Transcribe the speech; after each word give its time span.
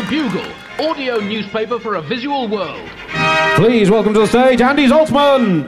The 0.00 0.06
Bugle, 0.06 0.88
audio 0.88 1.20
newspaper 1.20 1.78
for 1.78 1.96
a 1.96 2.00
visual 2.00 2.48
world. 2.48 2.88
Please 3.56 3.90
welcome 3.90 4.14
to 4.14 4.20
the 4.20 4.26
stage 4.26 4.62
Andy 4.62 4.86
Zaltzman. 4.86 5.66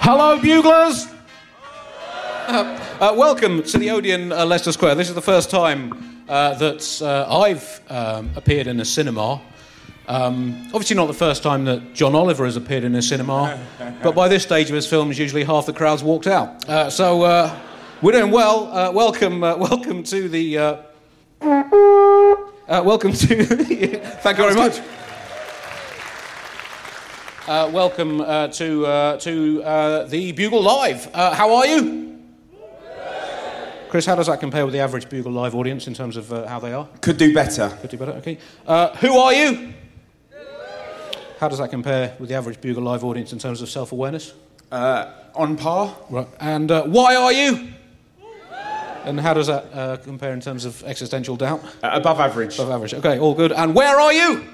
Hello, 0.00 0.40
buglers. 0.40 1.06
Uh, 2.48 2.96
uh, 3.00 3.14
welcome 3.16 3.62
to 3.62 3.78
the 3.78 3.90
Odeon 3.90 4.32
uh, 4.32 4.44
Leicester 4.44 4.72
Square. 4.72 4.96
This 4.96 5.08
is 5.08 5.14
the 5.14 5.22
first 5.22 5.50
time 5.50 6.24
uh, 6.28 6.54
that 6.54 7.00
uh, 7.00 7.38
I've 7.38 7.80
um, 7.88 8.30
appeared 8.34 8.66
in 8.66 8.80
a 8.80 8.84
cinema. 8.84 9.40
Um, 10.10 10.62
obviously, 10.74 10.96
not 10.96 11.06
the 11.06 11.14
first 11.14 11.40
time 11.40 11.66
that 11.66 11.94
John 11.94 12.16
Oliver 12.16 12.44
has 12.44 12.56
appeared 12.56 12.82
in 12.82 12.96
a 12.96 13.00
cinema, 13.00 13.64
but 14.02 14.12
by 14.12 14.26
this 14.26 14.42
stage 14.42 14.68
of 14.68 14.74
his 14.74 14.84
films, 14.84 15.16
usually 15.16 15.44
half 15.44 15.66
the 15.66 15.72
crowd's 15.72 16.02
walked 16.02 16.26
out. 16.26 16.68
Uh, 16.68 16.90
so 16.90 17.22
uh, 17.22 17.56
we're 18.02 18.10
doing 18.10 18.32
well. 18.32 18.76
Uh, 18.76 18.90
welcome, 18.90 19.44
uh, 19.44 19.56
welcome 19.56 20.02
to 20.02 20.28
the. 20.28 20.58
Uh, 20.58 20.76
uh, 21.40 22.82
welcome 22.84 23.12
to. 23.12 23.44
the, 23.44 24.00
thank 24.22 24.36
you 24.36 24.42
very 24.42 24.56
much. 24.56 24.80
Uh, 27.46 27.70
welcome 27.72 28.20
uh, 28.20 28.48
to 28.48 28.84
uh, 28.86 29.16
to 29.18 29.62
uh, 29.62 30.04
the 30.06 30.32
Bugle 30.32 30.60
Live. 30.60 31.08
Uh, 31.14 31.34
how 31.34 31.54
are 31.54 31.66
you? 31.68 32.18
Chris, 33.88 34.06
how 34.06 34.16
does 34.16 34.26
that 34.26 34.40
compare 34.40 34.64
with 34.64 34.72
the 34.72 34.80
average 34.80 35.08
Bugle 35.08 35.30
Live 35.30 35.54
audience 35.54 35.86
in 35.86 35.94
terms 35.94 36.16
of 36.16 36.32
uh, 36.32 36.48
how 36.48 36.58
they 36.58 36.72
are? 36.72 36.88
Could 37.00 37.16
do 37.16 37.32
better. 37.32 37.68
Could 37.80 37.90
do 37.90 37.96
better. 37.96 38.12
Okay. 38.12 38.38
Uh, 38.66 38.96
who 38.96 39.16
are 39.16 39.32
you? 39.32 39.74
How 41.40 41.48
does 41.48 41.58
that 41.58 41.70
compare 41.70 42.14
with 42.18 42.28
the 42.28 42.34
average 42.34 42.60
Bugle 42.60 42.82
Live 42.82 43.02
audience 43.02 43.32
in 43.32 43.38
terms 43.38 43.62
of 43.62 43.70
self-awareness? 43.70 44.34
Uh, 44.70 45.10
on 45.34 45.56
par. 45.56 45.96
Right. 46.10 46.28
And 46.38 46.70
uh, 46.70 46.82
why 46.82 47.16
are 47.16 47.32
you? 47.32 47.72
And 49.04 49.18
how 49.18 49.32
does 49.32 49.46
that 49.46 49.64
uh, 49.72 49.96
compare 49.96 50.34
in 50.34 50.42
terms 50.42 50.66
of 50.66 50.84
existential 50.84 51.36
doubt? 51.36 51.64
Uh, 51.82 51.92
above 51.94 52.20
average. 52.20 52.58
Above 52.58 52.70
average. 52.70 52.92
Okay, 52.92 53.18
all 53.18 53.34
good. 53.34 53.52
And 53.52 53.74
where 53.74 53.98
are 53.98 54.12
you? 54.12 54.44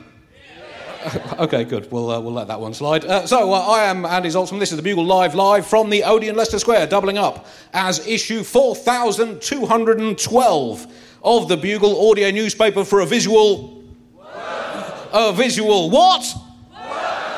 okay, 1.40 1.64
good. 1.64 1.90
We'll, 1.90 2.08
uh, 2.08 2.20
we'll 2.20 2.34
let 2.34 2.46
that 2.46 2.60
one 2.60 2.72
slide. 2.72 3.04
Uh, 3.04 3.26
so, 3.26 3.52
uh, 3.52 3.58
I 3.58 3.86
am 3.86 4.04
Andy 4.04 4.28
Zaltzman. 4.28 4.60
This 4.60 4.70
is 4.70 4.76
the 4.76 4.84
Bugle 4.84 5.04
Live, 5.04 5.34
live 5.34 5.66
from 5.66 5.90
the 5.90 6.04
Odeon 6.04 6.36
Leicester 6.36 6.60
Square, 6.60 6.86
doubling 6.86 7.18
up 7.18 7.46
as 7.72 8.06
issue 8.06 8.44
4212 8.44 10.86
of 11.24 11.48
the 11.48 11.56
Bugle 11.56 12.08
audio 12.08 12.30
newspaper 12.30 12.84
for 12.84 13.00
a 13.00 13.06
visual. 13.06 13.82
A 15.12 15.32
visual 15.32 15.90
what? 15.90 16.24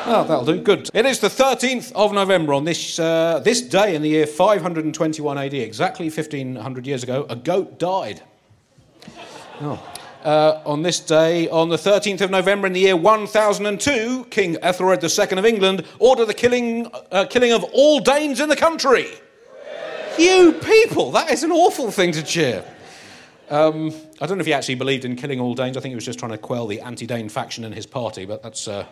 Oh, 0.05 0.23
that'll 0.27 0.45
do. 0.45 0.59
Good. 0.61 0.89
It 0.93 1.05
is 1.05 1.19
the 1.19 1.27
13th 1.27 1.91
of 1.93 2.13
November 2.13 2.53
on 2.53 2.63
this, 2.63 2.99
uh, 2.99 3.41
this 3.43 3.61
day 3.61 3.95
in 3.95 4.01
the 4.01 4.09
year 4.09 4.25
521 4.25 5.37
AD, 5.37 5.53
exactly 5.53 6.05
1500 6.05 6.87
years 6.87 7.03
ago, 7.03 7.25
a 7.29 7.35
goat 7.35 7.79
died. 7.79 8.21
Oh. 9.61 9.81
Uh, 10.23 10.61
on 10.65 10.81
this 10.81 10.99
day, 10.99 11.47
on 11.49 11.69
the 11.69 11.77
13th 11.77 12.21
of 12.21 12.29
November 12.29 12.67
in 12.67 12.73
the 12.73 12.79
year 12.81 12.95
1002, 12.95 14.25
King 14.29 14.57
Ethelred 14.61 15.03
II 15.03 15.37
of 15.37 15.45
England 15.45 15.85
ordered 15.99 16.25
the 16.25 16.33
killing, 16.33 16.87
uh, 17.11 17.25
killing 17.29 17.53
of 17.53 17.63
all 17.71 17.99
Danes 17.99 18.39
in 18.41 18.49
the 18.49 18.55
country. 18.55 19.07
You 20.17 20.53
people, 20.53 21.11
that 21.11 21.31
is 21.31 21.43
an 21.43 21.51
awful 21.51 21.91
thing 21.91 22.11
to 22.11 22.23
cheer. 22.23 22.65
Um, 23.49 23.93
I 24.21 24.27
don't 24.27 24.37
know 24.37 24.41
if 24.41 24.45
he 24.45 24.53
actually 24.53 24.75
believed 24.75 25.05
in 25.05 25.15
killing 25.15 25.39
all 25.39 25.55
Danes. 25.55 25.77
I 25.77 25.79
think 25.79 25.91
he 25.91 25.95
was 25.95 26.05
just 26.05 26.19
trying 26.19 26.31
to 26.31 26.37
quell 26.37 26.67
the 26.67 26.81
anti 26.81 27.07
Dane 27.07 27.29
faction 27.29 27.63
in 27.63 27.71
his 27.71 27.85
party, 27.85 28.25
but 28.25 28.43
that's, 28.43 28.67
uh, 28.67 28.85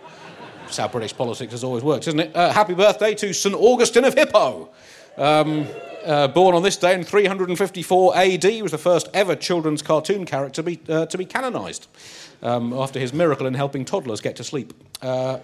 how 0.76 0.90
British 0.90 1.16
politics 1.16 1.52
has 1.52 1.64
always 1.64 1.84
worked, 1.84 2.08
isn't 2.08 2.20
it? 2.20 2.36
Uh, 2.36 2.52
happy 2.52 2.74
birthday 2.74 3.16
to 3.16 3.32
St. 3.32 3.56
Augustine 3.56 4.04
of 4.04 4.14
Hippo. 4.14 4.70
Um, 5.18 5.68
uh, 6.06 6.28
born 6.28 6.56
on 6.56 6.64
this 6.64 6.76
day 6.78 6.94
in 6.94 7.04
354 7.04 8.18
AD, 8.18 8.44
he 8.44 8.62
was 8.62 8.72
the 8.72 8.78
first 8.78 9.08
ever 9.14 9.36
children's 9.36 9.82
cartoon 9.82 10.26
character 10.26 10.62
to 10.62 10.64
be, 10.64 10.80
uh, 10.90 11.06
to 11.06 11.18
be 11.18 11.26
canonised 11.26 11.88
um, 12.42 12.74
after 12.74 13.00
his 13.00 13.14
miracle 13.14 13.46
in 13.46 13.54
helping 13.54 13.86
toddlers 13.86 14.20
get 14.20 14.36
to 14.36 14.44
sleep. 14.44 14.74
Uh, 15.02 15.40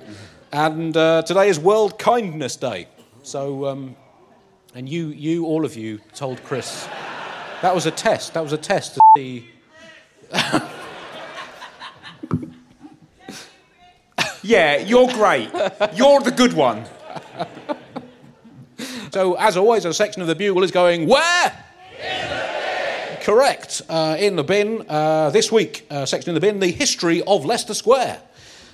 and 0.52 0.98
uh, 0.98 1.22
today 1.22 1.48
is 1.48 1.60
World 1.60 1.98
Kindness 1.98 2.56
Day. 2.56 2.88
So, 3.24 3.66
um, 3.68 3.96
and 4.76 4.90
you, 4.90 5.08
you, 5.08 5.46
all 5.46 5.64
of 5.64 5.76
you, 5.76 6.00
told 6.14 6.44
Chris 6.44 6.88
that 7.62 7.74
was 7.74 7.86
a 7.86 7.92
test. 7.92 8.34
That 8.34 8.44
was 8.44 8.52
a 8.52 8.58
test 8.58 8.96
to 8.96 9.02
see. 9.16 9.50
Yeah, 14.44 14.78
you're 14.78 15.08
great. 15.08 15.50
You're 15.96 16.20
the 16.20 16.34
good 16.36 16.54
one. 16.54 16.86
So, 19.12 19.36
as 19.36 19.56
always, 19.58 19.86
a 19.86 19.94
section 19.94 20.22
of 20.22 20.28
the 20.28 20.36
bugle 20.36 20.64
is 20.64 20.72
going 20.72 21.08
where? 21.08 21.64
Correct. 23.22 23.82
Uh, 23.88 24.18
in 24.20 24.36
the 24.36 24.44
bin 24.44 24.84
uh, 24.90 25.30
this 25.30 25.52
week, 25.52 25.86
uh, 25.90 26.06
section 26.06 26.32
in 26.32 26.34
the 26.34 26.42
bin, 26.42 26.60
the 26.60 26.72
history 26.72 27.22
of 27.24 27.46
Leicester 27.46 27.74
Square. 27.74 28.20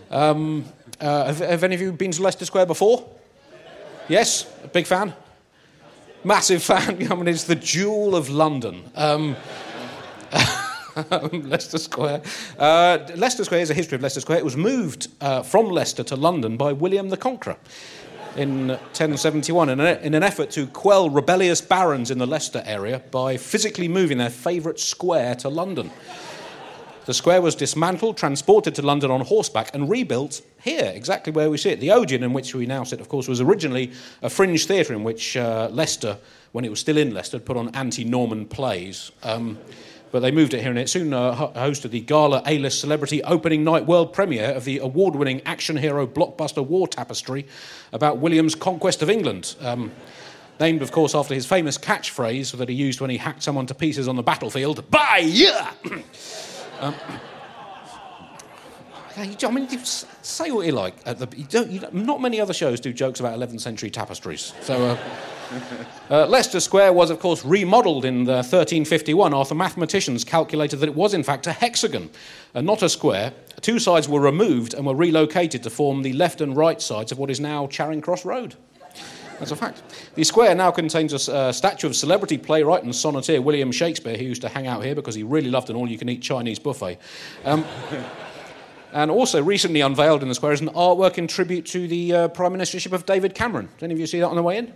Um, 0.09 0.65
uh, 0.99 1.25
have, 1.25 1.39
have 1.39 1.63
any 1.63 1.75
of 1.75 1.81
you 1.81 1.91
been 1.91 2.11
to 2.11 2.23
Leicester 2.23 2.45
Square 2.45 2.65
before? 2.65 3.07
Yes, 4.07 4.45
big 4.73 4.87
fan. 4.87 5.13
Massive 6.23 6.63
fan. 6.71 7.11
I 7.11 7.15
mean, 7.15 7.27
it's 7.27 7.43
the 7.43 7.55
jewel 7.55 8.15
of 8.15 8.29
London. 8.29 8.89
Um, 8.95 9.35
Leicester 11.31 11.77
Square. 11.77 12.21
Uh, 12.57 12.99
Leicester 13.15 13.43
Square 13.43 13.61
is 13.61 13.69
a 13.69 13.73
history 13.73 13.95
of 13.95 14.01
Leicester 14.01 14.21
Square. 14.21 14.39
It 14.39 14.45
was 14.45 14.57
moved 14.57 15.07
uh, 15.21 15.43
from 15.43 15.69
Leicester 15.69 16.03
to 16.03 16.15
London 16.15 16.57
by 16.57 16.73
William 16.73 17.09
the 17.09 17.17
Conqueror 17.17 17.57
in 18.35 18.67
1071 18.69 19.69
in, 19.69 19.79
a, 19.79 19.93
in 20.01 20.13
an 20.13 20.23
effort 20.23 20.51
to 20.51 20.67
quell 20.67 21.09
rebellious 21.09 21.61
barons 21.61 22.11
in 22.11 22.19
the 22.19 22.27
Leicester 22.27 22.63
area 22.65 23.01
by 23.11 23.37
physically 23.37 23.87
moving 23.87 24.17
their 24.17 24.29
favourite 24.29 24.79
square 24.79 25.35
to 25.35 25.49
London. 25.49 25.91
The 27.05 27.13
square 27.15 27.41
was 27.41 27.55
dismantled, 27.55 28.17
transported 28.17 28.75
to 28.75 28.83
London 28.83 29.09
on 29.09 29.21
horseback, 29.21 29.73
and 29.73 29.89
rebuilt 29.89 30.41
here, 30.61 30.91
exactly 30.93 31.33
where 31.33 31.49
we 31.49 31.57
sit. 31.57 31.79
The 31.79 31.91
Odeon, 31.91 32.21
in 32.21 32.33
which 32.33 32.53
we 32.53 32.67
now 32.67 32.83
sit, 32.83 33.01
of 33.01 33.09
course, 33.09 33.27
was 33.27 33.41
originally 33.41 33.91
a 34.21 34.29
fringe 34.29 34.67
theatre 34.67 34.93
in 34.93 35.03
which 35.03 35.35
uh, 35.35 35.69
Leicester, 35.71 36.19
when 36.51 36.65
it 36.65 36.69
was 36.69 36.79
still 36.79 36.97
in 36.97 37.11
Leicester, 37.11 37.39
put 37.39 37.57
on 37.57 37.69
anti 37.69 38.03
Norman 38.03 38.45
plays. 38.45 39.11
Um, 39.23 39.57
but 40.11 40.21
they 40.21 40.31
moved 40.31 40.53
it 40.53 40.61
here, 40.61 40.69
and 40.69 40.79
it 40.79 40.89
soon 40.89 41.13
uh, 41.13 41.35
hosted 41.53 41.91
the 41.91 42.01
Gala 42.01 42.41
A 42.45 42.57
list 42.57 42.79
celebrity 42.79 43.23
opening 43.23 43.63
night 43.63 43.85
world 43.85 44.13
premiere 44.13 44.51
of 44.51 44.65
the 44.65 44.79
award 44.79 45.15
winning 45.15 45.41
action 45.45 45.77
hero 45.77 46.05
blockbuster 46.07 46.65
war 46.65 46.87
tapestry 46.87 47.45
about 47.91 48.17
William's 48.17 48.55
conquest 48.55 49.01
of 49.01 49.09
England. 49.09 49.55
Um, 49.61 49.91
named, 50.59 50.81
of 50.81 50.91
course, 50.91 51.15
after 51.15 51.33
his 51.33 51.45
famous 51.45 51.77
catchphrase 51.77 52.57
that 52.57 52.69
he 52.69 52.75
used 52.75 52.99
when 53.01 53.09
he 53.09 53.17
hacked 53.17 53.43
someone 53.43 53.65
to 53.67 53.73
pieces 53.73 54.07
on 54.07 54.15
the 54.15 54.23
battlefield 54.23 54.83
Bayeux! 54.91 55.67
um, 56.79 56.95
I 59.19 59.51
mean, 59.51 59.67
you 59.69 59.79
say 59.83 60.51
what 60.51 60.65
you 60.65 60.71
like. 60.71 61.03
The, 61.03 61.27
you 61.35 61.43
don't, 61.45 61.69
you 61.69 61.79
don't, 61.79 62.21
many 62.21 62.39
other 62.39 62.53
shows 62.53 62.79
do 62.79 62.93
jokes 62.93 63.19
about 63.19 63.37
11th 63.37 63.59
century 63.59 63.89
tapestries. 63.89 64.53
So, 64.61 64.81
uh, 64.81 64.97
uh, 66.09 66.27
Leicester 66.27 66.61
Square 66.61 66.93
was, 66.93 67.09
of 67.09 67.19
course, 67.19 67.43
remodelled 67.43 68.05
in 68.05 68.23
the 68.23 68.35
1351 68.35 69.33
after 69.33 69.55
mathematicians 69.55 70.23
calculated 70.23 70.77
that 70.77 70.87
it 70.87 70.95
was, 70.95 71.13
in 71.13 71.23
fact, 71.23 71.47
a 71.47 71.51
hexagon 71.51 72.09
and 72.53 72.65
not 72.65 72.81
a 72.81 72.87
square. 72.87 73.33
Two 73.59 73.77
sides 73.77 74.07
were 74.07 74.21
removed 74.21 74.73
and 74.73 74.85
were 74.85 74.95
relocated 74.95 75.63
to 75.63 75.69
form 75.69 76.01
the 76.01 76.13
left 76.13 76.39
and 76.39 76.55
right 76.55 76.81
sides 76.81 77.11
of 77.11 77.17
what 77.17 77.29
is 77.29 77.41
now 77.41 77.67
Charing 77.67 77.99
Cross 77.99 78.23
Road. 78.23 78.55
That's 79.39 79.51
a 79.51 79.55
fact. 79.55 79.81
The 80.15 80.23
square 80.23 80.53
now 80.53 80.69
contains 80.69 81.27
a 81.27 81.33
uh, 81.33 81.51
statue 81.51 81.87
of 81.87 81.95
celebrity 81.95 82.37
playwright 82.37 82.83
and 82.83 82.93
sonneteer 82.93 83.41
William 83.41 83.71
Shakespeare, 83.71 84.17
who 84.17 84.25
used 84.25 84.41
to 84.41 84.49
hang 84.49 84.67
out 84.67 84.83
here 84.83 84.95
because 84.95 85.15
he 85.15 85.23
really 85.23 85.49
loved 85.49 85.69
an 85.69 85.75
all 85.75 85.89
you 85.89 85.97
can 85.97 86.09
eat 86.09 86.21
Chinese 86.21 86.59
buffet. 86.59 86.99
Um, 87.45 87.65
and 88.91 89.11
also 89.11 89.41
recently 89.43 89.81
unveiled 89.81 90.21
in 90.21 90.29
the 90.29 90.35
square 90.35 90.51
is 90.51 90.61
an 90.61 90.69
artwork 90.69 91.17
in 91.17 91.27
tribute 91.27 91.65
to 91.67 91.87
the 91.87 92.13
uh, 92.13 92.27
Prime 92.29 92.53
Ministership 92.53 92.91
of 92.91 93.05
David 93.05 93.35
Cameron. 93.35 93.69
Did 93.77 93.85
any 93.85 93.93
of 93.93 93.99
you 93.99 94.07
see 94.07 94.19
that 94.19 94.27
on 94.27 94.35
the 94.35 94.43
way 94.43 94.57
in? 94.57 94.73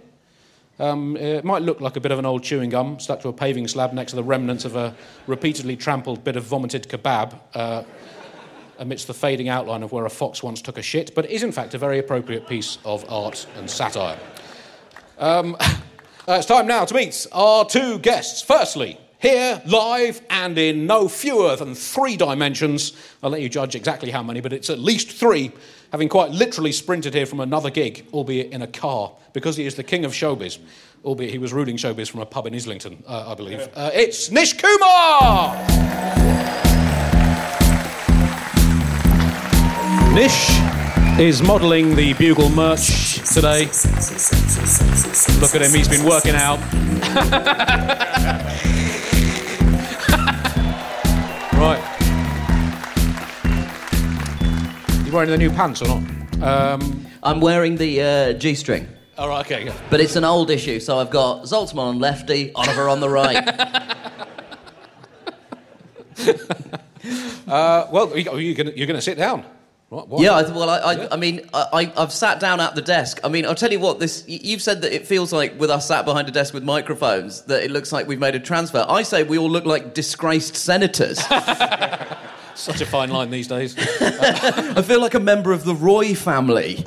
Um, 0.79 1.17
it 1.17 1.45
might 1.45 1.61
look 1.61 1.81
like 1.81 1.95
a 1.95 1.99
bit 1.99 2.11
of 2.11 2.19
an 2.19 2.25
old 2.25 2.43
chewing 2.43 2.69
gum 2.69 2.99
stuck 2.99 3.21
to 3.21 3.29
a 3.29 3.33
paving 3.33 3.67
slab 3.67 3.93
next 3.93 4.11
to 4.11 4.15
the 4.15 4.23
remnants 4.23 4.65
of 4.65 4.75
a 4.75 4.95
repeatedly 5.27 5.75
trampled 5.75 6.23
bit 6.23 6.35
of 6.35 6.43
vomited 6.43 6.87
kebab 6.87 7.39
uh, 7.53 7.83
amidst 8.79 9.05
the 9.05 9.13
fading 9.13 9.49
outline 9.49 9.83
of 9.83 9.91
where 9.91 10.05
a 10.05 10.09
fox 10.09 10.41
once 10.41 10.61
took 10.61 10.77
a 10.77 10.81
shit, 10.81 11.13
but 11.13 11.29
is 11.29 11.43
in 11.43 11.51
fact 11.51 11.73
a 11.75 11.77
very 11.77 11.99
appropriate 11.99 12.47
piece 12.47 12.79
of 12.85 13.05
art 13.09 13.45
and 13.55 13.69
satire. 13.69 14.17
Um, 15.19 15.55
uh, 15.61 15.75
it's 16.27 16.47
time 16.47 16.65
now 16.65 16.85
to 16.85 16.93
meet 16.93 17.27
our 17.31 17.65
two 17.65 17.99
guests. 17.99 18.41
Firstly, 18.41 18.99
here, 19.23 19.61
live, 19.65 20.21
and 20.29 20.57
in 20.57 20.85
no 20.85 21.07
fewer 21.07 21.55
than 21.55 21.73
three 21.73 22.17
dimensions. 22.17 22.91
I'll 23.23 23.29
let 23.29 23.39
you 23.39 23.47
judge 23.47 23.73
exactly 23.73 24.11
how 24.11 24.21
many, 24.21 24.41
but 24.41 24.51
it's 24.51 24.69
at 24.69 24.79
least 24.79 25.09
three, 25.09 25.53
having 25.93 26.09
quite 26.09 26.31
literally 26.31 26.73
sprinted 26.73 27.13
here 27.13 27.25
from 27.25 27.39
another 27.39 27.69
gig, 27.69 28.05
albeit 28.11 28.51
in 28.51 28.61
a 28.61 28.67
car, 28.67 29.13
because 29.31 29.55
he 29.55 29.65
is 29.65 29.75
the 29.75 29.83
king 29.83 30.03
of 30.03 30.11
showbiz, 30.11 30.59
albeit 31.05 31.31
he 31.31 31.37
was 31.37 31.53
ruling 31.53 31.77
showbiz 31.77 32.11
from 32.11 32.19
a 32.19 32.25
pub 32.25 32.47
in 32.47 32.53
Islington, 32.53 33.01
uh, 33.07 33.31
I 33.31 33.33
believe. 33.33 33.69
Uh, 33.73 33.91
it's 33.93 34.29
Nish 34.29 34.55
Kumar! 34.57 35.55
Nish 40.13 40.49
is 41.17 41.41
modelling 41.41 41.95
the 41.95 42.13
Bugle 42.15 42.49
merch 42.49 43.19
today. 43.33 43.67
Look 45.39 45.55
at 45.55 45.61
him, 45.61 45.71
he's 45.71 45.87
been 45.87 46.03
working 46.03 46.35
out. 46.35 46.59
right. 51.63 51.81
You 55.05 55.11
wearing 55.13 55.29
the 55.29 55.37
new 55.37 55.49
pants 55.49 55.81
or 55.81 55.87
not? 55.87 56.03
Um, 56.41 57.05
I'm 57.23 57.39
wearing 57.39 57.77
the 57.77 58.01
uh, 58.01 58.33
G 58.33 58.53
string. 58.55 58.87
all 59.17 59.29
right, 59.29 59.45
okay. 59.45 59.65
yeah. 59.65 59.73
But 59.89 60.01
it's 60.01 60.15
an 60.15 60.25
old 60.25 60.49
issue, 60.49 60.79
so 60.79 60.99
I've 60.99 61.09
got 61.09 61.43
Zaltzman 61.43 61.77
on 61.79 61.99
lefty, 61.99 62.51
Oliver 62.53 62.89
on 62.89 62.99
the 62.99 63.09
right. 63.09 63.43
Uh, 67.45 67.87
well, 67.91 68.17
you, 68.17 68.51
are 68.51 68.55
gonna, 68.55 68.71
you're 68.73 68.87
going 68.87 68.95
to 68.95 69.01
sit 69.01 69.17
down? 69.17 69.43
What, 69.93 70.09
what? 70.09 70.21
yeah, 70.23 70.41
well, 70.51 70.71
I, 70.71 70.77
I, 70.79 71.13
I 71.13 71.15
mean, 71.17 71.47
I, 71.53 71.67
I- 71.71 71.93
I've 72.01 72.11
sat 72.11 72.39
down 72.39 72.59
at 72.59 72.73
the 72.73 72.81
desk. 72.81 73.19
I 73.23 73.29
mean, 73.29 73.45
I'll 73.45 73.53
tell 73.53 73.71
you 73.71 73.79
what. 73.79 73.99
This 73.99 74.23
you've 74.27 74.61
said 74.61 74.81
that 74.81 74.91
it 74.91 75.05
feels 75.05 75.31
like 75.31 75.59
with 75.59 75.69
us 75.69 75.87
sat 75.87 76.03
behind 76.03 76.27
a 76.27 76.31
desk 76.31 76.51
with 76.51 76.63
microphones 76.63 77.43
that 77.43 77.61
it 77.63 77.69
looks 77.69 77.91
like 77.91 78.07
we've 78.07 78.19
made 78.19 78.33
a 78.33 78.39
transfer. 78.39 78.83
I 78.89 79.03
say 79.03 79.21
we 79.21 79.37
all 79.37 79.51
look 79.51 79.65
like 79.65 79.93
disgraced 79.93 80.55
senators. 80.55 81.19
Such 82.55 82.81
a 82.81 82.85
fine 82.87 83.09
line 83.11 83.29
these 83.29 83.47
days. 83.47 83.75
I 84.01 84.81
feel 84.81 84.99
like 84.99 85.13
a 85.13 85.19
member 85.19 85.51
of 85.51 85.63
the 85.63 85.75
Roy 85.75 86.15
family. 86.15 86.83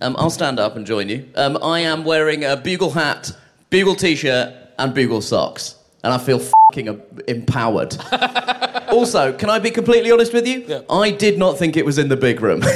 um, 0.00 0.14
I'll 0.18 0.30
stand 0.30 0.60
up 0.60 0.76
and 0.76 0.86
join 0.86 1.08
you. 1.08 1.28
Um, 1.34 1.58
I 1.62 1.80
am 1.80 2.04
wearing 2.04 2.44
a 2.44 2.56
bugle 2.56 2.90
hat, 2.90 3.32
bugle 3.70 3.96
t-shirt, 3.96 4.54
and 4.78 4.94
bugle 4.94 5.20
socks, 5.20 5.74
and 6.04 6.12
I 6.12 6.18
feel 6.18 6.38
fucking 6.38 7.00
empowered. 7.26 7.96
also, 8.88 9.32
can 9.32 9.50
I 9.50 9.58
be 9.58 9.70
completely 9.70 10.10
honest 10.10 10.32
with 10.32 10.46
you? 10.46 10.64
Yeah. 10.66 10.80
I 10.88 11.10
did 11.10 11.38
not 11.38 11.58
think 11.58 11.76
it 11.76 11.84
was 11.84 11.98
in 11.98 12.08
the 12.08 12.16
big 12.16 12.40
room. 12.40 12.62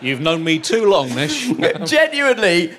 You've 0.00 0.20
known 0.20 0.44
me 0.44 0.58
too 0.58 0.86
long, 0.86 1.14
Nish. 1.14 1.48
Genuinely, 1.86 2.74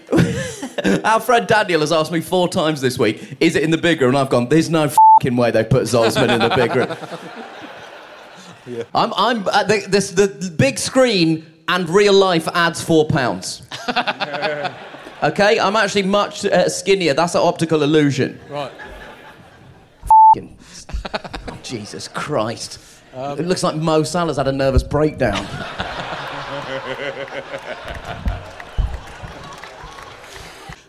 our 1.03 1.19
friend 1.19 1.47
Daniel 1.47 1.79
has 1.79 1.91
asked 1.91 2.11
me 2.11 2.21
four 2.21 2.47
times 2.47 2.81
this 2.81 2.99
week, 2.99 3.35
"Is 3.39 3.55
it 3.55 3.63
in 3.63 3.71
the 3.71 3.79
big 3.79 3.99
room?" 3.99 4.09
And 4.09 4.19
I've 4.19 4.29
gone, 4.29 4.47
"There's 4.47 4.69
no 4.69 4.91
fucking 5.15 5.35
way 5.35 5.49
they 5.49 5.63
put 5.63 5.83
Zaltzman 5.83 6.29
in 6.29 6.39
the 6.39 6.55
big 6.55 6.75
room." 6.75 6.95
I'm, 8.93 9.13
I'm 9.15 9.47
at 9.49 9.67
the, 9.67 9.85
this, 9.87 10.11
the 10.11 10.53
big 10.55 10.77
screen 10.77 11.45
and 11.67 11.89
real 11.89 12.13
life 12.13 12.47
adds 12.53 12.81
four 12.83 13.07
pounds. 13.07 13.63
Okay, 15.25 15.59
I'm 15.59 15.75
actually 15.75 16.03
much 16.03 16.45
uh, 16.45 16.69
skinnier. 16.69 17.13
That's 17.13 17.35
an 17.35 17.41
optical 17.41 17.83
illusion. 17.83 18.39
right. 18.49 18.71
Oh, 20.37 21.57
Jesus 21.63 22.07
Christ! 22.07 22.79
it 23.13 23.45
looks 23.45 23.63
like 23.63 23.75
Mo 23.75 24.03
Salah's 24.03 24.37
had 24.37 24.47
a 24.47 24.51
nervous 24.51 24.83
breakdown. 24.83 25.45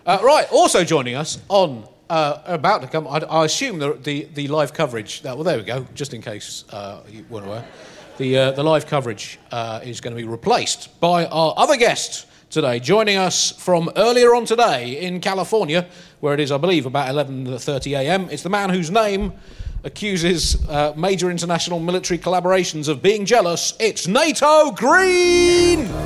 Uh, 0.06 0.21
right, 0.23 0.47
also 0.53 0.85
joining 0.85 1.17
us 1.17 1.38
on 1.49 1.85
uh, 2.09 2.41
about 2.47 2.81
to 2.81 2.87
come. 2.87 3.09
I, 3.09 3.19
I 3.29 3.44
assume 3.44 3.81
the, 3.81 3.94
the 3.94 4.29
the 4.35 4.47
live 4.47 4.73
coverage. 4.73 5.19
Uh, 5.27 5.35
well, 5.35 5.43
there 5.43 5.56
we 5.56 5.65
go. 5.65 5.85
Just 5.94 6.15
in 6.15 6.23
case 6.23 6.65
uh, 6.71 7.00
you 7.11 7.27
weren't 7.29 7.47
aware, 7.47 7.65
the 8.17 8.38
uh, 8.38 8.50
the 8.53 8.62
live 8.62 8.87
coverage 8.87 9.41
uh, 9.50 9.81
is 9.83 10.00
going 10.00 10.15
to 10.15 10.23
be 10.23 10.29
replaced 10.29 11.00
by 11.00 11.27
our 11.27 11.55
other 11.56 11.77
guest 11.77 12.27
today. 12.50 12.78
Joining 12.81 13.16
us 13.16 13.50
from 13.52 13.90
earlier 13.96 14.34
on 14.34 14.44
today 14.44 15.00
in 15.00 15.20
California, 15.20 15.87
where 16.20 16.34
it 16.34 16.40
is, 16.40 16.50
I 16.52 16.58
believe, 16.58 16.87
about 16.87 17.08
11:30 17.08 17.98
a.m. 17.98 18.28
It's 18.31 18.43
the 18.43 18.50
man 18.50 18.70
whose 18.70 18.90
name 18.90 19.32
accuses 19.84 20.66
uh, 20.69 20.93
major 20.96 21.31
international 21.31 21.78
military 21.78 22.19
collaborations 22.19 22.88
of 22.88 23.02
being 23.02 23.25
jealous. 23.25 23.75
It's 23.78 24.06
NATO 24.06 24.72
Green. 24.72 25.87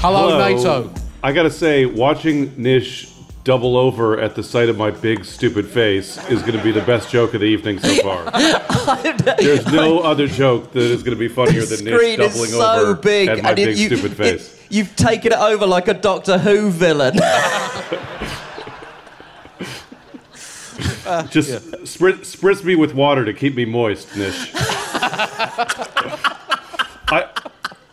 Hello, 0.00 0.38
Hello. 0.38 0.38
NATO. 0.38 1.07
I 1.22 1.32
gotta 1.32 1.50
say, 1.50 1.84
watching 1.86 2.52
Nish 2.60 3.12
double 3.44 3.76
over 3.76 4.20
at 4.20 4.34
the 4.34 4.42
sight 4.42 4.68
of 4.68 4.76
my 4.76 4.90
big 4.90 5.24
stupid 5.24 5.66
face 5.66 6.18
is 6.28 6.42
gonna 6.42 6.62
be 6.62 6.70
the 6.70 6.82
best 6.82 7.10
joke 7.10 7.34
of 7.34 7.40
the 7.40 7.46
evening 7.46 7.78
so 7.78 7.94
far. 8.02 8.30
There's 9.40 9.66
no 9.72 10.00
other 10.00 10.26
joke 10.28 10.72
that 10.72 10.82
is 10.82 11.02
gonna 11.02 11.16
be 11.16 11.28
funnier 11.28 11.62
The 11.64 11.76
than 11.76 11.84
Nish 11.86 12.16
doubling 12.18 12.50
so 12.50 12.60
over 12.60 12.94
big, 12.94 13.28
at 13.28 13.42
my 13.42 13.52
it- 13.52 13.56
big 13.56 13.78
you- 13.78 13.86
stupid 13.86 14.12
it- 14.12 14.16
face. 14.16 14.66
you've 14.70 14.94
taken 14.96 15.32
it 15.32 15.38
over 15.38 15.66
like 15.66 15.88
a 15.88 15.94
Doctor 15.94 16.38
Who 16.38 16.70
villain. 16.70 17.18
Uh, 21.04 21.26
Just 21.26 21.50
spritz, 21.84 22.36
spritz 22.36 22.62
me 22.62 22.76
with 22.76 22.94
water 22.94 23.24
to 23.24 23.32
keep 23.32 23.56
me 23.56 23.64
moist, 23.64 24.14
Nish. 24.14 24.52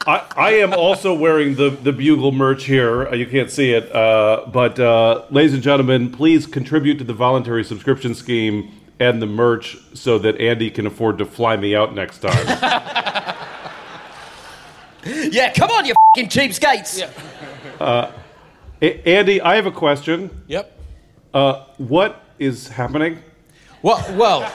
I, 0.05 0.17
I, 0.17 0.25
I 0.37 0.51
am 0.55 0.73
also 0.73 1.13
wearing 1.13 1.55
the, 1.55 1.69
the 1.69 1.91
Bugle 1.91 2.31
merch 2.31 2.65
here. 2.65 3.07
Uh, 3.07 3.15
You 3.15 3.25
can't 3.27 3.51
see 3.51 3.71
it. 3.71 3.93
Uh, 3.93 4.45
but, 4.51 4.79
uh, 4.79 5.25
ladies 5.29 5.53
and 5.53 5.61
gentlemen, 5.63 6.11
please 6.11 6.45
contribute 6.47 6.97
to 6.99 7.03
the 7.03 7.13
voluntary 7.13 7.63
subscription 7.63 8.15
scheme 8.15 8.71
and 8.99 9.21
the 9.21 9.25
merch 9.25 9.77
so 9.93 10.17
that 10.19 10.39
Andy 10.39 10.69
can 10.71 10.87
afford 10.87 11.17
to 11.17 11.25
fly 11.25 11.57
me 11.57 11.75
out 11.75 11.93
next 11.93 12.19
time. 12.19 12.47
yeah, 15.05 15.51
come 15.53 15.69
on, 15.71 15.85
you 15.85 15.93
fucking 16.15 16.29
cheapskates. 16.29 16.99
Yeah. 16.99 18.11
A- 18.81 19.09
Andy, 19.09 19.41
I 19.41 19.55
have 19.55 19.65
a 19.65 19.71
question. 19.71 20.29
Yep. 20.47 20.79
Uh, 21.33 21.65
what 21.77 22.21
is 22.39 22.67
happening? 22.69 23.19
What? 23.85 24.09
Well. 24.15 24.39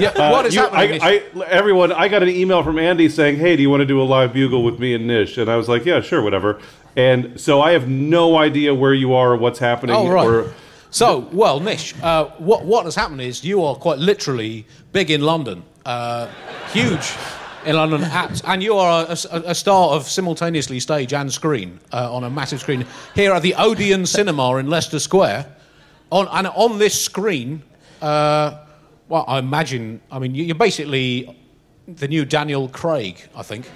yeah, 0.00 0.30
what 0.32 0.46
is 0.46 0.54
You- 0.54 0.62
happening? 0.62 0.98
I, 1.02 1.22
I, 1.36 1.44
everyone, 1.44 1.92
I 1.92 2.08
got 2.08 2.22
an 2.22 2.30
email 2.30 2.62
from 2.62 2.78
Andy 2.78 3.10
saying, 3.10 3.36
"Hey, 3.36 3.54
do 3.54 3.60
you 3.60 3.68
want 3.68 3.82
to 3.82 3.86
do 3.86 4.00
a 4.00 4.02
live 4.16 4.32
bugle 4.32 4.64
with 4.64 4.78
me 4.78 4.94
and 4.94 5.06
Nish?" 5.06 5.36
And 5.36 5.50
I 5.50 5.56
was 5.56 5.68
like, 5.68 5.84
"Yeah, 5.84 6.00
sure, 6.00 6.22
whatever." 6.22 6.58
And 6.96 7.38
so 7.38 7.60
I 7.60 7.72
have 7.72 7.86
no 7.86 8.38
idea 8.38 8.74
where 8.74 8.94
you 8.94 9.12
are 9.12 9.32
or 9.32 9.36
what's 9.36 9.58
happening. 9.58 9.94
Oh, 9.94 10.08
right. 10.08 10.26
Or, 10.26 10.54
So, 10.88 11.28
well, 11.32 11.60
Nish, 11.60 11.92
uh, 12.02 12.24
what, 12.38 12.64
what 12.64 12.86
has 12.86 12.94
happened 12.94 13.20
is 13.20 13.44
you 13.44 13.62
are 13.62 13.74
quite 13.74 13.98
literally 13.98 14.64
big 14.92 15.10
in 15.10 15.20
London, 15.20 15.62
uh, 15.84 16.26
huge 16.72 17.12
in 17.66 17.76
London, 17.76 18.04
at, 18.04 18.40
and 18.48 18.62
you 18.62 18.74
are 18.78 19.04
a, 19.06 19.16
a- 19.32 19.50
a 19.50 19.54
star 19.54 19.90
of 19.90 20.08
simultaneously 20.08 20.80
stage 20.80 21.12
and 21.12 21.30
screen 21.30 21.78
uh, 21.92 22.10
on 22.14 22.24
a 22.24 22.30
massive 22.30 22.60
screen 22.60 22.86
here 23.14 23.32
at 23.34 23.42
the 23.42 23.54
Odeon 23.58 24.06
Cinema 24.06 24.56
in 24.56 24.66
Leicester 24.70 24.98
Square. 24.98 25.44
On, 26.10 26.26
and 26.32 26.46
on 26.46 26.78
this 26.78 26.98
screen, 27.04 27.62
uh, 28.02 28.58
well, 29.08 29.24
I 29.28 29.38
imagine, 29.38 30.00
I 30.10 30.18
mean, 30.18 30.34
you- 30.34 30.44
you're 30.44 30.54
basically 30.54 31.36
the 31.86 32.08
new 32.08 32.24
Daniel 32.24 32.68
Craig, 32.68 33.16
I 33.36 33.42
think. 33.42 33.68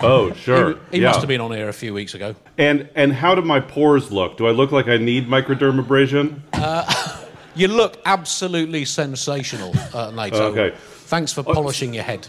oh, 0.00 0.32
sure. 0.34 0.74
He, 0.90 0.96
he 0.96 1.02
yeah. 1.02 1.08
must 1.08 1.20
have 1.20 1.28
been 1.28 1.40
on 1.40 1.52
air 1.52 1.68
a 1.68 1.72
few 1.72 1.94
weeks 1.94 2.14
ago. 2.14 2.34
And 2.58 2.88
and 2.94 3.12
how 3.12 3.34
do 3.34 3.42
my 3.42 3.60
pores 3.60 4.10
look? 4.10 4.36
Do 4.36 4.46
I 4.46 4.50
look 4.50 4.72
like 4.72 4.88
I 4.88 4.96
need 4.96 5.28
microdermabrasion? 5.28 6.40
You 7.54 7.68
look 7.68 7.98
absolutely 8.06 8.86
sensational, 8.86 9.74
uh, 9.92 10.10
NATO. 10.10 10.44
Okay. 10.52 10.74
Thanks 11.06 11.34
for 11.34 11.42
polishing 11.42 11.92
your 11.92 12.02
head. 12.02 12.26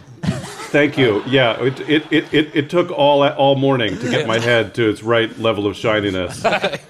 Thank 0.70 0.98
you. 0.98 1.24
Yeah, 1.26 1.64
it 1.64 1.80
it, 1.90 2.12
it, 2.12 2.34
it, 2.34 2.56
it 2.56 2.70
took 2.70 2.92
all 2.92 3.26
all 3.26 3.56
morning 3.56 3.98
to 4.00 4.10
get 4.12 4.28
my 4.28 4.38
head 4.38 4.76
to 4.76 4.90
its 4.90 5.02
right 5.02 5.32
level 5.40 5.66
of 5.66 5.78
shininess. 5.78 6.44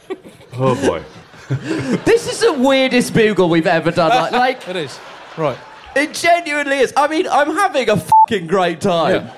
Oh 0.56 0.76
boy. 0.88 1.02
This 2.06 2.32
is 2.32 2.40
the 2.40 2.54
weirdest 2.54 3.14
bugle 3.14 3.50
we've 3.50 3.68
ever 3.68 3.92
done. 3.92 4.10
Like, 4.10 4.32
like 4.64 4.68
It 4.68 4.76
is. 4.76 5.00
Right. 5.38 5.58
it 5.96 6.14
genuinely 6.14 6.80
is. 6.80 6.94
I 6.96 7.08
mean, 7.08 7.28
I'm 7.28 7.56
having 7.56 7.90
a 7.90 7.98
fucking 7.98 8.48
great 8.48 8.82
time. 8.82 9.30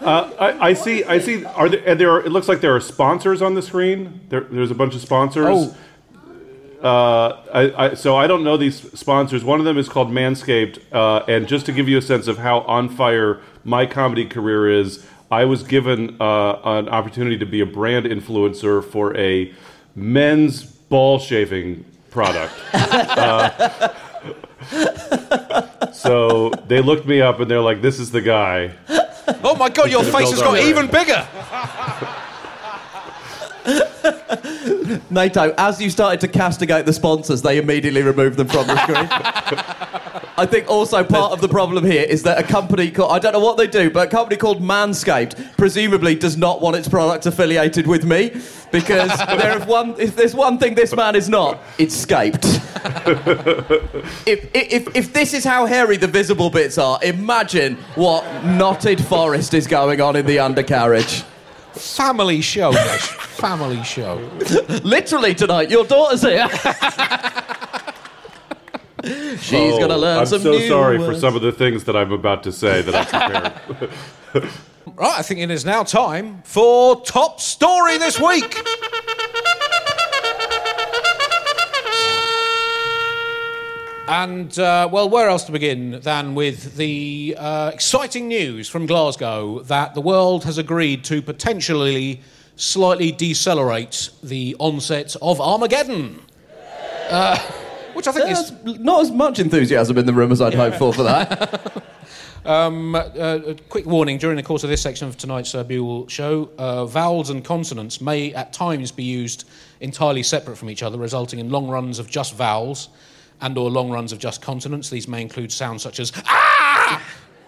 I, 0.00 0.68
I 0.68 0.72
see. 0.74 1.04
I 1.04 1.18
see. 1.18 1.44
Are 1.44 1.68
there? 1.68 1.82
And 1.86 2.00
there 2.00 2.10
are, 2.12 2.20
it 2.20 2.30
looks 2.30 2.48
like 2.48 2.60
there 2.60 2.74
are 2.74 2.80
sponsors 2.80 3.42
on 3.42 3.54
the 3.54 3.62
screen. 3.62 4.20
There, 4.28 4.42
there's 4.42 4.70
a 4.70 4.74
bunch 4.74 4.94
of 4.94 5.00
sponsors. 5.00 5.46
Oh. 5.48 5.76
Uh, 6.82 7.42
I, 7.52 7.86
I, 7.86 7.94
so 7.94 8.16
I 8.16 8.28
don't 8.28 8.44
know 8.44 8.56
these 8.56 8.92
sponsors. 8.98 9.42
One 9.42 9.58
of 9.58 9.64
them 9.66 9.76
is 9.76 9.88
called 9.88 10.10
Manscaped. 10.10 10.78
Uh, 10.92 11.24
and 11.26 11.48
just 11.48 11.66
to 11.66 11.72
give 11.72 11.88
you 11.88 11.98
a 11.98 12.02
sense 12.02 12.28
of 12.28 12.38
how 12.38 12.60
on 12.60 12.88
fire 12.88 13.40
my 13.64 13.84
comedy 13.84 14.24
career 14.24 14.70
is, 14.70 15.04
I 15.30 15.44
was 15.44 15.64
given 15.64 16.16
uh, 16.20 16.60
an 16.62 16.88
opportunity 16.88 17.36
to 17.38 17.46
be 17.46 17.60
a 17.60 17.66
brand 17.66 18.06
influencer 18.06 18.84
for 18.84 19.16
a 19.16 19.52
men's 19.98 20.62
ball 20.64 21.18
shaving 21.18 21.84
product. 22.10 22.54
Uh, 24.70 25.92
so 25.92 26.50
they 26.66 26.80
looked 26.82 27.06
me 27.06 27.20
up 27.22 27.38
and 27.40 27.48
they're 27.50 27.60
like, 27.60 27.80
"This 27.80 27.98
is 28.00 28.10
the 28.10 28.20
guy." 28.20 28.72
Oh 29.44 29.54
my 29.56 29.68
God, 29.68 29.88
your 29.90 30.02
face 30.02 30.30
has 30.30 30.40
got 30.40 30.54
Build 30.54 30.64
up. 30.64 30.64
even 30.64 30.86
bigger. 30.88 31.26
NATO, 35.10 35.54
as 35.58 35.80
you 35.80 35.90
started 35.90 36.20
to 36.20 36.28
castigate 36.28 36.86
the 36.86 36.92
sponsors, 36.92 37.42
they 37.42 37.58
immediately 37.58 38.02
removed 38.02 38.36
them 38.36 38.48
from 38.48 38.66
the 38.66 38.76
screen. 38.82 39.08
I 40.36 40.46
think 40.46 40.68
also 40.68 41.02
part 41.04 41.32
of 41.32 41.40
the 41.40 41.48
problem 41.48 41.84
here 41.84 42.02
is 42.02 42.22
that 42.22 42.38
a 42.38 42.42
company 42.42 42.90
called, 42.90 43.12
I 43.12 43.18
don't 43.18 43.32
know 43.32 43.40
what 43.40 43.56
they 43.56 43.66
do, 43.66 43.90
but 43.90 44.08
a 44.08 44.10
company 44.10 44.36
called 44.36 44.60
Manscaped 44.60 45.56
presumably 45.56 46.14
does 46.14 46.36
not 46.36 46.60
want 46.60 46.76
its 46.76 46.88
product 46.88 47.26
affiliated 47.26 47.86
with 47.86 48.04
me 48.04 48.40
because 48.70 49.16
there 49.26 49.58
is 49.58 49.66
one, 49.66 49.94
if 49.98 50.16
there's 50.16 50.34
one 50.34 50.58
thing 50.58 50.74
this 50.74 50.94
man 50.94 51.16
is 51.16 51.28
not, 51.28 51.60
it's 51.78 51.94
scaped. 51.94 52.44
if, 54.26 54.48
if, 54.54 54.96
if 54.96 55.12
this 55.12 55.34
is 55.34 55.44
how 55.44 55.66
hairy 55.66 55.96
the 55.96 56.06
visible 56.06 56.50
bits 56.50 56.78
are, 56.78 56.98
imagine 57.02 57.76
what 57.94 58.24
knotted 58.44 59.02
forest 59.04 59.54
is 59.54 59.66
going 59.66 60.00
on 60.00 60.16
in 60.16 60.26
the 60.26 60.38
undercarriage. 60.38 61.24
Family 61.72 62.40
show, 62.40 62.70
Nish. 62.70 63.08
Family 63.38 63.82
show. 63.84 64.16
Literally 64.82 65.34
tonight, 65.34 65.70
your 65.70 65.84
daughter's 65.84 66.22
here. 66.22 66.48
She's 69.40 69.52
Oh, 69.74 69.78
gonna 69.80 69.96
learn 69.96 70.26
some. 70.26 70.38
I'm 70.38 70.42
so 70.44 70.50
new 70.52 70.68
sorry 70.68 70.98
for 70.98 71.14
some 71.14 71.36
of 71.36 71.42
the 71.42 71.52
things 71.52 71.84
that 71.84 71.96
I'm 71.96 72.12
about 72.12 72.42
to 72.44 72.52
say 72.52 72.82
that 72.82 72.94
I 73.14 73.50
prepared. 73.50 74.48
Right, 74.96 75.18
I 75.18 75.22
think 75.22 75.40
it 75.40 75.50
is 75.50 75.64
now 75.66 75.82
time 75.84 76.42
for 76.44 77.00
top 77.02 77.40
story 77.40 77.98
this 77.98 78.18
week. 78.18 78.56
And, 84.08 84.58
uh, 84.58 84.88
well, 84.90 85.10
where 85.10 85.28
else 85.28 85.44
to 85.44 85.52
begin 85.52 86.00
than 86.00 86.34
with 86.34 86.76
the 86.76 87.36
uh, 87.38 87.70
exciting 87.74 88.26
news 88.26 88.66
from 88.66 88.86
Glasgow 88.86 89.60
that 89.64 89.92
the 89.92 90.00
world 90.00 90.44
has 90.44 90.56
agreed 90.56 91.04
to 91.04 91.20
potentially 91.20 92.22
slightly 92.56 93.12
decelerate 93.12 94.08
the 94.22 94.56
onset 94.58 95.14
of 95.20 95.42
Armageddon. 95.42 96.20
Uh, 97.10 97.38
which 97.98 98.08
I 98.08 98.12
think 98.12 98.30
is 98.30 98.52
There's 98.62 98.78
not 98.78 99.02
as 99.02 99.10
much 99.10 99.40
enthusiasm 99.40 99.98
in 99.98 100.06
the 100.06 100.12
room 100.12 100.30
as 100.32 100.40
I'd 100.40 100.54
hoped 100.54 100.78
for 100.78 100.92
for 100.94 101.02
that. 101.02 101.84
Um, 102.44 102.94
uh, 102.94 103.00
a 103.14 103.54
quick 103.68 103.84
warning 103.84 104.16
during 104.16 104.36
the 104.36 104.42
course 104.42 104.64
of 104.64 104.70
this 104.70 104.80
section 104.80 105.06
of 105.06 105.18
tonight's 105.18 105.54
uh, 105.54 105.64
Bugle 105.64 106.08
show, 106.08 106.48
uh, 106.56 106.86
vowels 106.86 107.28
and 107.28 107.44
consonants 107.44 108.00
may 108.00 108.32
at 108.32 108.54
times 108.54 108.90
be 108.90 109.04
used 109.04 109.46
entirely 109.80 110.22
separate 110.22 110.56
from 110.56 110.70
each 110.70 110.82
other, 110.82 110.96
resulting 110.96 111.40
in 111.40 111.50
long 111.50 111.68
runs 111.68 111.98
of 111.98 112.08
just 112.08 112.34
vowels 112.34 112.88
and 113.42 113.58
or 113.58 113.68
long 113.70 113.90
runs 113.90 114.12
of 114.12 114.18
just 114.18 114.40
consonants. 114.40 114.88
These 114.88 115.08
may 115.08 115.20
include 115.20 115.52
sounds 115.52 115.82
such 115.82 116.00
as 116.00 116.10
ah, 116.24 117.04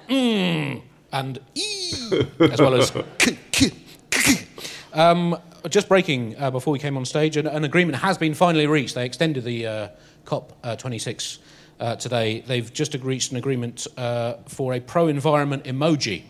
mm, 0.07 0.83
and 1.12 1.38
e, 1.54 1.92
as 2.40 2.61
well 2.61 2.75
as 2.75 2.90
k, 3.16 3.38
k, 3.52 3.71
k. 4.11 4.47
Um, 4.92 5.38
just 5.71 5.88
breaking 5.88 6.37
uh, 6.38 6.50
before 6.50 6.73
we 6.73 6.78
came 6.78 6.99
on 6.99 7.07
stage, 7.07 7.38
an, 7.38 7.47
an 7.47 7.64
agreement 7.64 7.97
has 7.99 8.19
been 8.19 8.35
finally 8.35 8.66
reached. 8.66 8.95
They 8.97 9.07
extended 9.07 9.45
the 9.45 9.90
uh, 10.20 10.28
COP 10.28 10.58
uh, 10.62 10.76
26 10.76 11.38
uh, 11.80 11.96
today. 11.96 12.40
They've 12.40 12.72
just 12.72 12.94
reached 12.94 13.30
an 13.30 13.36
agreement 13.36 13.86
uh, 13.96 14.34
for 14.46 14.74
a 14.74 14.80
pro 14.80 15.08
environment 15.08 15.64
emoji 15.64 16.24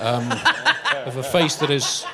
um, 0.00 0.30
of 1.06 1.16
a 1.16 1.22
face 1.22 1.56
that 1.56 1.70
is 1.70 2.04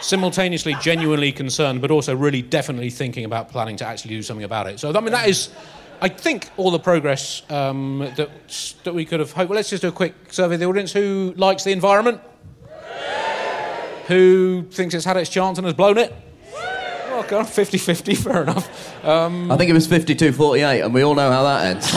simultaneously 0.00 0.74
genuinely 0.80 1.32
concerned, 1.32 1.80
but 1.80 1.90
also 1.90 2.14
really 2.14 2.42
definitely 2.42 2.90
thinking 2.90 3.24
about 3.24 3.50
planning 3.50 3.76
to 3.76 3.86
actually 3.86 4.10
do 4.14 4.22
something 4.22 4.44
about 4.44 4.66
it. 4.66 4.80
So, 4.80 4.90
I 4.94 5.00
mean, 5.00 5.12
that 5.12 5.28
is. 5.28 5.50
I 6.00 6.08
think 6.08 6.50
all 6.56 6.70
the 6.70 6.80
progress 6.80 7.42
um, 7.50 8.00
that, 8.16 8.28
that 8.82 8.94
we 8.94 9.04
could 9.04 9.20
have 9.20 9.32
hoped. 9.32 9.48
Well, 9.48 9.56
let's 9.56 9.70
just 9.70 9.82
do 9.82 9.88
a 9.88 9.92
quick 9.92 10.14
survey 10.30 10.54
of 10.54 10.60
the 10.60 10.66
audience. 10.66 10.92
Who 10.92 11.32
likes 11.36 11.64
the 11.64 11.72
environment? 11.72 12.20
Who 14.08 14.64
thinks 14.70 14.94
it's 14.94 15.04
had 15.06 15.16
its 15.16 15.30
chance 15.30 15.56
and 15.56 15.64
has 15.66 15.72
blown 15.72 15.96
it? 15.96 16.12
Well, 17.30 17.42
kind 17.42 17.48
50 17.48 17.78
50, 17.78 18.14
fair 18.16 18.42
enough. 18.42 19.04
Um, 19.04 19.50
I 19.50 19.56
think 19.56 19.70
it 19.70 19.72
was 19.72 19.88
52-48, 19.88 20.84
and 20.84 20.92
we 20.92 21.02
all 21.02 21.14
know 21.14 21.30
how 21.30 21.44
that 21.44 21.64
ends. 21.64 21.94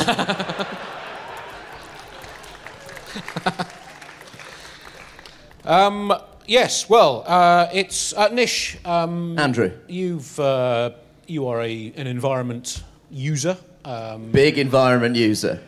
um, 5.65 6.13
yes, 6.45 6.89
well, 6.89 7.23
uh, 7.27 7.67
it's. 7.73 8.13
Uh, 8.13 8.29
Nish, 8.29 8.77
um, 8.85 9.37
Andrew, 9.37 9.71
you've, 9.87 10.39
uh, 10.39 10.91
you 11.27 11.47
are 11.47 11.61
a, 11.61 11.93
an 11.97 12.07
environment 12.07 12.83
user. 13.11 13.57
Um, 13.83 14.31
big 14.31 14.57
environment 14.57 15.17
user. 15.17 15.59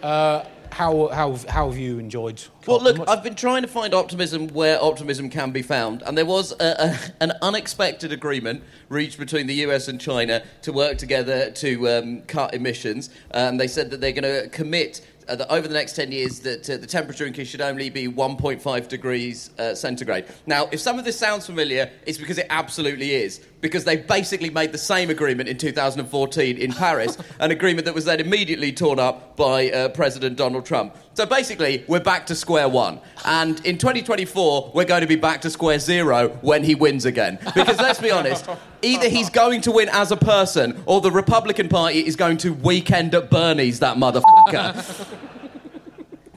How, 0.72 1.08
how, 1.10 1.36
how 1.48 1.70
have 1.70 1.78
you 1.78 2.00
enjoyed? 2.00 2.42
Well, 2.66 2.82
look, 2.82 3.08
I've 3.08 3.24
been 3.24 3.36
trying 3.36 3.62
to 3.64 3.68
find 3.68 3.94
optimism 3.94 4.48
where 4.50 4.82
optimism 4.82 5.30
can 5.30 5.52
be 5.52 5.62
found, 5.62 6.02
and 6.04 6.18
there 6.18 6.26
was 6.26 6.52
a, 6.60 6.76
a, 6.90 7.24
an 7.24 7.34
unexpected 7.42 8.12
agreement 8.12 8.64
reached 8.90 9.18
between 9.18 9.48
the 9.48 9.56
US 9.66 9.88
and 9.88 10.00
China 10.00 10.44
to 10.64 10.72
work 10.72 10.98
together 10.98 11.52
to 11.52 11.90
um, 11.90 12.22
cut 12.24 12.54
emissions. 12.54 13.10
Um, 13.32 13.58
they 13.58 13.68
said 13.68 13.90
that 13.92 14.02
they're 14.02 14.12
going 14.12 14.44
to 14.44 14.50
commit. 14.50 15.06
Uh, 15.28 15.36
that 15.36 15.54
over 15.54 15.68
the 15.68 15.74
next 15.76 15.94
10 15.94 16.12
years, 16.12 16.40
that 16.40 16.68
uh, 16.68 16.78
the 16.78 16.88
temperature 16.88 17.24
increase 17.24 17.48
should 17.48 17.62
only 17.62 17.92
be 17.92 18.08
1.5 18.08 18.88
degrees 18.88 19.52
uh, 19.60 19.76
centigrade. 19.76 20.26
Now, 20.48 20.68
if 20.72 20.80
some 20.80 20.98
of 20.98 21.06
this 21.06 21.20
sounds 21.20 21.46
familiar, 21.46 21.92
it's 22.08 22.18
because 22.18 22.40
it 22.40 22.48
absolutely 22.50 23.14
is. 23.14 23.40
Because 23.62 23.84
they 23.84 23.98
basically 23.98 24.50
made 24.50 24.72
the 24.72 24.78
same 24.78 25.10
agreement 25.10 25.50
in 25.50 25.58
2014 25.58 26.58
in 26.58 26.72
Paris, 26.72 27.18
an 27.40 27.52
agreement 27.52 27.86
that 27.86 27.94
was 27.94 28.06
then 28.06 28.20
immediately 28.20 28.72
torn 28.72 29.00
up 29.00 29.36
by 29.36 29.70
uh, 29.72 29.90
President 29.90 30.38
Donald 30.38 30.66
Trump. 30.66 30.96
So 31.14 31.26
basically, 31.26 31.84
we're 31.88 32.00
back 32.00 32.26
to 32.28 32.36
square 32.36 32.70
one. 32.70 33.00
And 33.26 33.64
in 33.66 33.78
2024, 33.78 34.72
we're 34.74 34.86
going 34.86 35.02
to 35.02 35.08
be 35.08 35.18
back 35.18 35.42
to 35.42 35.50
square 35.50 35.80
zero 35.80 36.30
when 36.42 36.64
he 36.64 36.76
wins 36.76 37.06
again. 37.06 37.40
Because 37.54 37.78
let's 37.78 38.00
be 38.00 38.12
honest, 38.12 38.48
either 38.82 39.10
he's 39.10 39.30
going 39.30 39.62
to 39.62 39.72
win 39.72 39.90
as 39.90 40.12
a 40.12 40.18
person, 40.18 40.82
or 40.86 41.02
the 41.02 41.12
Republican 41.12 41.68
Party 41.68 42.06
is 42.06 42.16
going 42.16 42.38
to 42.38 42.54
weekend 42.54 43.14
at 43.14 43.30
Bernie's 43.30 43.80
that 43.80 43.98
motherfucker. 43.98 45.18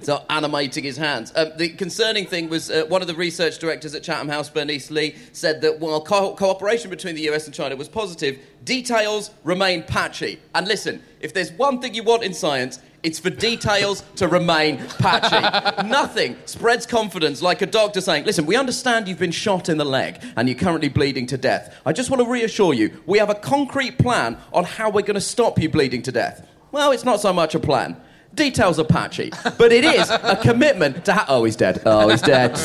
So 0.05 0.25
animating 0.29 0.85
his 0.85 0.97
hands. 0.97 1.33
Um, 1.37 1.53
the 1.57 1.71
concerning 1.71 2.27
thing 2.27 2.49
was 2.49 2.71
uh, 2.71 2.85
one 2.89 3.03
of 3.03 3.09
the 3.09 3.15
research 3.15 3.59
directors 3.59 3.95
at 3.95 4.03
Chatham 4.03 4.29
House, 4.29 4.49
Bernice 4.49 4.91
Lee, 4.91 5.15
said 5.33 5.61
that 5.63 5.79
while 5.81 6.01
co- 6.01 6.35
cooperation 6.35 6.91
between 6.91 7.15
the 7.15 7.29
US 7.31 7.47
and 7.47 7.55
China 7.55 7.77
was 7.77 7.89
positive, 7.89 8.39
details 8.65 9.31
remain 9.45 9.83
patchy. 9.83 10.39
And 10.55 10.67
listen, 10.67 11.03
if 11.21 11.33
there's 11.33 11.53
one 11.53 11.81
thing 11.81 11.95
you 11.95 12.03
want 12.03 12.23
in 12.23 12.35
science, 12.35 12.81
it's 13.03 13.19
for 13.19 13.31
details 13.31 14.05
to 14.17 14.29
remain 14.29 14.79
patchy. 14.99 15.87
Nothing 15.89 16.37
spreads 16.45 16.87
confidence 16.87 17.43
like 17.43 17.61
a 17.63 17.67
doctor 17.67 18.01
saying, 18.01 18.25
Listen, 18.25 18.47
we 18.47 18.57
understand 18.57 19.09
you've 19.09 19.19
been 19.19 19.33
shot 19.33 19.69
in 19.69 19.77
the 19.77 19.85
leg 19.85 20.23
and 20.37 20.49
you're 20.49 20.59
currently 20.59 20.89
bleeding 20.89 21.27
to 21.27 21.37
death. 21.37 21.77
I 21.85 21.93
just 21.93 22.11
want 22.11 22.23
to 22.23 22.29
reassure 22.29 22.75
you, 22.75 23.01
we 23.07 23.19
have 23.19 23.31
a 23.31 23.35
concrete 23.35 23.99
plan 23.99 24.39
on 24.53 24.65
how 24.65 24.91
we're 24.91 25.03
going 25.03 25.15
to 25.15 25.21
stop 25.21 25.59
you 25.61 25.69
bleeding 25.69 26.03
to 26.03 26.13
death. 26.13 26.47
Well, 26.71 26.93
it's 26.93 27.05
not 27.05 27.21
so 27.21 27.33
much 27.33 27.55
a 27.55 27.61
plan. 27.61 27.97
Details 28.35 28.79
are 28.79 28.85
patchy, 28.85 29.31
but 29.59 29.73
it 29.73 29.85
is 29.85 30.11
a 30.11 30.39
commitment 30.41 31.05
to. 31.05 31.13
Ha- 31.13 31.27
oh, 31.29 31.45
he's 31.45 31.57
dead. 31.57 31.83
Oh, 31.85 32.09
he's 32.09 32.23
dead. 32.23 32.59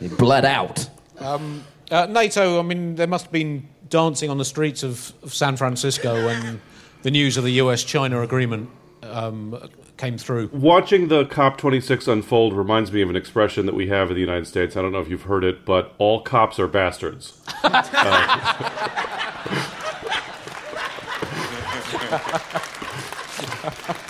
he 0.00 0.08
bled 0.08 0.44
out. 0.44 0.88
Uh, 1.18 2.06
NATO, 2.06 2.58
I 2.58 2.62
mean, 2.62 2.96
there 2.96 3.06
must 3.06 3.26
have 3.26 3.32
been 3.32 3.68
dancing 3.88 4.30
on 4.30 4.38
the 4.38 4.44
streets 4.44 4.82
of, 4.82 5.12
of 5.22 5.32
San 5.32 5.56
Francisco 5.56 6.26
when 6.26 6.60
the 7.02 7.10
news 7.10 7.36
of 7.36 7.44
the 7.44 7.52
US 7.52 7.84
China 7.84 8.22
agreement 8.22 8.70
um, 9.02 9.70
came 9.96 10.18
through. 10.18 10.50
Watching 10.52 11.08
the 11.08 11.24
COP26 11.26 12.08
unfold 12.08 12.52
reminds 12.52 12.90
me 12.90 13.02
of 13.02 13.10
an 13.10 13.16
expression 13.16 13.66
that 13.66 13.74
we 13.74 13.88
have 13.88 14.10
in 14.10 14.14
the 14.14 14.20
United 14.20 14.46
States. 14.46 14.76
I 14.76 14.82
don't 14.82 14.92
know 14.92 15.00
if 15.00 15.08
you've 15.08 15.22
heard 15.22 15.44
it, 15.44 15.64
but 15.64 15.94
all 15.98 16.20
cops 16.20 16.58
are 16.58 16.68
bastards. 16.68 17.40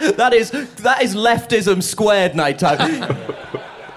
That 0.00 0.32
is 0.32 0.50
that 0.50 1.02
is 1.02 1.14
leftism 1.14 1.82
squared, 1.82 2.34
NATO. 2.34 2.70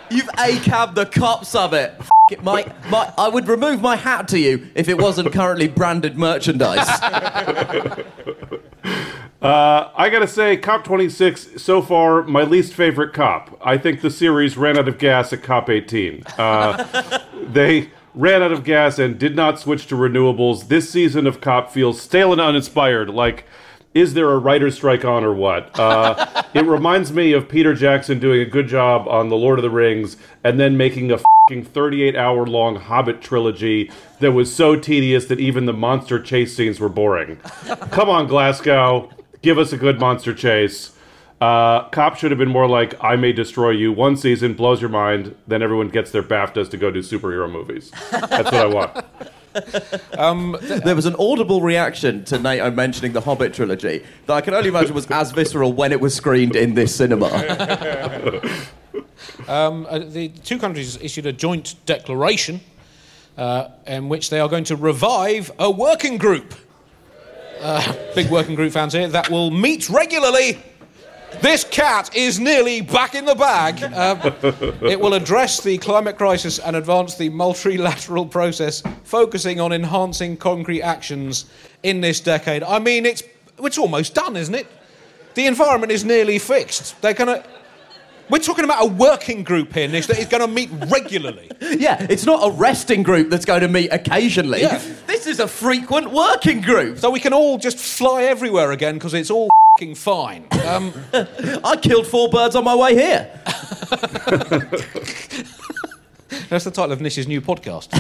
You've 0.10 0.28
ACAB 0.28 0.96
the 0.96 1.06
cops 1.06 1.56
of 1.56 1.74
it. 1.74 1.96
F- 2.00 2.10
it. 2.30 2.44
My, 2.44 2.72
my, 2.90 3.12
I 3.18 3.30
would 3.30 3.48
remove 3.48 3.82
my 3.82 3.96
hat 3.96 4.28
to 4.30 4.40
you 4.40 4.70
if 4.76 4.88
it 4.88 4.98
wasn't 4.98 5.34
currently 5.34 5.68
branded 5.68 6.18
merchandise. 6.18 6.88
Uh, 9.44 9.92
I 9.98 10.08
gotta 10.10 10.28
say, 10.28 10.56
COP26 10.56 11.60
so 11.60 11.82
far 11.82 12.24
my 12.24 12.44
least 12.44 12.74
favorite 12.74 13.12
COP. 13.12 13.60
I 13.62 13.78
think 13.78 14.00
the 14.00 14.10
series 14.10 14.56
ran 14.56 14.78
out 14.78 14.88
of 14.88 14.98
gas 14.98 15.34
at 15.34 15.42
COP18. 15.42 16.40
Uh, 16.40 17.20
they 17.52 17.90
ran 18.16 18.42
out 18.42 18.54
of 18.54 18.64
gas 18.64 19.00
and 19.00 19.20
did 19.20 19.36
not 19.36 19.60
switch 19.60 19.88
to 19.88 19.96
renewables. 19.96 20.70
This 20.70 20.90
season 20.90 21.28
of 21.28 21.42
COP 21.42 21.70
feels 21.72 22.00
stale 22.00 22.32
and 22.32 22.40
uninspired. 22.40 23.10
Like, 23.10 23.44
is 23.94 24.14
there 24.14 24.32
a 24.32 24.38
writer's 24.38 24.76
strike 24.76 25.06
on 25.06 25.24
or 25.24 25.34
what? 25.34 25.78
Uh, 25.80 26.44
it 26.54 26.66
reminds 26.66 27.12
me 27.12 27.34
of 27.34 27.48
Peter 27.48 27.74
Jackson 27.74 28.20
doing 28.20 28.42
a 28.42 28.46
good 28.46 28.68
job 28.68 29.08
on 29.08 29.30
The 29.30 29.36
Lord 29.36 29.60
of 29.60 29.64
the 29.64 29.70
Rings 29.70 30.18
and 30.44 30.60
then 30.60 30.78
making 30.78 31.12
a 31.12 31.20
fing 31.50 31.64
38 31.64 32.16
hour 32.16 32.46
long 32.46 32.78
Hobbit 32.78 33.22
trilogy 33.22 33.92
that 34.20 34.32
was 34.32 34.54
so 34.54 34.76
tedious 34.76 35.26
that 35.26 35.40
even 35.40 35.66
the 35.66 35.74
monster 35.74 36.22
chase 36.22 36.56
scenes 36.56 36.80
were 36.80 36.90
boring. 36.90 37.36
Come 37.92 38.10
on, 38.10 38.28
Glasgow. 38.28 39.10
Give 39.42 39.58
us 39.58 39.74
a 39.74 39.78
good 39.78 40.00
monster 40.00 40.34
chase. 40.34 40.92
Uh, 41.42 41.90
Cop 41.90 42.16
should 42.16 42.32
have 42.32 42.38
been 42.38 42.48
more 42.48 42.70
like 42.70 42.96
I 43.04 43.18
May 43.18 43.34
Destroy 43.34 43.72
You. 43.72 43.92
One 43.92 44.16
season 44.16 44.54
blows 44.54 44.80
your 44.80 44.90
mind, 44.90 45.36
then 45.46 45.62
everyone 45.62 45.90
gets 45.90 46.12
their 46.12 46.24
BAFTAs 46.24 46.70
to 46.70 46.78
go 46.78 46.90
do 46.90 47.00
superhero 47.00 47.52
movies. 47.52 47.92
That's 48.12 48.46
what 48.46 48.54
I 48.54 48.66
want. 48.66 49.06
There 50.84 50.96
was 50.96 51.06
an 51.06 51.16
audible 51.18 51.62
reaction 51.62 52.26
to 52.26 52.40
NATO 52.40 52.72
mentioning 52.72 53.14
the 53.14 53.22
Hobbit 53.22 53.54
trilogy 53.54 54.04
that 54.26 54.34
I 54.34 54.42
can 54.42 54.54
only 54.54 54.70
imagine 54.70 54.94
was 54.94 55.08
as 55.12 55.32
visceral 55.32 55.74
when 55.74 55.92
it 55.92 56.00
was 56.00 56.16
screened 56.16 56.56
in 56.56 56.74
this 56.74 56.96
cinema. 56.96 57.30
Um, 59.48 59.86
uh, 59.90 60.00
the 60.00 60.30
two 60.30 60.58
countries 60.58 60.98
issued 61.02 61.26
a 61.26 61.34
joint 61.34 61.76
declaration 61.86 62.62
uh, 63.38 63.70
in 63.86 64.10
which 64.10 64.30
they 64.30 64.40
are 64.40 64.48
going 64.48 64.64
to 64.66 64.76
revive 64.76 65.52
a 65.60 65.70
working 65.70 66.18
group. 66.18 66.54
Uh, 67.60 67.94
big 68.16 68.30
working 68.30 68.56
group 68.56 68.72
fans 68.72 68.94
here 68.94 69.08
that 69.08 69.30
will 69.30 69.52
meet 69.52 69.90
regularly. 69.90 70.62
This 71.42 71.64
cat 71.64 72.16
is 72.16 72.40
nearly 72.40 72.82
back 72.82 73.16
in 73.16 73.26
the 73.26 73.36
bag. 73.36 73.84
Uh, 73.84 74.32
it 74.82 75.00
will 75.00 75.14
address 75.14 75.62
the 75.62 75.78
climate 75.78 76.18
crisis 76.18 76.60
and 76.60 76.76
advance 76.76 77.16
the 77.16 77.30
multilateral 77.30 78.26
process, 78.26 78.82
focusing 79.04 79.60
on 79.60 79.74
enhancing 79.74 80.38
concrete 80.38 80.82
actions 80.82 81.46
in 81.84 82.02
this 82.02 82.20
decade. 82.20 82.64
I 82.64 82.80
mean, 82.80 83.06
it's 83.06 83.24
it's 83.60 83.78
almost 83.78 84.14
done, 84.16 84.36
isn't 84.36 84.56
it? 84.56 84.68
The 85.36 85.48
environment 85.48 85.92
is 85.92 86.06
nearly 86.06 86.40
fixed. 86.40 87.00
They're 87.02 87.14
gonna. 87.14 87.44
We're 88.30 88.40
talking 88.40 88.64
about 88.64 88.84
a 88.84 88.88
working 88.88 89.44
group 89.44 89.74
here, 89.74 89.88
Nish, 89.88 90.08
that 90.08 90.18
is 90.18 90.28
going 90.28 90.42
to 90.42 90.48
meet 90.48 90.70
regularly. 90.88 91.52
yeah, 91.62 92.08
it's 92.10 92.26
not 92.26 92.40
a 92.42 92.52
resting 92.52 93.04
group 93.04 93.30
that's 93.30 93.44
going 93.44 93.62
to 93.62 93.68
meet 93.68 93.92
occasionally. 93.92 94.62
Yeah. 94.62 94.82
This 95.08 95.28
is 95.28 95.42
a 95.42 95.48
frequent 95.48 96.10
working 96.10 96.62
group. 96.62 97.00
So 97.00 97.12
we 97.12 97.20
can 97.20 97.34
all 97.34 97.58
just 97.58 97.78
fly 97.78 98.24
everywhere 98.24 98.72
again 98.72 98.94
because 98.94 99.14
it's 99.14 99.30
all 99.30 99.50
fine. 99.96 100.48
Um, 100.66 100.94
I 101.64 101.78
killed 101.82 102.06
four 102.08 102.30
birds 102.30 102.56
on 102.56 102.64
my 102.64 102.76
way 102.76 102.94
here. 102.94 103.30
that's 106.50 106.64
the 106.64 106.72
title 106.72 106.92
of 106.92 107.00
Nish's 107.00 107.28
new 107.28 107.42
podcast. 107.42 107.92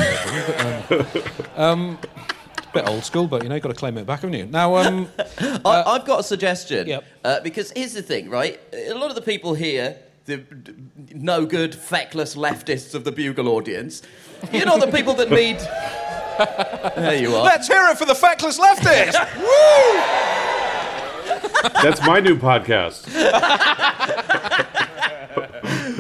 um, 1.58 1.98
a 2.58 2.74
bit 2.74 2.88
old 2.88 3.04
school, 3.04 3.28
but 3.28 3.42
you 3.44 3.50
know, 3.50 3.56
you've 3.56 3.64
got 3.64 3.70
to 3.70 3.76
claim 3.76 3.98
it 3.98 4.06
back, 4.06 4.22
haven't 4.22 4.38
you? 4.38 4.46
Now, 4.46 4.76
um, 4.76 5.10
I, 5.66 5.84
I've 5.88 6.06
got 6.06 6.20
a 6.20 6.24
suggestion. 6.24 6.88
Yep. 6.88 7.04
Uh, 7.24 7.40
because 7.42 7.72
here's 7.72 7.94
the 7.94 8.04
thing, 8.04 8.30
right? 8.30 8.60
A 8.72 8.94
lot 8.94 9.10
of 9.10 9.16
the 9.16 9.22
people 9.22 9.56
here, 9.56 9.98
the 10.26 10.44
no 11.12 11.46
good, 11.48 11.74
feckless 11.74 12.36
leftists 12.36 12.94
of 12.94 13.04
the 13.04 13.12
Bugle 13.12 13.50
audience, 13.50 14.04
you're 14.52 14.68
not 14.68 14.80
the 14.80 14.92
people 14.92 15.16
that 15.16 15.32
need. 15.32 15.58
there 16.96 17.16
you 17.20 17.36
are. 17.36 17.44
let's 17.44 17.68
hear 17.68 17.88
it 17.90 17.98
for 17.98 18.06
the 18.06 18.14
feckless 18.14 18.60
leftist. 18.60 20.43
That's 21.82 22.06
my 22.06 22.20
new 22.20 22.38
podcast. 22.38 23.04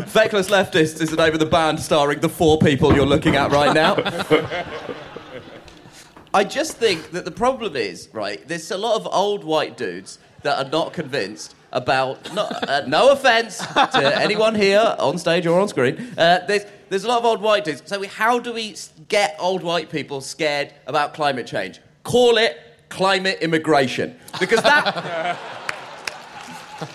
Feckless 0.09 0.49
Leftists 0.49 1.01
is 1.01 1.09
the 1.09 1.15
name 1.15 1.33
of 1.33 1.39
the 1.39 1.45
band 1.45 1.79
starring 1.79 2.19
the 2.19 2.29
four 2.29 2.59
people 2.59 2.93
you're 2.93 3.05
looking 3.05 3.35
at 3.35 3.51
right 3.51 3.73
now. 3.73 3.95
I 6.33 6.43
just 6.43 6.77
think 6.77 7.11
that 7.11 7.25
the 7.25 7.31
problem 7.31 7.75
is, 7.75 8.09
right, 8.11 8.45
there's 8.47 8.71
a 8.71 8.77
lot 8.77 8.95
of 8.95 9.07
old 9.11 9.43
white 9.43 9.77
dudes 9.77 10.19
that 10.41 10.65
are 10.65 10.69
not 10.69 10.91
convinced 10.91 11.55
about, 11.71 12.33
no, 12.33 12.43
uh, 12.43 12.83
no 12.87 13.11
offense 13.11 13.59
to 13.59 14.19
anyone 14.19 14.55
here 14.55 14.95
on 14.99 15.17
stage 15.17 15.47
or 15.47 15.59
on 15.59 15.67
screen, 15.69 15.95
uh, 16.17 16.39
there's, 16.47 16.65
there's 16.89 17.05
a 17.05 17.07
lot 17.07 17.19
of 17.19 17.25
old 17.25 17.41
white 17.41 17.63
dudes. 17.63 17.83
So, 17.85 17.99
we, 17.99 18.07
how 18.07 18.39
do 18.39 18.51
we 18.51 18.75
get 19.07 19.35
old 19.39 19.63
white 19.63 19.89
people 19.89 20.21
scared 20.21 20.73
about 20.87 21.13
climate 21.13 21.47
change? 21.47 21.79
Call 22.03 22.37
it 22.37 22.57
climate 22.93 23.39
immigration. 23.41 24.15
Because 24.39 24.61
that. 24.61 25.37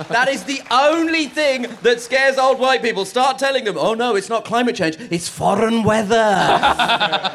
That 0.08 0.28
is 0.28 0.44
the 0.44 0.60
only 0.70 1.26
thing 1.26 1.66
that 1.82 2.00
scares 2.00 2.36
old 2.36 2.58
white 2.58 2.82
people. 2.82 3.04
Start 3.06 3.38
telling 3.38 3.64
them, 3.64 3.76
oh 3.78 3.94
no, 3.94 4.16
it's 4.16 4.28
not 4.28 4.44
climate 4.44 4.76
change, 4.76 4.96
it's 5.10 5.28
foreign 5.28 5.82
weather. 5.82 7.32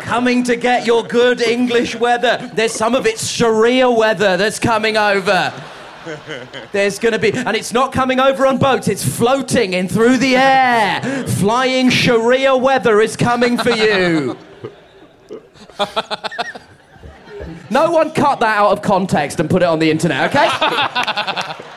coming 0.00 0.42
to 0.44 0.56
get 0.56 0.86
your 0.86 1.04
good 1.04 1.40
English 1.40 1.94
weather. 1.94 2.50
There's 2.52 2.72
some 2.72 2.94
of 2.94 3.06
it's 3.06 3.28
Sharia 3.28 3.88
weather 3.90 4.36
that's 4.36 4.58
coming 4.58 4.96
over. 4.96 5.52
There's 6.72 6.98
going 6.98 7.12
to 7.12 7.18
be, 7.18 7.32
and 7.32 7.56
it's 7.56 7.72
not 7.72 7.92
coming 7.92 8.18
over 8.18 8.44
on 8.46 8.58
boats, 8.58 8.88
it's 8.88 9.06
floating 9.06 9.72
in 9.72 9.88
through 9.88 10.18
the 10.18 10.36
air. 10.36 11.00
Flying 11.26 11.90
Sharia 11.90 12.56
weather 12.56 13.00
is 13.00 13.16
coming 13.16 13.56
for 13.56 13.70
you. 13.70 14.36
No 17.70 17.90
one 17.90 18.12
cut 18.12 18.40
that 18.40 18.58
out 18.58 18.72
of 18.72 18.82
context 18.82 19.40
and 19.40 19.48
put 19.48 19.62
it 19.62 19.66
on 19.66 19.78
the 19.78 19.90
internet, 19.90 20.34
okay? 20.34 20.48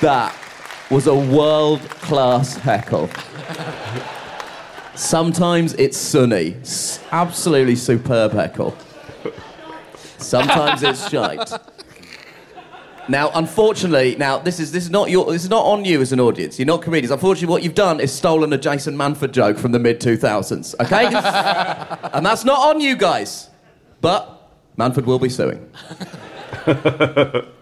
That 0.00 0.36
was 0.90 1.06
a 1.06 1.14
world 1.14 1.80
class 1.80 2.56
heckle. 2.56 3.08
Sometimes 4.94 5.74
it's 5.74 5.96
sunny. 5.96 6.56
Absolutely 7.12 7.76
superb 7.76 8.32
heckle. 8.32 8.76
Sometimes 10.18 10.82
it's 10.82 11.08
shite. 11.08 11.50
Now, 13.08 13.30
unfortunately, 13.34 14.16
now 14.16 14.38
this 14.38 14.58
is 14.58 14.72
this 14.72 14.84
is 14.84 14.90
not 14.90 15.10
your 15.10 15.26
this 15.26 15.44
is 15.44 15.50
not 15.50 15.64
on 15.64 15.84
you 15.84 16.00
as 16.00 16.12
an 16.12 16.20
audience. 16.20 16.58
You're 16.58 16.66
not 16.66 16.82
comedians. 16.82 17.10
Unfortunately, 17.10 17.52
what 17.52 17.62
you've 17.62 17.74
done 17.74 18.00
is 18.00 18.12
stolen 18.12 18.52
a 18.52 18.58
Jason 18.58 18.96
Manford 18.96 19.32
joke 19.32 19.58
from 19.58 19.72
the 19.72 19.78
mid 19.78 20.00
2000s. 20.00 20.74
Okay, 20.80 21.06
and 22.12 22.26
that's 22.26 22.44
not 22.44 22.58
on 22.58 22.80
you 22.80 22.96
guys. 22.96 23.50
But 24.00 24.50
Manford 24.76 25.04
will 25.06 25.18
be 25.18 25.28
suing. 25.28 25.70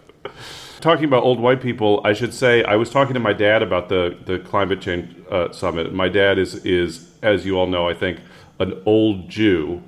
talking 0.81 1.05
about 1.05 1.23
old 1.23 1.39
white 1.39 1.61
people, 1.61 1.99
I 2.03 2.13
should 2.13 2.33
say 2.33 2.63
I 2.63 2.75
was 2.75 2.91
talking 2.91 3.13
to 3.15 3.19
my 3.19 3.33
dad 3.33 3.61
about 3.61 3.89
the 3.89 4.17
the 4.25 4.39
climate 4.39 4.81
change 4.81 5.15
uh, 5.31 5.51
summit. 5.51 5.93
My 5.93 6.09
dad 6.09 6.37
is 6.37 6.55
is, 6.65 7.09
as 7.21 7.45
you 7.45 7.57
all 7.57 7.67
know, 7.67 7.87
I 7.89 7.93
think, 7.93 8.19
an 8.59 8.81
old 8.85 9.29
Jew, 9.29 9.81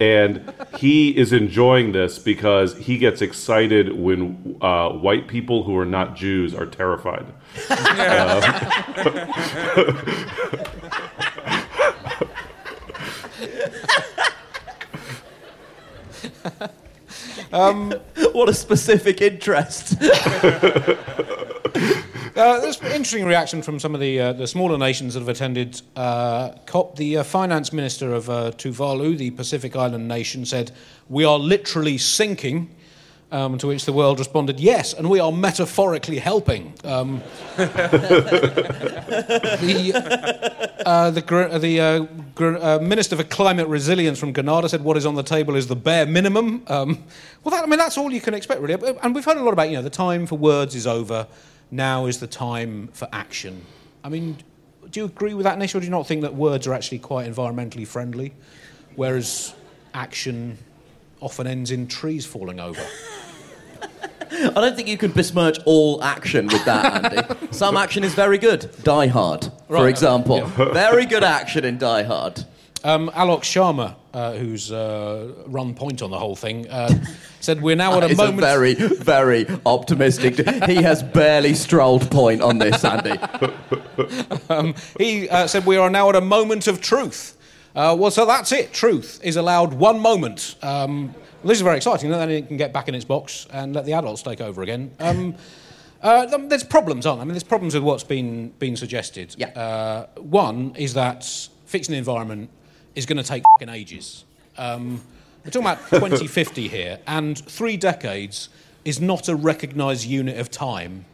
and 0.00 0.52
he 0.78 1.16
is 1.16 1.32
enjoying 1.32 1.92
this 1.92 2.18
because 2.18 2.76
he 2.78 2.98
gets 2.98 3.20
excited 3.20 3.92
when 3.92 4.56
uh, 4.62 4.88
white 4.88 5.28
people 5.28 5.64
who 5.64 5.76
are 5.76 5.84
not 5.84 6.16
Jews 6.16 6.54
are 6.54 6.66
terrified. 6.66 7.26
What 18.40 18.48
a 18.48 18.54
specific 18.54 19.20
interest. 19.20 20.00
Uh, 22.36 22.60
there's 22.60 22.80
an 22.80 22.92
interesting 22.92 23.24
reaction 23.24 23.60
from 23.60 23.80
some 23.80 23.92
of 23.94 24.00
the, 24.00 24.20
uh, 24.20 24.32
the 24.32 24.46
smaller 24.46 24.78
nations 24.78 25.14
that 25.14 25.20
have 25.20 25.28
attended 25.28 25.82
uh, 25.96 26.50
COP. 26.66 26.94
The 26.96 27.18
uh, 27.18 27.24
finance 27.24 27.72
minister 27.72 28.14
of 28.14 28.30
uh, 28.30 28.52
Tuvalu, 28.52 29.18
the 29.18 29.32
Pacific 29.32 29.74
Island 29.74 30.06
nation, 30.06 30.44
said, 30.44 30.70
We 31.08 31.24
are 31.24 31.38
literally 31.38 31.98
sinking. 31.98 32.70
Um, 33.32 33.58
to 33.58 33.68
which 33.68 33.84
the 33.84 33.92
world 33.92 34.18
responded, 34.18 34.58
Yes, 34.58 34.92
and 34.92 35.08
we 35.08 35.20
are 35.20 35.30
metaphorically 35.30 36.18
helping. 36.18 36.74
Um, 36.82 37.22
the 37.56 37.70
uh, 40.84 41.12
the, 41.12 41.22
gr- 41.22 41.58
the 41.58 41.80
uh, 41.80 41.98
gr- 42.34 42.56
uh, 42.56 42.80
Minister 42.80 43.14
for 43.14 43.22
Climate 43.22 43.68
Resilience 43.68 44.18
from 44.18 44.32
Grenada 44.32 44.68
said 44.68 44.82
what 44.82 44.96
is 44.96 45.06
on 45.06 45.14
the 45.14 45.22
table 45.22 45.54
is 45.54 45.68
the 45.68 45.76
bare 45.76 46.06
minimum. 46.06 46.64
Um, 46.66 47.04
well, 47.44 47.54
that, 47.54 47.62
I 47.62 47.66
mean, 47.68 47.78
that's 47.78 47.96
all 47.96 48.12
you 48.12 48.20
can 48.20 48.34
expect, 48.34 48.62
really. 48.62 48.96
And 49.00 49.14
we've 49.14 49.24
heard 49.24 49.36
a 49.36 49.42
lot 49.44 49.52
about, 49.52 49.70
you 49.70 49.76
know, 49.76 49.82
the 49.82 49.90
time 49.90 50.26
for 50.26 50.36
words 50.36 50.74
is 50.74 50.88
over. 50.88 51.28
Now 51.70 52.06
is 52.06 52.18
the 52.20 52.26
time 52.26 52.88
for 52.92 53.08
action. 53.12 53.64
I 54.02 54.08
mean, 54.08 54.38
do 54.90 55.00
you 55.00 55.06
agree 55.06 55.34
with 55.34 55.44
that, 55.44 55.58
Nish, 55.58 55.74
or 55.74 55.80
do 55.80 55.84
you 55.84 55.90
not 55.90 56.06
think 56.06 56.22
that 56.22 56.34
words 56.34 56.66
are 56.66 56.74
actually 56.74 56.98
quite 56.98 57.30
environmentally 57.32 57.86
friendly, 57.86 58.32
whereas 58.96 59.54
action 59.94 60.58
often 61.20 61.46
ends 61.46 61.70
in 61.70 61.86
trees 61.86 62.26
falling 62.26 62.58
over? 62.60 62.82
I 64.32 64.50
don't 64.54 64.74
think 64.76 64.88
you 64.88 64.96
can 64.96 65.10
besmirch 65.10 65.58
all 65.66 66.02
action 66.02 66.46
with 66.46 66.64
that, 66.64 67.04
Andy. 67.28 67.46
Some 67.50 67.76
action 67.76 68.04
is 68.04 68.14
very 68.14 68.38
good. 68.38 68.70
Die 68.84 69.06
Hard, 69.08 69.44
for 69.66 69.74
Right, 69.74 69.88
example. 69.88 70.46
Very 70.46 71.04
good 71.04 71.24
action 71.24 71.64
in 71.64 71.78
Die 71.78 72.02
Hard. 72.04 72.44
Um, 72.82 73.10
Alok 73.10 73.42
Sharma, 73.42 73.96
uh, 74.14 74.32
who's 74.32 74.72
uh, 74.72 75.32
run 75.46 75.74
point 75.74 76.00
on 76.00 76.10
the 76.10 76.18
whole 76.18 76.34
thing, 76.34 76.68
uh, 76.70 76.90
said 77.40 77.60
we're 77.60 77.76
now 77.76 77.96
at 77.98 78.04
a 78.04 78.06
It's 78.06 78.16
moment. 78.16 78.38
a 78.38 78.40
very, 78.40 78.74
very 78.74 79.46
optimistic. 79.66 80.36
he 80.66 80.76
has 80.76 81.02
barely 81.02 81.54
strolled 81.54 82.10
point 82.10 82.40
on 82.40 82.58
this, 82.58 82.84
Andy. 82.84 83.18
He 84.98 85.28
uh, 85.28 85.46
said 85.46 85.66
we 85.66 85.76
are 85.76 85.90
now 85.90 86.08
at 86.08 86.16
a 86.16 86.20
moment 86.20 86.66
of 86.66 86.80
truth. 86.80 87.36
Uh, 87.74 87.94
well, 87.98 88.10
so 88.10 88.24
that's 88.26 88.50
it. 88.50 88.72
Truth 88.72 89.20
is 89.22 89.36
allowed 89.36 89.74
one 89.74 90.00
moment. 90.00 90.56
Um, 90.62 91.14
this 91.44 91.58
is 91.58 91.62
very 91.62 91.76
exciting. 91.76 92.10
Then 92.10 92.30
it 92.30 92.48
can 92.48 92.56
get 92.56 92.72
back 92.72 92.88
in 92.88 92.94
its 92.94 93.04
box 93.04 93.46
and 93.52 93.74
let 93.74 93.84
the 93.84 93.92
adults 93.92 94.22
take 94.22 94.40
over 94.40 94.62
again. 94.62 94.90
Um, 94.98 95.34
uh, 96.02 96.26
there's 96.48 96.64
problems, 96.64 97.06
aren't 97.06 97.18
there? 97.18 97.22
I 97.22 97.26
mean, 97.26 97.34
there's 97.34 97.44
problems 97.44 97.74
with 97.74 97.82
what's 97.82 98.04
been 98.04 98.48
been 98.58 98.76
suggested. 98.76 99.34
Yeah. 99.38 99.48
Uh, 99.48 100.06
one 100.20 100.74
is 100.76 100.94
that 100.94 101.24
fixing 101.66 101.92
the 101.92 101.98
environment 101.98 102.50
is 102.94 103.06
going 103.06 103.16
to 103.18 103.24
take 103.24 103.42
ages. 103.68 104.24
Um, 104.58 105.00
we're 105.44 105.50
talking 105.50 105.66
about 105.66 105.78
2050 105.90 106.68
here, 106.68 106.98
and 107.06 107.38
three 107.38 107.76
decades 107.76 108.48
is 108.84 109.00
not 109.00 109.28
a 109.28 109.36
recognised 109.36 110.06
unit 110.06 110.38
of 110.38 110.50
time 110.50 111.04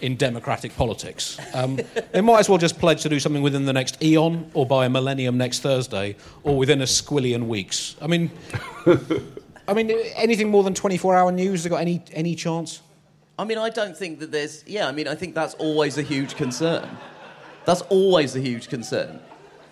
in 0.00 0.16
democratic 0.16 0.76
politics. 0.76 1.38
Um, 1.54 1.78
they 2.12 2.20
might 2.20 2.40
as 2.40 2.48
well 2.48 2.58
just 2.58 2.78
pledge 2.78 3.02
to 3.02 3.08
do 3.08 3.20
something 3.20 3.42
within 3.42 3.64
the 3.64 3.72
next 3.72 4.02
eon, 4.02 4.50
or 4.54 4.66
by 4.66 4.86
a 4.86 4.88
millennium 4.88 5.38
next 5.38 5.60
Thursday, 5.60 6.16
or 6.42 6.56
within 6.56 6.80
a 6.80 6.84
squillion 6.84 7.46
weeks. 7.46 7.96
I 8.00 8.06
mean, 8.06 8.30
I 9.66 9.74
mean, 9.74 9.90
anything 10.16 10.50
more 10.50 10.62
than 10.62 10.74
24-hour 10.74 11.32
news? 11.32 11.64
They 11.64 11.70
got 11.70 11.80
any 11.80 12.02
any 12.12 12.34
chance? 12.34 12.82
I 13.38 13.44
mean, 13.44 13.58
I 13.58 13.70
don't 13.70 13.96
think 13.96 14.20
that 14.20 14.30
there's. 14.30 14.64
Yeah, 14.66 14.88
I 14.88 14.92
mean, 14.92 15.08
I 15.08 15.14
think 15.14 15.34
that's 15.34 15.54
always 15.54 15.98
a 15.98 16.02
huge 16.02 16.36
concern. 16.36 16.88
That's 17.64 17.80
always 17.82 18.36
a 18.36 18.40
huge 18.40 18.68
concern. 18.68 19.20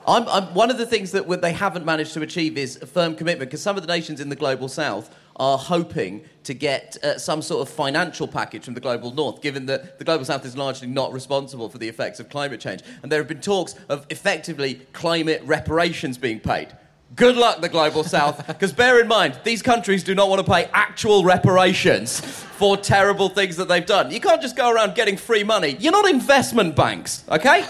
I'm, 0.06 0.28
I'm, 0.28 0.54
one 0.54 0.70
of 0.70 0.78
the 0.78 0.86
things 0.86 1.12
that 1.12 1.28
they 1.40 1.52
haven't 1.52 1.84
managed 1.84 2.14
to 2.14 2.22
achieve 2.22 2.58
is 2.58 2.80
a 2.82 2.86
firm 2.86 3.14
commitment 3.14 3.50
because 3.50 3.62
some 3.62 3.76
of 3.76 3.86
the 3.86 3.92
nations 3.92 4.20
in 4.20 4.28
the 4.28 4.36
global 4.36 4.68
south 4.68 5.14
are 5.36 5.56
hoping 5.56 6.24
to 6.44 6.54
get 6.54 6.96
uh, 7.02 7.18
some 7.18 7.40
sort 7.40 7.66
of 7.66 7.74
financial 7.74 8.26
package 8.26 8.64
from 8.64 8.74
the 8.74 8.80
global 8.80 9.12
north, 9.12 9.40
given 9.40 9.66
that 9.66 9.98
the 9.98 10.04
global 10.04 10.24
south 10.24 10.44
is 10.44 10.56
largely 10.56 10.88
not 10.88 11.12
responsible 11.12 11.68
for 11.68 11.78
the 11.78 11.88
effects 11.88 12.20
of 12.20 12.28
climate 12.28 12.60
change. 12.60 12.82
And 13.02 13.10
there 13.10 13.20
have 13.20 13.28
been 13.28 13.40
talks 13.40 13.74
of 13.88 14.06
effectively 14.10 14.74
climate 14.92 15.42
reparations 15.44 16.18
being 16.18 16.40
paid. 16.40 16.76
Good 17.14 17.36
luck, 17.36 17.60
the 17.60 17.68
global 17.68 18.04
south, 18.04 18.46
because 18.46 18.72
bear 18.72 19.00
in 19.00 19.06
mind, 19.06 19.38
these 19.44 19.62
countries 19.62 20.02
do 20.02 20.14
not 20.14 20.28
want 20.28 20.44
to 20.44 20.50
pay 20.50 20.64
actual 20.72 21.24
reparations 21.24 22.20
for 22.20 22.76
terrible 22.76 23.28
things 23.28 23.56
that 23.56 23.68
they've 23.68 23.84
done. 23.84 24.10
You 24.10 24.20
can't 24.20 24.42
just 24.42 24.56
go 24.56 24.70
around 24.70 24.94
getting 24.94 25.16
free 25.16 25.44
money. 25.44 25.76
You're 25.78 25.92
not 25.92 26.08
investment 26.08 26.74
banks, 26.74 27.24
okay? 27.28 27.64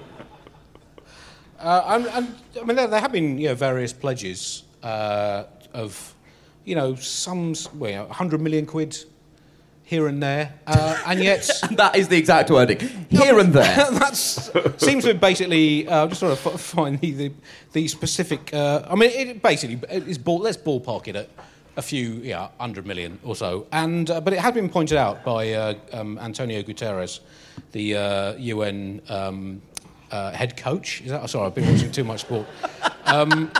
Uh, 1.58 1.82
and, 1.88 2.06
and, 2.06 2.34
I 2.60 2.64
mean, 2.64 2.76
there, 2.76 2.86
there, 2.86 3.00
have 3.00 3.12
been 3.12 3.38
you 3.38 3.48
know, 3.48 3.54
various 3.54 3.92
pledges 3.92 4.64
uh, 4.82 5.44
of, 5.72 6.14
you 6.64 6.74
know, 6.74 6.94
some 6.96 7.54
well, 7.74 8.06
100 8.06 8.40
million 8.40 8.66
quid 8.66 8.96
here 9.86 10.08
and 10.08 10.20
there, 10.20 10.52
uh, 10.66 11.00
and 11.06 11.22
yet 11.22 11.48
that 11.72 11.96
is 11.96 12.08
the 12.08 12.16
exact 12.16 12.50
wording. 12.50 12.78
Here 13.08 13.38
and 13.38 13.52
there. 13.52 13.90
that 13.90 14.16
seems 14.16 15.04
to 15.04 15.14
be 15.14 15.18
basically 15.18 15.88
uh, 15.88 16.08
just 16.08 16.20
sort 16.20 16.32
of 16.32 16.60
find 16.60 17.00
the 17.00 17.12
the, 17.12 17.32
the 17.72 17.88
specific. 17.88 18.52
Uh, 18.52 18.84
I 18.90 18.96
mean, 18.96 19.10
it 19.10 19.42
basically 19.42 19.80
is 19.88 20.18
ball, 20.18 20.40
let's 20.40 20.56
ballpark 20.56 21.08
it 21.08 21.16
at 21.16 21.30
a 21.76 21.82
few, 21.82 22.14
yeah, 22.14 22.48
hundred 22.58 22.84
million 22.84 23.20
or 23.22 23.36
so. 23.36 23.68
And 23.70 24.10
uh, 24.10 24.20
but 24.20 24.32
it 24.32 24.40
had 24.40 24.54
been 24.54 24.68
pointed 24.68 24.98
out 24.98 25.24
by 25.24 25.52
uh, 25.52 25.74
um, 25.92 26.18
Antonio 26.18 26.62
Guterres, 26.62 27.20
the 27.70 28.34
UN 28.38 29.00
uh, 30.10 30.32
head 30.32 30.56
coach. 30.56 31.00
Is 31.02 31.10
that 31.10 31.28
sorry? 31.28 31.46
I've 31.46 31.54
been 31.54 31.70
watching 31.70 31.92
too 31.92 32.04
much 32.04 32.20
sport. 32.20 32.46
Um, 33.04 33.50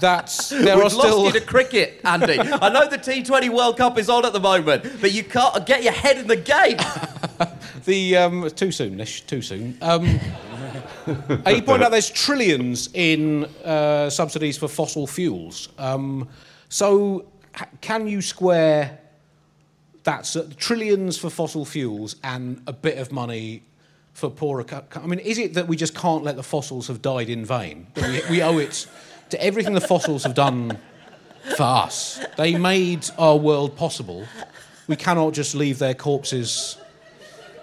that 0.00 0.34
there 0.50 0.76
We've 0.76 0.86
are 0.86 0.90
still. 0.90 1.22
lost 1.22 1.34
you 1.34 1.40
to 1.40 1.46
cricket, 1.46 2.00
Andy. 2.04 2.38
I 2.38 2.68
know 2.70 2.88
the 2.88 2.98
T20 2.98 3.50
World 3.50 3.76
Cup 3.76 3.98
is 3.98 4.08
on 4.08 4.24
at 4.24 4.32
the 4.32 4.40
moment, 4.40 5.00
but 5.00 5.12
you 5.12 5.22
can't 5.22 5.64
get 5.66 5.82
your 5.82 5.92
head 5.92 6.18
in 6.18 6.26
the 6.26 6.36
game. 6.36 6.78
the 7.84 8.16
um, 8.16 8.50
too 8.50 8.72
soon, 8.72 8.96
Nish, 8.96 9.22
too 9.22 9.42
soon. 9.42 9.76
Um, 9.82 10.20
you 11.06 11.62
point 11.62 11.82
out 11.82 11.90
there's 11.90 12.10
trillions 12.10 12.88
in 12.94 13.44
uh, 13.64 14.10
subsidies 14.10 14.56
for 14.56 14.68
fossil 14.68 15.06
fuels. 15.06 15.68
Um, 15.78 16.28
so, 16.68 17.26
can 17.80 18.06
you 18.06 18.22
square 18.22 18.98
that 20.04 20.34
uh, 20.36 20.44
trillions 20.56 21.18
for 21.18 21.30
fossil 21.30 21.64
fuels 21.64 22.16
and 22.24 22.62
a 22.66 22.72
bit 22.72 22.98
of 22.98 23.12
money 23.12 23.62
for 24.12 24.30
poorer? 24.30 24.64
I 24.94 25.06
mean, 25.06 25.18
is 25.20 25.38
it 25.38 25.54
that 25.54 25.68
we 25.68 25.76
just 25.76 25.94
can't 25.94 26.24
let 26.24 26.36
the 26.36 26.42
fossils 26.42 26.88
have 26.88 27.02
died 27.02 27.28
in 27.28 27.44
vain? 27.44 27.86
We, 27.96 28.22
we 28.30 28.42
owe 28.42 28.58
it 28.58 28.86
to 29.30 29.42
everything 29.42 29.74
the 29.74 29.80
fossils 29.80 30.24
have 30.24 30.34
done 30.34 30.78
for 31.56 31.62
us. 31.62 32.20
They 32.36 32.56
made 32.56 33.06
our 33.18 33.36
world 33.36 33.76
possible. 33.76 34.26
We 34.88 34.96
cannot 34.96 35.34
just 35.34 35.54
leave 35.54 35.78
their 35.78 35.94
corpses 35.94 36.76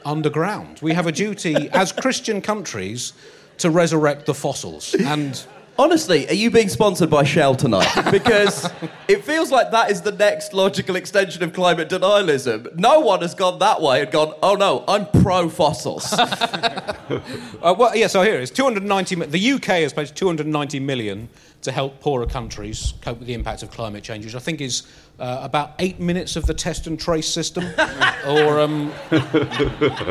underground. 0.05 0.79
We 0.81 0.93
have 0.93 1.07
a 1.07 1.11
duty 1.11 1.69
as 1.69 1.91
Christian 1.91 2.41
countries 2.41 3.13
to 3.57 3.69
resurrect 3.69 4.25
the 4.25 4.33
fossils. 4.33 4.93
And 4.95 5.43
Honestly, 5.79 6.27
are 6.27 6.33
you 6.33 6.49
being 6.49 6.69
sponsored 6.69 7.09
by 7.09 7.23
Shell 7.23 7.55
tonight? 7.55 7.87
Because 8.11 8.69
it 9.07 9.23
feels 9.23 9.51
like 9.51 9.69
that 9.71 9.91
is 9.91 10.01
the 10.01 10.11
next 10.11 10.53
logical 10.53 10.95
extension 10.95 11.43
of 11.43 11.53
climate 11.53 11.87
denialism. 11.89 12.75
No 12.75 12.99
one 12.99 13.21
has 13.21 13.35
gone 13.35 13.59
that 13.59 13.79
way 13.81 14.01
and 14.01 14.11
gone, 14.11 14.33
oh 14.41 14.55
no, 14.55 14.83
I'm 14.87 15.05
pro 15.21 15.49
fossils. 15.49 16.11
uh, 16.13 17.75
well, 17.77 17.95
yeah, 17.95 18.07
so 18.07 18.23
here 18.23 18.35
it 18.35 18.41
is 18.41 18.49
290, 18.49 19.15
the 19.25 19.51
UK 19.51 19.65
has 19.65 19.93
pledged 19.93 20.15
290 20.15 20.79
million 20.79 21.29
to 21.61 21.71
help 21.71 21.99
poorer 21.99 22.25
countries 22.25 22.93
cope 23.01 23.19
with 23.19 23.27
the 23.27 23.33
impact 23.33 23.61
of 23.61 23.69
climate 23.69 24.03
change, 24.03 24.25
which 24.25 24.35
I 24.35 24.39
think 24.39 24.61
is 24.61 24.87
uh, 25.19 25.39
about 25.41 25.73
eight 25.77 25.99
minutes 25.99 26.35
of 26.35 26.47
the 26.47 26.53
test 26.53 26.87
and 26.87 26.99
trace 26.99 27.27
system. 27.27 27.65
or, 28.27 28.59
um, 28.59 28.91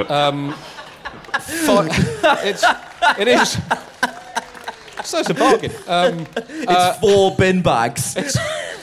um, 0.09 0.55
it's, 2.45 2.65
it 3.19 3.29
is. 3.29 3.59
So 5.07 5.21
it's 5.21 5.31
a 5.31 5.35
bargain. 5.35 5.71
Um, 5.87 6.27
it's 6.37 6.71
uh, 6.71 6.95
four 6.95 7.37
bin 7.37 7.63
bags. 7.63 8.17
It's, 8.17 8.37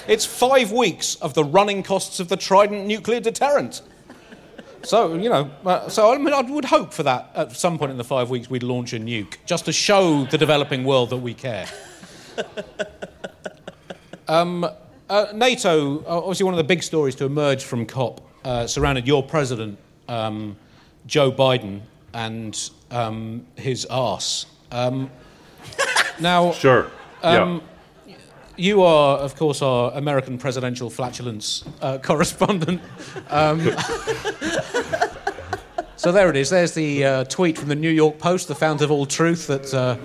it's 0.08 0.26
five 0.26 0.72
weeks 0.72 1.16
of 1.16 1.34
the 1.34 1.44
running 1.44 1.84
costs 1.84 2.22
of 2.22 2.30
the 2.30 2.38
Trident 2.38 2.86
nuclear 2.86 3.20
deterrent. 3.20 3.82
So, 4.84 5.16
you 5.16 5.30
know, 5.30 5.52
uh, 5.66 5.90
so 5.90 6.14
I, 6.14 6.18
mean, 6.18 6.34
I 6.34 6.40
would 6.42 6.64
hope 6.64 6.94
for 6.94 7.04
that 7.04 7.30
at 7.36 7.52
some 7.52 7.78
point 7.78 7.92
in 7.92 7.98
the 7.98 8.06
five 8.06 8.30
weeks 8.30 8.50
we'd 8.50 8.64
launch 8.64 8.94
a 8.94 9.00
nuke, 9.00 9.36
just 9.46 9.66
to 9.66 9.74
show 9.74 10.24
the 10.24 10.38
developing 10.38 10.86
world 10.86 11.10
that 11.10 11.18
we 11.18 11.34
care. 11.34 11.66
um, 14.30 14.66
uh, 15.10 15.26
NATO, 15.34 16.00
uh, 16.06 16.20
obviously, 16.20 16.46
one 16.46 16.54
of 16.54 16.58
the 16.58 16.64
big 16.64 16.84
stories 16.84 17.16
to 17.16 17.26
emerge 17.26 17.66
from 17.66 17.86
COP 17.86 18.22
uh, 18.46 18.66
surrounded 18.66 19.06
your 19.06 19.24
president, 19.24 19.78
um, 20.08 20.56
Joe 21.06 21.34
Biden, 21.34 21.82
and 22.14 22.70
um, 22.92 23.46
his 23.58 23.86
arse. 23.88 24.46
Now, 26.20 26.52
sure. 26.52 26.92
Um, 27.22 27.62
yeah. 28.06 28.16
You 28.56 28.84
are, 28.84 29.18
of 29.18 29.36
course, 29.36 29.62
our 29.64 29.92
American 29.94 30.38
presidential 30.38 30.90
flatulence 30.90 31.64
uh, 31.82 31.98
correspondent. 32.04 32.82
Um, 33.30 33.62
so 35.96 36.12
there 36.12 36.30
it 36.30 36.36
is. 36.36 36.52
There's 36.52 36.74
the 36.74 37.04
uh, 37.04 37.24
tweet 37.26 37.58
from 37.58 37.70
the 37.70 37.76
New 37.76 37.90
York 37.90 38.20
Post, 38.20 38.48
the 38.48 38.56
fount 38.56 38.82
of 38.82 38.92
all 38.92 39.08
truth, 39.08 39.48
that 39.48 39.74
uh, 39.74 39.98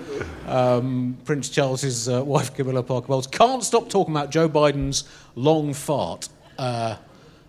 um, 0.50 1.18
Prince 1.24 1.50
Charles's 1.50 2.08
uh, 2.08 2.24
wife, 2.24 2.54
Camilla 2.54 2.82
Parker 2.82 3.08
Bowles, 3.08 3.26
can't 3.26 3.62
stop 3.62 3.90
talking 3.90 4.14
about 4.14 4.30
Joe 4.30 4.48
Biden's 4.48 5.04
long 5.34 5.74
fart. 5.74 6.30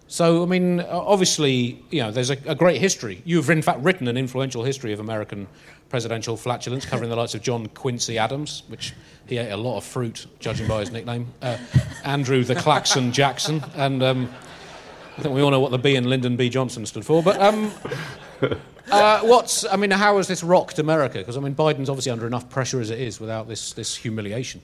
So, 0.10 0.42
I 0.42 0.48
mean, 0.48 0.80
obviously, 0.82 1.84
you 1.92 2.02
know, 2.02 2.10
there's 2.10 2.32
a, 2.32 2.38
a, 2.48 2.56
great 2.56 2.82
history. 2.82 3.22
You've, 3.26 3.48
in 3.52 3.62
fact, 3.62 3.82
written 3.82 4.08
an 4.08 4.18
influential 4.18 4.64
history 4.64 4.92
of 4.92 5.00
American 5.00 5.48
presidential 5.90 6.36
flatulence, 6.36 6.84
covering 6.84 7.12
the 7.12 7.16
likes 7.16 7.36
of 7.36 7.44
John 7.44 7.68
Quincy 7.68 8.18
Adams, 8.18 8.64
which 8.70 8.96
he 9.28 9.38
ate 9.38 9.52
a 9.52 9.58
lot 9.58 9.78
of 9.78 9.84
fruit, 9.84 10.26
judging 10.40 10.68
by 10.68 10.80
his 10.80 10.90
nickname, 10.90 11.28
uh, 11.44 11.58
Andrew 12.04 12.44
the 12.44 12.56
Claxon 12.56 13.12
Jackson, 13.12 13.64
and 13.76 14.02
um, 14.02 14.30
I 15.16 15.22
think 15.22 15.36
we 15.36 15.42
all 15.42 15.52
know 15.52 15.60
what 15.60 15.70
the 15.70 15.78
B 15.78 15.96
in 15.96 16.10
Lyndon 16.10 16.36
B. 16.36 16.50
Johnson 16.50 16.88
stood 16.88 17.06
for. 17.06 17.22
But 17.22 17.40
um, 17.40 17.72
uh, 18.92 19.20
what's, 19.20 19.64
I 19.64 19.76
mean, 19.76 19.92
how 19.92 20.18
has 20.18 20.28
this 20.28 20.44
rocked 20.44 20.80
America? 20.80 21.20
Because, 21.20 21.38
I 21.38 21.40
mean, 21.40 21.54
Biden's 21.54 21.88
obviously 21.88 22.12
under 22.12 22.26
enough 22.26 22.50
pressure 22.50 22.82
as 22.82 22.90
it 22.90 23.00
is 23.00 23.20
without 23.20 23.48
this, 23.48 23.74
this 23.74 23.96
humiliation. 23.96 24.62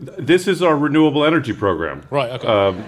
This 0.00 0.48
is 0.48 0.62
our 0.62 0.76
renewable 0.76 1.24
energy 1.24 1.52
program. 1.52 2.02
Right, 2.10 2.32
okay. 2.32 2.48
Um, 2.48 2.84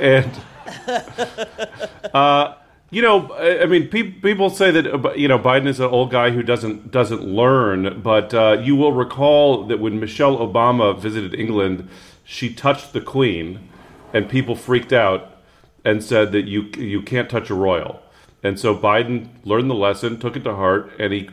and 0.00 0.30
uh, 2.14 2.54
you 2.90 3.02
know, 3.02 3.32
I 3.34 3.66
mean, 3.66 3.88
pe- 3.88 4.10
people 4.10 4.50
say 4.50 4.70
that 4.72 4.86
uh, 4.86 5.12
you 5.12 5.28
know 5.28 5.38
Biden 5.38 5.68
is 5.68 5.78
an 5.78 5.86
old 5.86 6.10
guy 6.10 6.30
who 6.30 6.42
doesn't 6.42 6.90
doesn't 6.90 7.22
learn, 7.22 8.00
but 8.02 8.34
uh, 8.34 8.60
you 8.60 8.74
will 8.74 8.92
recall 8.92 9.64
that 9.66 9.78
when 9.78 10.00
Michelle 10.00 10.38
Obama 10.38 10.98
visited 10.98 11.34
England, 11.34 11.88
she 12.24 12.52
touched 12.52 12.92
the 12.92 13.00
Queen, 13.00 13.68
and 14.12 14.28
people 14.28 14.56
freaked 14.56 14.92
out 14.92 15.36
and 15.84 16.02
said 16.02 16.32
that 16.32 16.46
you 16.48 16.62
you 16.76 17.00
can't 17.00 17.30
touch 17.30 17.48
a 17.48 17.54
royal, 17.54 18.02
and 18.42 18.58
so 18.58 18.76
Biden 18.76 19.28
learned 19.44 19.70
the 19.70 19.74
lesson, 19.74 20.18
took 20.18 20.34
it 20.34 20.42
to 20.44 20.54
heart, 20.56 20.90
and 20.98 21.12
he 21.12 21.30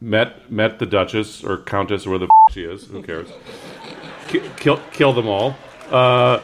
met 0.00 0.50
met 0.52 0.78
the 0.78 0.86
Duchess 0.86 1.42
or 1.42 1.56
Countess 1.56 2.06
or 2.06 2.10
where 2.10 2.18
the 2.18 2.26
f- 2.26 2.52
she 2.52 2.64
is, 2.64 2.84
who 2.86 3.02
cares? 3.02 3.30
kill 4.28 4.78
kill 4.92 5.14
them 5.14 5.26
all. 5.26 5.56
Uh, 5.90 6.40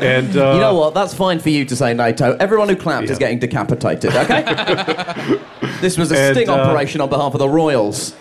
and 0.00 0.36
uh, 0.36 0.54
you 0.54 0.60
know 0.60 0.74
what? 0.74 0.94
That's 0.94 1.14
fine 1.14 1.38
for 1.38 1.50
you 1.50 1.64
to 1.64 1.76
say 1.76 1.94
NATO. 1.94 2.36
Everyone 2.36 2.68
who 2.68 2.76
clapped 2.76 3.06
yeah. 3.06 3.12
is 3.12 3.18
getting 3.18 3.38
decapitated. 3.38 4.14
Okay. 4.14 4.42
this 5.80 5.96
was 5.96 6.10
a 6.10 6.18
and, 6.18 6.36
sting 6.36 6.48
uh, 6.48 6.54
operation 6.54 7.00
on 7.00 7.08
behalf 7.08 7.34
of 7.34 7.38
the 7.38 7.48
royals. 7.48 8.14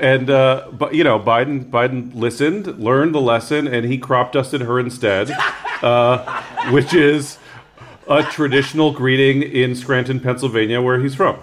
And 0.00 0.28
uh, 0.28 0.68
but 0.72 0.94
you 0.94 1.04
know, 1.04 1.18
Biden 1.18 1.70
Biden 1.70 2.14
listened, 2.14 2.78
learned 2.78 3.14
the 3.14 3.20
lesson, 3.20 3.66
and 3.66 3.86
he 3.86 3.98
crop 3.98 4.32
dusted 4.32 4.62
her 4.62 4.80
instead, 4.80 5.30
uh, 5.82 6.42
which 6.70 6.92
is 6.92 7.38
a 8.08 8.22
traditional 8.24 8.92
greeting 8.92 9.42
in 9.42 9.74
Scranton, 9.74 10.20
Pennsylvania, 10.20 10.82
where 10.82 11.00
he's 11.00 11.14
from. 11.14 11.38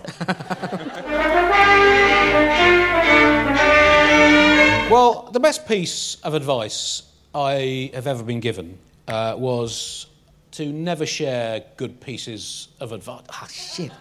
Well, 4.91 5.29
the 5.31 5.39
best 5.39 5.67
piece 5.67 6.17
of 6.21 6.33
advice 6.35 7.03
I 7.33 7.89
have 7.93 8.05
ever 8.05 8.21
been 8.21 8.39
given 8.39 8.77
uh, 9.07 9.35
was 9.37 10.07
to 10.51 10.71
never 10.71 11.05
share 11.05 11.63
good 11.77 11.99
pieces 11.99 12.67
of 12.79 12.91
advice. 12.91 13.23
Ah, 13.29 13.47
shit. 13.51 13.91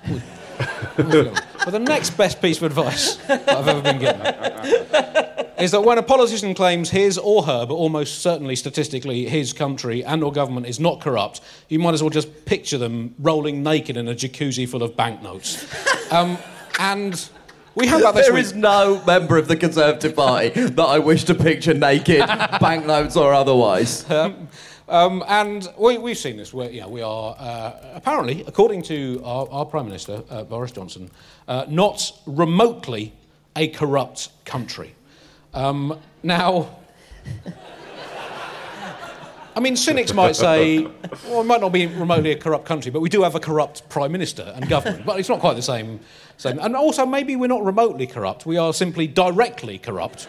but 0.96 1.70
the 1.70 1.78
next 1.78 2.10
best 2.10 2.42
piece 2.42 2.58
of 2.58 2.64
advice 2.64 3.18
I've 3.28 3.68
ever 3.68 3.80
been 3.80 3.98
given 3.98 4.20
is 5.58 5.70
that 5.70 5.82
when 5.82 5.96
a 5.96 6.02
politician 6.02 6.54
claims 6.54 6.90
his 6.90 7.16
or 7.16 7.44
her, 7.44 7.64
but 7.64 7.74
almost 7.74 8.20
certainly 8.20 8.54
statistically 8.56 9.26
his 9.26 9.52
country 9.52 10.04
and 10.04 10.22
or 10.22 10.30
government 10.32 10.66
is 10.66 10.78
not 10.78 11.00
corrupt, 11.00 11.40
you 11.68 11.78
might 11.78 11.94
as 11.94 12.02
well 12.02 12.10
just 12.10 12.44
picture 12.44 12.76
them 12.78 13.14
rolling 13.18 13.62
naked 13.62 13.96
in 13.96 14.08
a 14.08 14.14
jacuzzi 14.14 14.68
full 14.68 14.82
of 14.82 14.96
banknotes. 14.96 15.66
Um, 16.12 16.36
and 16.78 17.26
we 17.74 17.86
have 17.86 18.02
that 18.02 18.14
this 18.14 18.26
There 18.26 18.34
week. 18.34 18.44
is 18.44 18.52
no 18.52 19.02
member 19.06 19.38
of 19.38 19.48
the 19.48 19.56
Conservative 19.56 20.14
Party 20.14 20.50
that 20.50 20.78
I 20.84 20.98
wish 20.98 21.24
to 21.24 21.34
picture 21.34 21.72
naked, 21.72 22.26
banknotes 22.60 23.16
or 23.16 23.32
otherwise. 23.32 24.10
Um, 24.10 24.48
and 25.27 25.68
we, 25.79 25.99
we've 25.99 26.18
seen 26.18 26.37
this. 26.37 26.53
We're, 26.53 26.71
know, 26.81 26.88
we 26.88 27.03
are 27.03 27.37
uh, 27.38 27.73
apparently, 27.95 28.45
according 28.47 28.83
to 28.83 29.21
our, 29.25 29.49
our 29.51 29.64
Prime 29.64 29.87
Minister, 29.87 30.23
uh, 30.29 30.45
Boris 30.45 30.73
Johnson, 30.73 31.11
uh, 31.49 31.64
not 31.68 32.12
remotely 32.27 33.12
a 33.57 33.68
corrupt 33.68 34.31
country. 34.45 34.95
Um, 35.55 35.99
now, 36.23 36.77
I 39.55 39.61
mean, 39.61 39.77
cynics 39.77 40.14
might 40.14 40.35
say, 40.35 40.87
well, 41.27 41.42
it 41.42 41.45
might 41.45 41.61
not 41.61 41.73
be 41.73 41.87
remotely 41.87 42.33
a 42.33 42.37
corrupt 42.37 42.64
country, 42.64 42.90
but 42.90 43.01
we 43.01 43.11
do 43.11 43.23
have 43.23 43.35
a 43.35 43.40
corrupt 43.40 43.87
Prime 43.90 44.11
Minister 44.11 44.51
and 44.55 44.66
government. 44.68 45.05
But 45.05 45.21
it's 45.21 45.29
not 45.29 45.40
quite 45.40 45.57
the 45.57 45.62
same. 45.62 46.01
same. 46.38 46.59
And 46.59 46.75
also, 46.75 47.05
maybe 47.05 47.37
we're 47.37 47.49
not 47.49 47.62
remotely 47.62 48.07
corrupt, 48.07 48.47
we 48.47 48.57
are 48.57 48.73
simply 48.73 49.07
directly 49.07 49.79
corrupt. 49.79 50.29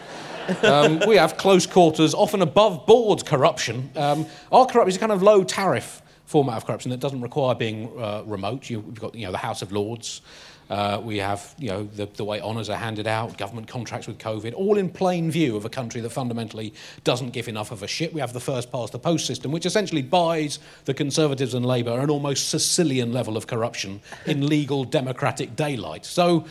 Um, 0.62 1.02
we 1.06 1.16
have 1.16 1.36
close 1.36 1.66
quarters, 1.66 2.14
often 2.14 2.42
above 2.42 2.86
board 2.86 3.24
corruption. 3.24 3.90
Um, 3.96 4.26
our 4.52 4.66
corruption 4.66 4.90
is 4.90 4.96
a 4.96 5.00
kind 5.00 5.12
of 5.12 5.22
low 5.22 5.44
tariff 5.44 6.02
format 6.26 6.56
of 6.56 6.66
corruption 6.66 6.90
that 6.90 7.00
doesn't 7.00 7.20
require 7.20 7.54
being 7.54 7.90
uh, 7.98 8.22
remote. 8.26 8.68
You, 8.70 8.80
we've 8.80 9.00
got 9.00 9.14
you 9.14 9.26
know, 9.26 9.32
the 9.32 9.38
House 9.38 9.62
of 9.62 9.72
Lords. 9.72 10.22
Uh, 10.70 11.00
we 11.02 11.18
have 11.18 11.54
you 11.58 11.68
know, 11.68 11.84
the, 11.84 12.06
the 12.06 12.24
way 12.24 12.40
honours 12.40 12.70
are 12.70 12.76
handed 12.76 13.06
out, 13.06 13.36
government 13.36 13.68
contracts 13.68 14.06
with 14.06 14.18
COVID, 14.18 14.54
all 14.54 14.78
in 14.78 14.88
plain 14.88 15.30
view 15.30 15.56
of 15.56 15.64
a 15.64 15.68
country 15.68 16.00
that 16.00 16.10
fundamentally 16.10 16.72
doesn't 17.04 17.30
give 17.30 17.48
enough 17.48 17.70
of 17.70 17.82
a 17.82 17.86
shit. 17.86 18.12
We 18.14 18.20
have 18.20 18.32
the 18.32 18.40
first 18.40 18.72
past 18.72 18.92
the 18.92 18.98
post 18.98 19.26
system, 19.26 19.52
which 19.52 19.66
essentially 19.66 20.02
buys 20.02 20.58
the 20.84 20.94
Conservatives 20.94 21.54
and 21.54 21.64
Labour 21.66 21.98
an 22.00 22.10
almost 22.10 22.48
Sicilian 22.48 23.12
level 23.12 23.36
of 23.36 23.46
corruption 23.46 24.00
in 24.26 24.46
legal 24.46 24.84
democratic 24.84 25.54
daylight. 25.56 26.04
So 26.06 26.46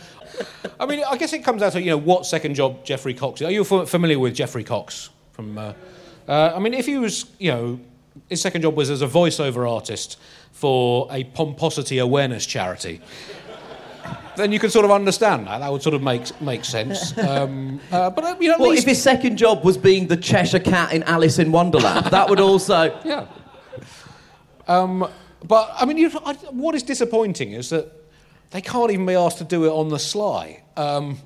I 0.80 0.86
mean, 0.86 1.02
I 1.08 1.16
guess 1.16 1.32
it 1.32 1.44
comes 1.44 1.62
out 1.62 1.72
to 1.72 1.80
you 1.82 1.90
know 1.90 1.96
what 1.96 2.26
second 2.26 2.54
job 2.54 2.84
Geoffrey 2.84 3.14
Cox. 3.14 3.42
Are 3.42 3.50
you 3.50 3.64
familiar 3.64 4.18
with 4.18 4.34
Geoffrey 4.34 4.64
Cox 4.64 5.10
from? 5.32 5.58
Uh, 5.58 5.72
uh, 6.26 6.52
I 6.54 6.58
mean, 6.58 6.72
if 6.72 6.86
he 6.86 6.96
was, 6.96 7.26
you 7.38 7.50
know, 7.50 7.80
his 8.28 8.40
second 8.40 8.62
job 8.62 8.76
was 8.76 8.90
as 8.90 9.02
a 9.02 9.06
voiceover 9.06 9.70
artist 9.70 10.18
for 10.52 11.06
a 11.10 11.24
pomposity 11.24 11.98
awareness 11.98 12.46
charity. 12.46 13.00
Then 14.36 14.50
you 14.50 14.58
can 14.58 14.70
sort 14.70 14.84
of 14.84 14.90
understand 14.90 15.46
that. 15.46 15.58
That 15.58 15.70
would 15.70 15.82
sort 15.82 15.94
of 15.94 16.02
make 16.02 16.40
make 16.40 16.64
sense. 16.64 17.16
Um, 17.18 17.80
uh, 17.92 18.10
but 18.10 18.24
uh, 18.24 18.36
you 18.40 18.48
know, 18.48 18.56
Well, 18.58 18.70
least 18.70 18.82
if 18.82 18.88
his 18.88 19.02
second 19.02 19.36
job 19.36 19.64
was 19.64 19.76
being 19.76 20.08
the 20.08 20.16
Cheshire 20.16 20.58
Cat 20.58 20.92
in 20.92 21.02
Alice 21.04 21.38
in 21.38 21.52
Wonderland, 21.52 22.06
that 22.06 22.28
would 22.28 22.40
also. 22.40 22.98
Yeah. 23.04 23.26
Um, 24.66 25.06
but 25.46 25.70
I 25.78 25.84
mean, 25.84 25.98
you, 25.98 26.10
I, 26.24 26.34
what 26.50 26.74
is 26.74 26.82
disappointing 26.82 27.52
is 27.52 27.68
that 27.70 27.92
they 28.50 28.60
can't 28.60 28.90
even 28.90 29.04
be 29.04 29.14
asked 29.14 29.38
to 29.38 29.44
do 29.44 29.66
it 29.66 29.70
on 29.70 29.88
the 29.88 29.98
sly. 29.98 30.62
Um, 30.76 31.18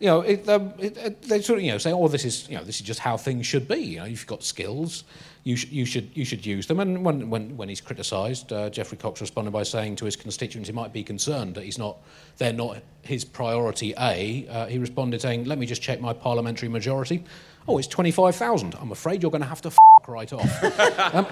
you 0.00 0.06
know, 0.06 0.20
it, 0.20 0.48
um, 0.48 0.72
it, 0.78 0.96
it, 0.96 1.22
they 1.22 1.42
sort 1.42 1.58
of 1.58 1.64
you 1.64 1.72
know 1.72 1.78
say, 1.78 1.92
"Oh, 1.92 2.08
this 2.08 2.24
is 2.24 2.48
you 2.48 2.56
know 2.56 2.64
this 2.64 2.76
is 2.76 2.86
just 2.86 3.00
how 3.00 3.16
things 3.16 3.46
should 3.46 3.68
be." 3.68 3.76
You 3.78 3.98
know, 3.98 4.04
you've 4.06 4.26
got 4.26 4.42
skills, 4.42 5.04
you, 5.46 5.54
sh- 5.54 5.68
you 5.70 5.84
should 5.86 6.10
you 6.12 6.24
should 6.24 6.44
use 6.44 6.66
them. 6.66 6.80
And 6.80 7.04
when 7.04 7.30
when, 7.30 7.56
when 7.56 7.68
he's 7.68 7.80
criticised, 7.80 8.52
uh, 8.52 8.68
Geoffrey 8.68 8.98
Cox 8.98 9.20
responded 9.20 9.52
by 9.52 9.62
saying 9.62 9.94
to 9.96 10.04
his 10.04 10.16
constituents 10.16 10.68
he 10.68 10.72
might 10.74 10.92
be 10.92 11.04
concerned 11.04 11.54
that 11.54 11.62
he's 11.62 11.78
not 11.78 11.98
they're 12.38 12.52
not 12.52 12.78
his 13.02 13.24
priority 13.24 13.94
A. 13.98 14.48
Uh, 14.48 14.66
he 14.66 14.78
responded 14.78 15.20
saying, 15.22 15.44
"Let 15.44 15.58
me 15.58 15.66
just 15.66 15.80
check 15.82 16.00
my 16.00 16.12
parliamentary 16.12 16.68
majority." 16.68 17.22
Oh, 17.68 17.78
it's 17.78 17.86
twenty 17.86 18.10
five 18.10 18.34
thousand. 18.34 18.74
I'm 18.80 18.90
afraid 18.90 19.22
you're 19.22 19.30
going 19.30 19.42
to 19.42 19.48
have 19.48 19.62
to 19.62 19.68
f- 19.68 19.78
right 20.08 20.32
off. 20.32 21.14
um, 21.14 21.26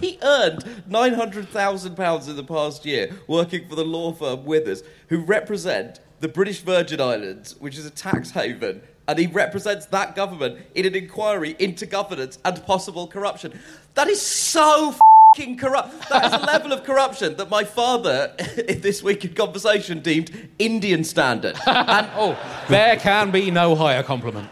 He 0.00 0.18
earned 0.22 0.64
£900,000 0.88 2.28
in 2.28 2.36
the 2.36 2.44
past 2.44 2.86
year 2.86 3.10
working 3.26 3.68
for 3.68 3.74
the 3.74 3.84
law 3.84 4.12
firm 4.12 4.44
Withers, 4.44 4.82
who 5.08 5.18
represent 5.24 5.98
the 6.20 6.28
British 6.28 6.60
Virgin 6.60 7.00
Islands, 7.00 7.56
which 7.58 7.76
is 7.76 7.84
a 7.86 7.90
tax 7.90 8.30
haven, 8.30 8.82
and 9.08 9.18
he 9.18 9.26
represents 9.26 9.86
that 9.86 10.14
government 10.14 10.58
in 10.74 10.84
an 10.86 10.94
inquiry 10.94 11.56
into 11.58 11.86
governance 11.86 12.38
and 12.44 12.64
possible 12.66 13.06
corruption. 13.06 13.58
That 13.94 14.06
is 14.06 14.20
so 14.20 14.94
fing 15.34 15.56
corrupt. 15.56 16.08
That 16.10 16.26
is 16.26 16.32
a 16.34 16.44
level 16.44 16.72
of 16.72 16.84
corruption 16.84 17.36
that 17.38 17.48
my 17.50 17.64
father, 17.64 18.34
in 18.68 18.82
this 18.82 19.02
week 19.02 19.24
in 19.24 19.34
conversation, 19.34 20.00
deemed 20.00 20.30
Indian 20.58 21.04
standard. 21.04 21.56
And 21.66 22.06
Oh, 22.14 22.38
there 22.68 22.96
can 22.96 23.30
be 23.30 23.50
no 23.50 23.74
higher 23.74 24.02
compliment. 24.02 24.48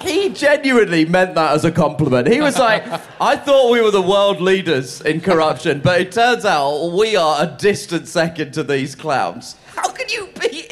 he 0.00 0.28
genuinely 0.30 1.04
meant 1.04 1.34
that 1.34 1.52
as 1.52 1.64
a 1.64 1.72
compliment. 1.72 2.28
He 2.28 2.40
was 2.40 2.58
like, 2.58 2.84
I 3.20 3.36
thought 3.36 3.70
we 3.72 3.80
were 3.80 3.90
the 3.90 4.02
world 4.02 4.40
leaders 4.40 5.00
in 5.00 5.20
corruption, 5.20 5.80
but 5.80 6.00
it 6.00 6.12
turns 6.12 6.44
out 6.44 6.88
we 6.90 7.16
are 7.16 7.42
a 7.44 7.56
distant 7.58 8.06
second 8.06 8.52
to 8.54 8.62
these 8.62 8.94
clowns. 8.94 9.56
How 9.74 9.90
can 9.90 10.08
you 10.08 10.28
be 10.40 10.66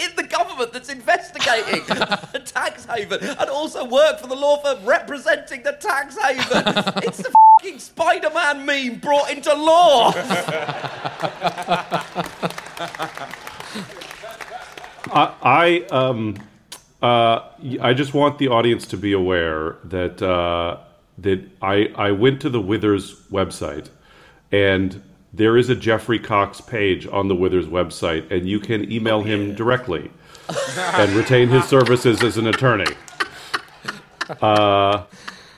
government 0.61 0.73
that's 0.73 0.89
investigating 0.91 1.83
a 2.35 2.41
tax 2.41 2.85
haven 2.85 3.23
and 3.23 3.51
also 3.51 3.85
work 3.85 4.19
for 4.21 4.27
the 4.27 4.35
law 4.35 4.59
firm 4.59 4.85
representing 4.85 5.63
the 5.63 5.73
tax 5.73 6.17
haven? 6.19 6.75
It's 7.03 7.19
the 7.19 7.33
fucking 7.61 7.79
Spider 7.79 8.31
Man 8.31 8.67
meme 8.67 8.99
brought 8.99 9.31
into 9.31 9.53
law. 9.55 10.13
I, 15.13 15.35
I 15.43 15.87
um 15.91 16.37
uh 17.03 17.41
y- 17.63 17.79
I 17.81 17.95
just 17.95 18.15
want 18.15 18.39
the 18.39 18.49
audience 18.49 18.87
to 18.87 18.97
be 18.97 19.13
aware 19.13 19.77
that 19.85 20.23
uh, 20.23 20.79
that 21.19 21.41
I 21.63 21.91
I 21.97 22.13
went 22.13 22.41
to 22.43 22.51
the 22.51 22.61
Withers 22.61 23.15
website 23.31 23.89
and 24.53 25.03
there 25.33 25.57
is 25.57 25.71
a 25.71 25.77
Geoffrey 25.77 26.19
Cox 26.19 26.61
page 26.61 27.07
on 27.07 27.29
the 27.29 27.35
Withers 27.35 27.67
website 27.67 28.31
and 28.31 28.49
you 28.49 28.59
can 28.61 28.91
email 28.91 29.23
him 29.23 29.55
directly 29.55 30.11
and 30.77 31.13
retain 31.13 31.49
his 31.49 31.65
services 31.65 32.23
as 32.23 32.37
an 32.37 32.47
attorney. 32.47 32.93
Uh, 34.41 35.05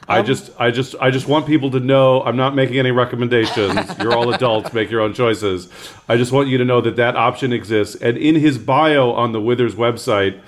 I 0.08 0.22
just, 0.22 0.50
I 0.58 0.70
just, 0.70 0.94
I 1.00 1.10
just 1.10 1.28
want 1.28 1.46
people 1.46 1.70
to 1.70 1.80
know. 1.80 2.22
I'm 2.22 2.36
not 2.36 2.54
making 2.54 2.78
any 2.78 2.90
recommendations. 2.90 3.78
You're 3.98 4.14
all 4.14 4.32
adults. 4.32 4.72
Make 4.72 4.90
your 4.90 5.00
own 5.00 5.14
choices. 5.14 5.68
I 6.08 6.16
just 6.16 6.32
want 6.32 6.48
you 6.48 6.58
to 6.58 6.64
know 6.64 6.80
that 6.80 6.96
that 6.96 7.16
option 7.16 7.52
exists. 7.52 7.94
And 7.96 8.16
in 8.16 8.34
his 8.34 8.58
bio 8.58 9.12
on 9.12 9.32
the 9.32 9.40
Withers 9.40 9.74
website, 9.74 10.40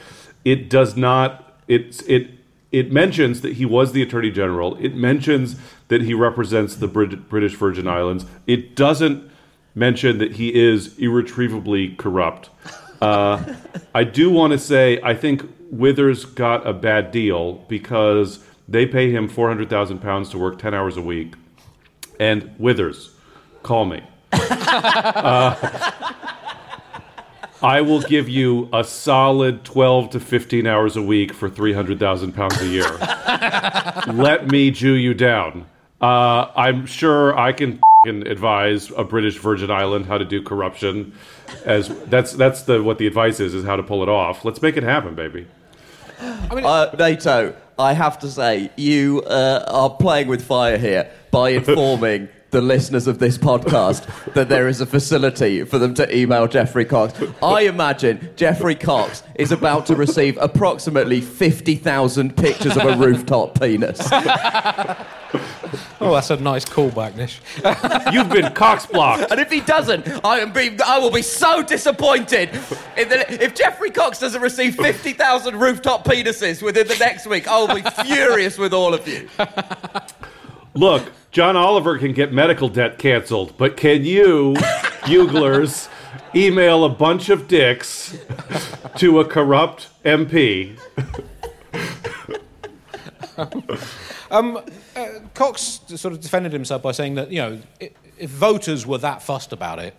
it 0.44 0.68
does 0.68 0.96
not. 0.96 1.59
It's 1.68 2.02
it. 2.02 2.30
It 2.72 2.90
mentions 2.90 3.40
that 3.42 3.52
he 3.54 3.64
was 3.64 3.92
the 3.92 4.02
attorney 4.02 4.33
general. 4.33 4.74
It 4.76 4.96
mentions 4.96 5.57
that 5.87 6.02
he 6.02 6.12
represents 6.12 6.74
the 6.74 6.88
Brit- 6.88 7.28
British 7.28 7.54
Virgin 7.54 7.87
Islands. 7.87 8.26
It 8.48 8.74
doesn't 8.74 9.30
mention 9.76 10.18
that 10.18 10.33
he 10.33 10.52
is 10.52 10.98
irretrievably 10.98 11.94
corrupt. 11.94 12.50
Uh, 13.00 13.54
I 13.94 14.04
do 14.04 14.30
want 14.30 14.52
to 14.52 14.59
say 14.59 15.00
I 15.02 15.14
think 15.14 15.42
Withers 15.70 16.24
got 16.24 16.66
a 16.66 16.72
bad 16.72 17.11
deal 17.11 17.54
because 17.68 18.44
they 18.68 18.87
pay 18.87 19.11
him 19.11 19.28
four 19.28 19.48
hundred 19.48 19.68
thousand 19.70 19.98
pounds 20.00 20.30
to 20.30 20.38
work 20.38 20.59
ten 20.59 20.74
hours 20.74 20.96
a 20.96 21.02
week, 21.02 21.35
and 22.18 22.54
Withers, 22.59 23.11
call 23.62 23.85
me. 23.85 24.02
Uh, 25.14 25.90
I 27.62 27.80
will 27.80 28.02
give 28.02 28.28
you 28.28 28.68
a 28.74 28.85
solid 28.85 29.64
twelve 29.64 30.11
to 30.11 30.20
fifteen 30.20 30.66
hours 30.66 30.96
a 30.96 31.02
week 31.02 31.33
for 31.33 31.48
three 31.48 31.72
hundred 31.72 31.98
thousand 31.98 32.33
pounds 32.33 32.61
a 32.61 32.66
year. 32.66 32.90
Let 34.12 34.48
me 34.48 34.70
Jew 34.70 34.92
you 34.92 35.14
down. 35.14 35.66
Uh, 36.00 36.50
I'm 36.57 36.85
sure 36.85 37.38
I 37.38 37.52
can 37.52 37.80
f***ing 38.04 38.26
advise 38.26 38.90
a 38.96 39.04
British 39.04 39.38
Virgin 39.38 39.70
Island 39.70 40.06
how 40.06 40.18
to 40.18 40.24
do 40.24 40.42
corruption. 40.42 41.12
As 41.64 41.88
that's 42.06 42.32
that's 42.32 42.62
the 42.62 42.82
what 42.82 42.98
the 42.98 43.06
advice 43.06 43.40
is 43.40 43.54
is 43.54 43.64
how 43.64 43.76
to 43.76 43.82
pull 43.82 44.02
it 44.02 44.08
off. 44.08 44.44
Let's 44.44 44.62
make 44.62 44.76
it 44.76 44.82
happen, 44.82 45.14
baby. 45.14 45.46
i 46.20 46.62
Uh, 46.62 46.94
NATO, 46.98 47.54
I 47.78 47.92
have 47.92 48.18
to 48.20 48.28
say, 48.28 48.70
you 48.76 49.22
uh, 49.26 49.64
are 49.66 49.90
playing 49.90 50.28
with 50.28 50.44
fire 50.44 50.78
here 50.78 51.10
by 51.30 51.50
informing 51.60 52.28
the 52.54 52.62
listeners 52.62 53.08
of 53.08 53.18
this 53.18 53.36
podcast 53.36 54.06
that 54.34 54.48
there 54.48 54.68
is 54.68 54.80
a 54.80 54.86
facility 54.86 55.64
for 55.64 55.76
them 55.76 55.92
to 55.92 56.16
email 56.16 56.46
Geoffrey 56.46 56.84
Cox. 56.84 57.20
I 57.42 57.62
imagine 57.62 58.30
Geoffrey 58.36 58.76
Cox 58.76 59.24
is 59.34 59.50
about 59.50 59.86
to 59.86 59.96
receive 59.96 60.38
approximately 60.40 61.20
50,000 61.20 62.36
pictures 62.36 62.76
of 62.76 62.84
a 62.84 62.96
rooftop 62.96 63.58
penis. 63.60 63.98
Oh, 66.00 66.14
that's 66.14 66.30
a 66.30 66.36
nice 66.36 66.64
callback, 66.64 67.16
Nish. 67.16 67.40
You've 68.12 68.28
been 68.28 68.52
cox 68.52 68.86
blocked. 68.86 69.30
And 69.32 69.40
if 69.40 69.50
he 69.50 69.60
doesn't, 69.60 70.06
I, 70.24 70.40
am 70.40 70.52
be, 70.52 70.76
I 70.84 70.98
will 70.98 71.10
be 71.10 71.22
so 71.22 71.62
disappointed. 71.62 72.50
If, 72.96 73.08
the, 73.08 73.42
if 73.42 73.54
Geoffrey 73.54 73.90
Cox 73.90 74.18
doesn't 74.18 74.42
receive 74.42 74.76
50,000 74.76 75.58
rooftop 75.58 76.04
penises 76.04 76.62
within 76.62 76.86
the 76.86 76.96
next 76.96 77.26
week, 77.26 77.48
I 77.48 77.58
will 77.58 77.74
be 77.74 77.82
furious 78.04 78.58
with 78.58 78.74
all 78.74 78.94
of 78.94 79.08
you. 79.08 79.28
Look, 80.74 81.12
John 81.30 81.56
Oliver 81.56 81.98
can 81.98 82.12
get 82.12 82.32
medical 82.32 82.68
debt 82.68 82.98
canceled, 82.98 83.56
but 83.56 83.76
can 83.76 84.04
you, 84.04 84.54
Buglers, 85.06 85.88
email 86.34 86.84
a 86.84 86.88
bunch 86.88 87.28
of 87.28 87.46
dicks 87.46 88.18
to 88.96 89.20
a 89.20 89.24
corrupt 89.24 89.88
MP? 90.04 90.76
Cox 95.34 95.80
sort 95.87 96.12
of 96.12 96.20
defended 96.20 96.52
himself 96.52 96.82
by 96.82 96.92
saying 96.92 97.14
that 97.14 97.30
you 97.30 97.38
know 97.38 97.60
if 97.80 98.30
voters 98.30 98.87
were 98.87 98.98
that 98.98 99.22
fussed 99.22 99.52
about 99.52 99.78
it, 99.78 99.94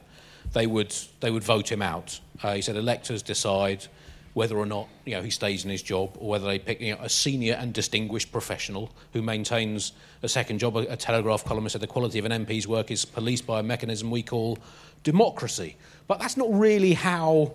they 0.54 0.68
would 0.68 0.94
they 1.22 1.32
would 1.32 1.44
vote 1.44 1.72
him 1.72 1.82
out. 1.82 2.20
Uh, 2.44 2.54
he 2.54 2.62
said 2.62 2.76
electors 2.76 3.22
decide 3.22 3.88
whether 4.36 4.58
or 4.58 4.66
not 4.66 4.88
you 5.06 5.16
know 5.16 5.22
he 5.22 5.30
stays 5.30 5.64
in 5.64 5.72
his 5.72 5.82
job 5.82 6.16
or 6.20 6.28
whether 6.30 6.46
they 6.46 6.60
pick 6.60 6.82
you 6.82 6.94
know, 6.94 7.02
a 7.02 7.10
senior 7.10 7.54
and 7.54 7.74
distinguished 7.74 8.32
professional 8.34 8.92
who 9.14 9.22
maintains 9.22 9.94
a 10.22 10.28
second 10.28 10.60
job. 10.60 10.76
A, 10.76 10.82
a 10.92 10.98
Telegraph 10.98 11.44
columnist 11.46 11.72
said 11.72 11.82
the 11.82 11.88
quality 11.88 12.20
of 12.20 12.26
an 12.26 12.46
MP's 12.46 12.68
work 12.68 12.92
is 12.92 13.06
policed 13.06 13.48
by 13.48 13.62
a 13.62 13.64
mechanism 13.64 14.12
we 14.12 14.22
call 14.22 14.60
democracy. 15.04 15.78
But 16.08 16.20
that's 16.20 16.36
not 16.36 16.50
really 16.52 16.94
how 16.94 17.54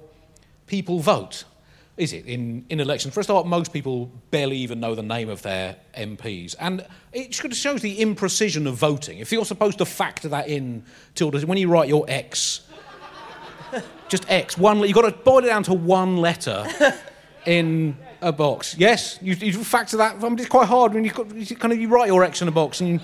people 0.66 1.00
vote, 1.00 1.44
is 1.98 2.14
it, 2.14 2.24
in, 2.24 2.64
in 2.70 2.80
elections? 2.80 3.12
For 3.12 3.20
a 3.20 3.24
start, 3.24 3.46
most 3.46 3.74
people 3.74 4.10
barely 4.30 4.56
even 4.56 4.80
know 4.80 4.94
the 4.94 5.02
name 5.02 5.28
of 5.28 5.42
their 5.42 5.76
MPs. 5.94 6.54
And 6.58 6.86
it 7.12 7.34
shows 7.34 7.82
the 7.82 7.98
imprecision 7.98 8.66
of 8.66 8.76
voting. 8.76 9.18
If 9.18 9.32
you're 9.32 9.44
supposed 9.44 9.78
to 9.78 9.84
factor 9.84 10.28
that 10.30 10.48
in, 10.48 10.84
Tilda, 11.14 11.46
when 11.46 11.58
you 11.58 11.68
write 11.68 11.90
your 11.90 12.06
X, 12.08 12.62
just 14.09 14.28
X, 14.30 14.59
one, 14.59 14.80
you've 14.80 14.92
got 14.92 15.02
to 15.02 15.12
boil 15.12 15.38
it 15.38 15.46
down 15.46 15.62
to 15.64 15.74
one 15.74 16.16
letter 16.16 16.66
in 17.46 17.96
a 18.20 18.33
box. 18.33 18.76
Yes, 18.78 19.18
you, 19.22 19.35
you 19.35 19.52
factor 19.64 19.96
that. 19.98 20.16
I 20.16 20.28
mean, 20.28 20.38
it's 20.38 20.48
quite 20.48 20.68
hard 20.68 20.94
when 20.94 21.04
you, 21.04 21.12
you 21.35 21.56
kind 21.56 21.72
of 21.72 21.80
you 21.80 21.88
write 21.88 22.09
your 22.09 22.22
X 22.22 22.42
in 22.42 22.48
a 22.48 22.50
box 22.50 22.80
and 22.80 22.88
you, 22.88 23.00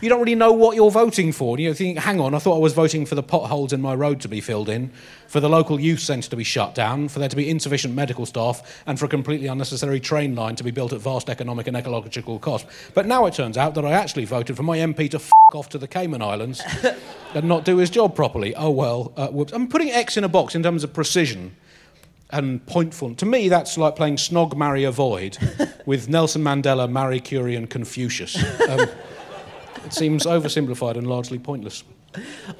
you 0.00 0.08
don't 0.08 0.18
really 0.18 0.34
know 0.34 0.52
what 0.52 0.76
you're 0.76 0.90
voting 0.90 1.32
for. 1.32 1.58
You 1.58 1.68
know, 1.68 1.74
think, 1.74 1.98
hang 1.98 2.20
on, 2.20 2.34
I 2.34 2.38
thought 2.38 2.56
I 2.56 2.60
was 2.60 2.72
voting 2.72 3.06
for 3.06 3.14
the 3.14 3.22
potholes 3.22 3.72
in 3.72 3.80
my 3.80 3.94
road 3.94 4.20
to 4.22 4.28
be 4.28 4.40
filled 4.40 4.68
in, 4.68 4.90
for 5.28 5.40
the 5.40 5.48
local 5.48 5.78
youth 5.78 6.00
centre 6.00 6.28
to 6.30 6.36
be 6.36 6.44
shut 6.44 6.74
down, 6.74 7.08
for 7.08 7.18
there 7.18 7.28
to 7.28 7.36
be 7.36 7.48
insufficient 7.48 7.94
medical 7.94 8.26
staff, 8.26 8.82
and 8.86 8.98
for 8.98 9.06
a 9.06 9.08
completely 9.08 9.46
unnecessary 9.46 10.00
train 10.00 10.34
line 10.34 10.56
to 10.56 10.64
be 10.64 10.70
built 10.70 10.92
at 10.92 11.00
vast 11.00 11.30
economic 11.30 11.66
and 11.66 11.76
ecological 11.76 12.38
cost. 12.38 12.66
But 12.94 13.06
now 13.06 13.26
it 13.26 13.34
turns 13.34 13.56
out 13.56 13.74
that 13.74 13.84
I 13.84 13.92
actually 13.92 14.24
voted 14.24 14.56
for 14.56 14.62
my 14.62 14.78
MP 14.78 15.10
to 15.10 15.18
f 15.18 15.30
off 15.54 15.68
to 15.68 15.78
the 15.78 15.86
Cayman 15.86 16.22
Islands 16.22 16.60
and 17.34 17.46
not 17.46 17.64
do 17.64 17.76
his 17.76 17.88
job 17.88 18.16
properly. 18.16 18.54
Oh 18.56 18.70
well, 18.70 19.12
uh, 19.16 19.28
whoops. 19.28 19.52
I'm 19.52 19.68
putting 19.68 19.90
X 19.90 20.16
in 20.16 20.24
a 20.24 20.28
box 20.28 20.56
in 20.56 20.62
terms 20.62 20.82
of 20.82 20.92
precision 20.92 21.54
and 22.44 22.64
pointful. 22.66 23.14
To 23.16 23.26
me, 23.26 23.48
that's 23.48 23.76
like 23.78 23.96
playing 23.96 24.16
Snog, 24.16 24.56
Marry, 24.56 24.84
Avoid 24.84 25.38
with 25.86 26.08
Nelson 26.08 26.42
Mandela, 26.42 26.90
Marie 26.90 27.20
Curie, 27.20 27.56
and 27.56 27.68
Confucius. 27.68 28.36
Um, 28.68 28.88
it 29.84 29.92
seems 29.92 30.24
oversimplified 30.24 30.96
and 30.96 31.06
largely 31.06 31.38
pointless. 31.38 31.84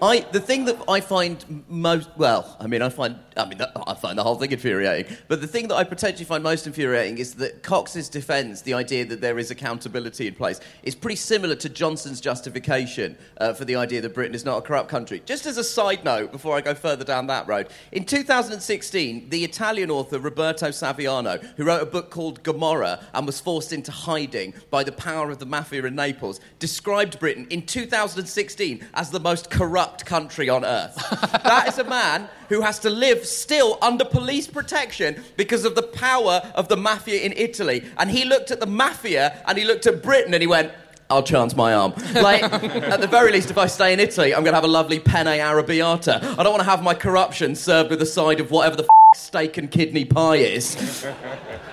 I 0.02 0.26
the 0.32 0.40
thing 0.40 0.64
that 0.66 0.82
I 0.88 1.00
find 1.00 1.64
most 1.68 2.08
well, 2.16 2.56
I 2.60 2.66
mean, 2.66 2.82
I 2.82 2.88
find 2.88 3.18
I 3.36 3.46
mean 3.46 3.60
I 3.86 3.94
find 3.94 4.18
the 4.18 4.22
whole 4.22 4.36
thing 4.36 4.52
infuriating. 4.52 5.16
But 5.28 5.40
the 5.40 5.46
thing 5.46 5.68
that 5.68 5.76
I 5.76 5.84
potentially 5.84 6.24
find 6.24 6.42
most 6.42 6.66
infuriating 6.66 7.18
is 7.18 7.34
that 7.34 7.62
Cox's 7.62 8.08
defence, 8.08 8.62
the 8.62 8.74
idea 8.74 9.04
that 9.06 9.20
there 9.20 9.38
is 9.38 9.50
accountability 9.50 10.26
in 10.26 10.34
place, 10.34 10.60
is 10.82 10.94
pretty 10.94 11.16
similar 11.16 11.54
to 11.56 11.68
Johnson's 11.68 12.20
justification 12.20 13.16
uh, 13.38 13.52
for 13.52 13.64
the 13.64 13.76
idea 13.76 14.00
that 14.00 14.14
Britain 14.14 14.34
is 14.34 14.44
not 14.44 14.58
a 14.58 14.62
corrupt 14.62 14.88
country. 14.88 15.22
Just 15.24 15.46
as 15.46 15.56
a 15.56 15.64
side 15.64 16.04
note, 16.04 16.32
before 16.32 16.56
I 16.56 16.60
go 16.60 16.74
further 16.74 17.04
down 17.04 17.26
that 17.28 17.46
road, 17.46 17.68
in 17.92 18.04
2016, 18.04 19.28
the 19.30 19.44
Italian 19.44 19.90
author 19.90 20.18
Roberto 20.18 20.68
Saviano, 20.68 21.42
who 21.56 21.64
wrote 21.64 21.82
a 21.82 21.86
book 21.86 22.10
called 22.10 22.42
Gomorrah 22.42 23.00
and 23.14 23.26
was 23.26 23.40
forced 23.40 23.72
into 23.72 23.90
hiding 23.90 24.54
by 24.70 24.84
the 24.84 24.92
power 24.92 25.30
of 25.30 25.38
the 25.38 25.46
mafia 25.46 25.84
in 25.84 25.94
Naples, 25.94 26.40
described 26.58 27.18
Britain 27.18 27.46
in 27.50 27.62
2016 27.62 28.86
as 28.94 29.10
the 29.10 29.20
most 29.20 29.45
corrupt 29.46 30.04
country 30.04 30.48
on 30.48 30.64
earth. 30.64 30.94
that 31.42 31.68
is 31.68 31.78
a 31.78 31.84
man 31.84 32.28
who 32.48 32.60
has 32.60 32.78
to 32.80 32.90
live 32.90 33.24
still 33.24 33.78
under 33.82 34.04
police 34.04 34.46
protection 34.46 35.22
because 35.36 35.64
of 35.64 35.74
the 35.74 35.82
power 35.82 36.42
of 36.54 36.68
the 36.68 36.76
mafia 36.76 37.20
in 37.20 37.32
Italy. 37.36 37.84
And 37.98 38.10
he 38.10 38.24
looked 38.24 38.50
at 38.50 38.60
the 38.60 38.66
mafia 38.66 39.42
and 39.46 39.58
he 39.58 39.64
looked 39.64 39.86
at 39.86 40.02
Britain 40.02 40.34
and 40.34 40.42
he 40.42 40.46
went, 40.46 40.72
I'll 41.08 41.22
chance 41.22 41.54
my 41.54 41.72
arm. 41.72 41.94
Like, 42.14 42.42
at 42.52 43.00
the 43.00 43.06
very 43.06 43.30
least, 43.30 43.50
if 43.50 43.58
I 43.58 43.66
stay 43.66 43.92
in 43.92 44.00
Italy, 44.00 44.34
I'm 44.34 44.42
going 44.42 44.52
to 44.52 44.56
have 44.56 44.64
a 44.64 44.68
lovely 44.68 44.98
penne 44.98 45.26
arrabbiata. 45.26 46.38
I 46.38 46.42
don't 46.42 46.52
want 46.52 46.62
to 46.62 46.68
have 46.68 46.82
my 46.82 46.94
corruption 46.94 47.54
served 47.54 47.90
with 47.90 48.02
a 48.02 48.06
side 48.06 48.40
of 48.40 48.50
whatever 48.50 48.76
the 48.76 48.82
f- 48.82 48.88
steak 49.16 49.56
and 49.56 49.70
kidney 49.70 50.04
pie 50.04 50.36
is. 50.36 51.06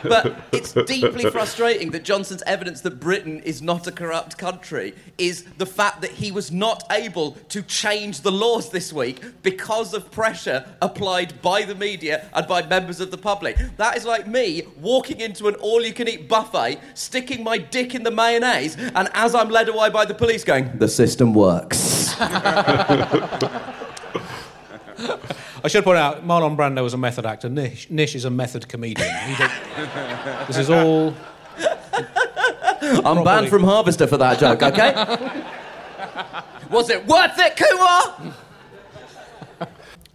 But 0.03 0.36
it's 0.51 0.73
deeply 0.73 1.32
frustrating 1.32 1.91
that 1.91 2.03
Johnson's 2.03 2.43
evidence 2.45 2.82
that 2.82 2.99
Britain 2.99 3.39
is 3.39 3.62
not 3.62 3.88
a 3.88 3.91
corrupt 3.91 4.38
country 4.38 4.93
is 5.17 5.45
the 5.58 5.65
fact 5.65 6.01
that 6.01 6.12
he 6.12 6.29
was 6.29 6.51
not 6.51 6.84
able 6.91 7.32
to 7.49 7.62
change 7.62 8.19
the 8.19 8.32
laws 8.32 8.69
this 8.69 8.91
week 8.91 9.23
because 9.43 9.93
of 9.93 10.12
pressure 10.12 10.65
applied 10.82 11.41
by 11.41 11.63
the 11.63 11.73
media 11.73 12.29
and 12.34 12.45
by 12.47 12.65
members 12.67 12.99
of 12.99 13.12
the 13.12 13.17
public. 13.17 13.58
That 13.77 13.95
is 13.95 14.03
like 14.03 14.27
me 14.27 14.63
walking 14.82 15.21
into 15.21 15.47
an 15.47 15.56
all 15.56 15.82
you 15.82 15.93
can 15.93 16.10
eat 16.10 16.27
buffet, 16.27 16.79
sticking 16.95 17.41
my 17.41 17.58
dick 17.58 17.95
in 17.95 18.03
the 18.03 18.12
mayonnaise, 18.12 18.75
and 18.75 19.10
as 19.13 19.34
I'm 19.34 19.49
led 19.49 19.69
away 19.69 19.89
by 19.89 20.03
the 20.03 20.13
police, 20.13 20.43
going, 20.43 20.77
The 20.79 20.89
system 20.89 21.34
works. 21.34 22.13
I 25.63 25.69
should 25.69 25.84
point 25.84 25.97
out, 25.97 26.26
Marlon 26.28 26.58
Brando 26.58 26.84
was 26.84 26.93
a 26.93 26.97
method 26.97 27.26
actor. 27.26 27.47
Nish, 27.49 27.89
Nish 27.89 28.15
is 28.15 28.26
a 28.26 28.30
method 28.30 28.67
comedian. 28.67 29.10
He 29.28 29.36
did- 29.36 29.52
this 30.47 30.58
is 30.58 30.69
all. 30.69 31.15
I'm 33.06 33.23
banned 33.23 33.49
from 33.49 33.63
Harvester 33.63 34.08
for 34.08 34.17
that 34.17 34.39
joke, 34.39 34.62
okay? 34.62 34.93
Was 36.69 36.89
it 36.89 37.06
worth 37.08 37.38
it, 37.38 37.56
Kumar? 37.56 38.34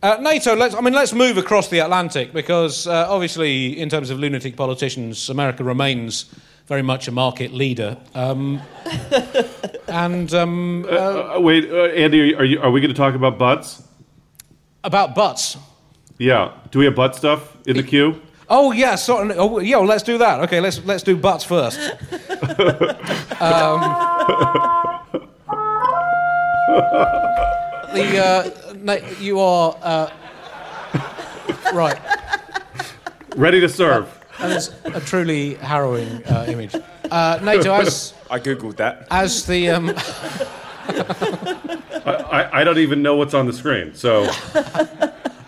Uh, 0.00 0.16
Nato. 0.20 0.54
Let's. 0.54 0.74
I 0.74 0.80
mean, 0.80 0.94
let's 0.94 1.12
move 1.12 1.38
across 1.38 1.68
the 1.68 1.78
Atlantic 1.80 2.32
because 2.32 2.86
uh, 2.86 3.06
obviously, 3.08 3.80
in 3.80 3.88
terms 3.88 4.10
of 4.10 4.18
lunatic 4.20 4.54
politicians, 4.54 5.28
America 5.28 5.64
remains 5.64 6.26
very 6.66 6.82
much 6.82 7.08
a 7.08 7.10
market 7.10 7.52
leader. 7.52 7.96
Um, 8.14 8.60
and 9.88 10.32
um, 10.34 10.84
uh, 10.88 11.36
Uh, 11.36 11.40
wait, 11.40 11.68
uh, 11.70 11.86
Andy, 11.86 12.34
are, 12.34 12.44
you, 12.44 12.60
are 12.60 12.70
we 12.70 12.80
going 12.80 12.94
to 12.94 12.96
talk 12.96 13.14
about 13.16 13.38
butts? 13.38 13.82
About 14.84 15.14
butts. 15.14 15.56
Yeah. 16.18 16.52
Do 16.70 16.78
we 16.78 16.84
have 16.86 16.94
butt 16.94 17.16
stuff 17.16 17.56
in 17.66 17.76
the 17.76 17.82
queue? 17.82 18.20
Oh 18.48 18.72
yeah, 18.72 18.94
sorry. 18.94 19.34
Oh, 19.36 19.58
yeah, 19.58 19.76
well, 19.76 19.86
let's 19.86 20.02
do 20.02 20.16
that. 20.18 20.40
Okay, 20.40 20.60
let's 20.60 20.82
let's 20.86 21.02
do 21.02 21.16
butts 21.16 21.44
first. 21.44 21.78
um, 21.80 21.90
the 27.92 28.24
uh, 28.24 28.50
na- 28.76 28.96
you 29.20 29.38
are 29.38 29.76
uh, 29.82 30.10
right. 31.74 31.98
Ready 33.36 33.60
to 33.60 33.68
serve. 33.68 34.08
That 34.38 34.50
is 34.52 34.70
a 34.84 35.00
truly 35.00 35.54
harrowing 35.54 36.24
uh, 36.24 36.46
image. 36.48 36.74
Uh, 37.10 37.38
Nato, 37.42 37.74
as 37.80 38.14
I 38.30 38.38
googled 38.38 38.76
that. 38.76 39.06
as 39.10 39.44
the 39.46 39.70
um, 39.70 39.88
I, 42.06 42.60
I 42.60 42.64
don't 42.64 42.78
even 42.78 43.02
know 43.02 43.16
what's 43.16 43.34
on 43.34 43.46
the 43.46 43.52
screen. 43.52 43.94
So, 43.94 44.22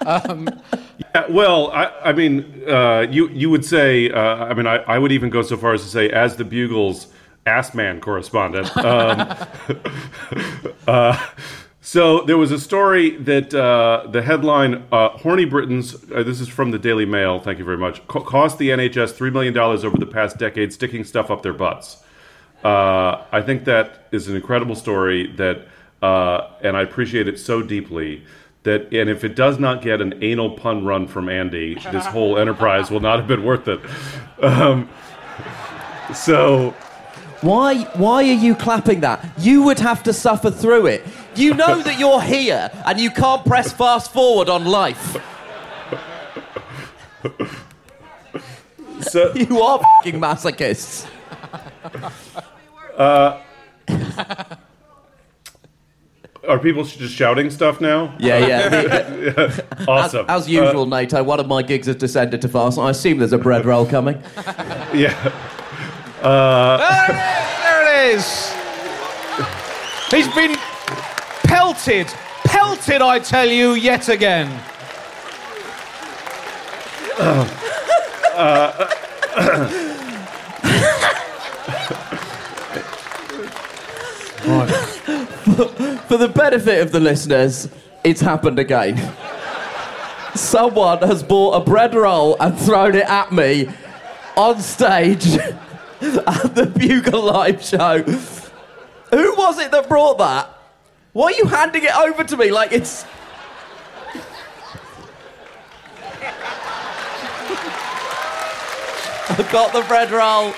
yeah, 0.06 1.26
well, 1.28 1.70
I, 1.70 1.86
I 2.04 2.12
mean, 2.12 2.62
uh, 2.68 3.06
you 3.10 3.28
you 3.30 3.50
would 3.50 3.64
say, 3.64 4.10
uh, 4.10 4.20
I 4.20 4.54
mean, 4.54 4.66
I, 4.66 4.76
I 4.78 4.98
would 4.98 5.12
even 5.12 5.30
go 5.30 5.42
so 5.42 5.56
far 5.56 5.74
as 5.74 5.82
to 5.82 5.88
say, 5.88 6.08
as 6.10 6.36
the 6.36 6.44
Bugle's 6.44 7.08
ass 7.46 7.74
man 7.74 8.00
correspondent. 8.00 8.70
Um, 8.76 9.36
uh, 10.86 11.26
so 11.82 12.20
there 12.22 12.36
was 12.36 12.52
a 12.52 12.58
story 12.58 13.16
that 13.16 13.54
uh, 13.54 14.06
the 14.10 14.22
headline 14.22 14.84
uh, 14.92 15.08
"Horny 15.10 15.44
Britons." 15.44 15.94
Uh, 16.12 16.22
this 16.22 16.40
is 16.40 16.48
from 16.48 16.70
the 16.70 16.78
Daily 16.78 17.06
Mail. 17.06 17.40
Thank 17.40 17.58
you 17.58 17.64
very 17.64 17.78
much. 17.78 18.06
Co- 18.06 18.20
cost 18.22 18.58
the 18.58 18.68
NHS 18.68 19.12
three 19.12 19.30
million 19.30 19.54
dollars 19.54 19.84
over 19.84 19.96
the 19.96 20.06
past 20.06 20.38
decade, 20.38 20.72
sticking 20.72 21.04
stuff 21.04 21.31
up 21.31 21.42
their 21.42 21.54
butts. 21.54 22.02
Uh, 22.62 23.25
I 23.33 23.40
think 23.40 23.64
that 23.64 24.06
is 24.12 24.29
an 24.29 24.37
incredible 24.37 24.75
story 24.75 25.33
that, 25.37 25.66
uh, 26.03 26.48
and 26.63 26.77
I 26.77 26.83
appreciate 26.83 27.29
it 27.29 27.38
so 27.38 27.63
deeply. 27.63 28.25
That 28.65 28.92
and 28.92 29.09
if 29.09 29.25
it 29.25 29.35
does 29.37 29.59
not 29.59 29.81
get 29.81 30.03
an 30.03 30.23
anal 30.23 30.51
pun 30.51 30.85
run 30.85 31.07
from 31.09 31.29
Andy, 31.31 31.77
this 31.90 32.05
whole 32.05 32.37
enterprise 32.38 32.90
will 32.90 33.01
not 33.01 33.19
have 33.19 33.27
been 33.27 33.42
worth 33.42 33.67
it. 33.69 33.81
Um, 34.42 34.88
so 36.15 36.75
Why, 37.40 37.85
why 37.94 38.17
are 38.29 38.35
you 38.35 38.55
clapping 38.55 39.01
that? 39.01 39.27
You 39.38 39.63
would 39.63 39.79
have 39.79 40.03
to 40.03 40.13
suffer 40.13 40.51
through 40.51 40.87
it. 40.88 41.07
You 41.37 41.55
know 41.55 41.81
that 41.81 41.98
you're 41.98 42.21
here 42.21 42.71
and 42.85 43.01
you 43.01 43.11
can't 43.11 43.46
press 43.46 43.73
fast 43.73 44.13
forward 44.13 44.51
on 44.51 44.67
life. 44.67 45.17
so 49.01 49.33
You 49.35 49.63
are 49.63 49.81
fing 50.05 50.21
masochists. 50.21 51.07
Are 56.48 56.58
people 56.58 56.84
just 56.84 57.14
shouting 57.14 57.50
stuff 57.50 57.80
now? 57.80 58.14
Yeah, 58.18 58.46
yeah. 58.46 59.60
Awesome. 59.88 60.26
As 60.28 60.48
usual, 60.48 60.82
uh, 60.82 61.00
Nato, 61.00 61.22
one 61.22 61.38
of 61.38 61.46
my 61.46 61.62
gigs 61.62 61.86
has 61.86 61.96
descended 61.96 62.40
to 62.42 62.48
farce. 62.48 62.78
I 62.78 62.90
assume 62.90 63.18
there's 63.18 63.32
a 63.32 63.38
bread 63.38 63.64
roll 63.64 63.86
coming. 63.86 64.20
Yeah. 64.92 65.14
Uh, 66.20 66.78
there 67.62 68.10
it 68.10 68.16
is. 68.16 68.52
He's 70.10 70.26
been 70.34 70.56
pelted, 71.44 72.08
pelted, 72.44 73.00
I 73.00 73.20
tell 73.20 73.48
you, 73.48 73.74
yet 73.74 74.08
again. 74.08 74.48
Uh, 78.34 79.86
For 86.08 86.16
the 86.16 86.28
benefit 86.34 86.80
of 86.80 86.92
the 86.92 87.00
listeners, 87.00 87.68
it's 88.02 88.22
happened 88.22 88.58
again. 88.58 88.96
Someone 90.34 90.98
has 91.02 91.22
bought 91.22 91.60
a 91.60 91.64
bread 91.64 91.94
roll 91.94 92.40
and 92.40 92.58
thrown 92.58 92.94
it 92.94 93.04
at 93.04 93.32
me 93.32 93.68
on 94.36 94.58
stage 94.60 95.26
at 95.36 96.54
the 96.54 96.72
Bugle 96.74 97.22
Live 97.24 97.62
show. 97.62 98.02
Who 98.02 99.34
was 99.36 99.58
it 99.58 99.70
that 99.72 99.88
brought 99.88 100.16
that? 100.18 100.48
Why 101.12 101.26
are 101.26 101.32
you 101.32 101.44
handing 101.44 101.84
it 101.84 101.94
over 101.94 102.24
to 102.24 102.36
me 102.38 102.50
like 102.50 102.72
it's. 102.72 103.04
I've 109.28 109.50
got 109.52 109.74
the 109.74 109.82
bread 109.82 110.10
roll. 110.10 110.54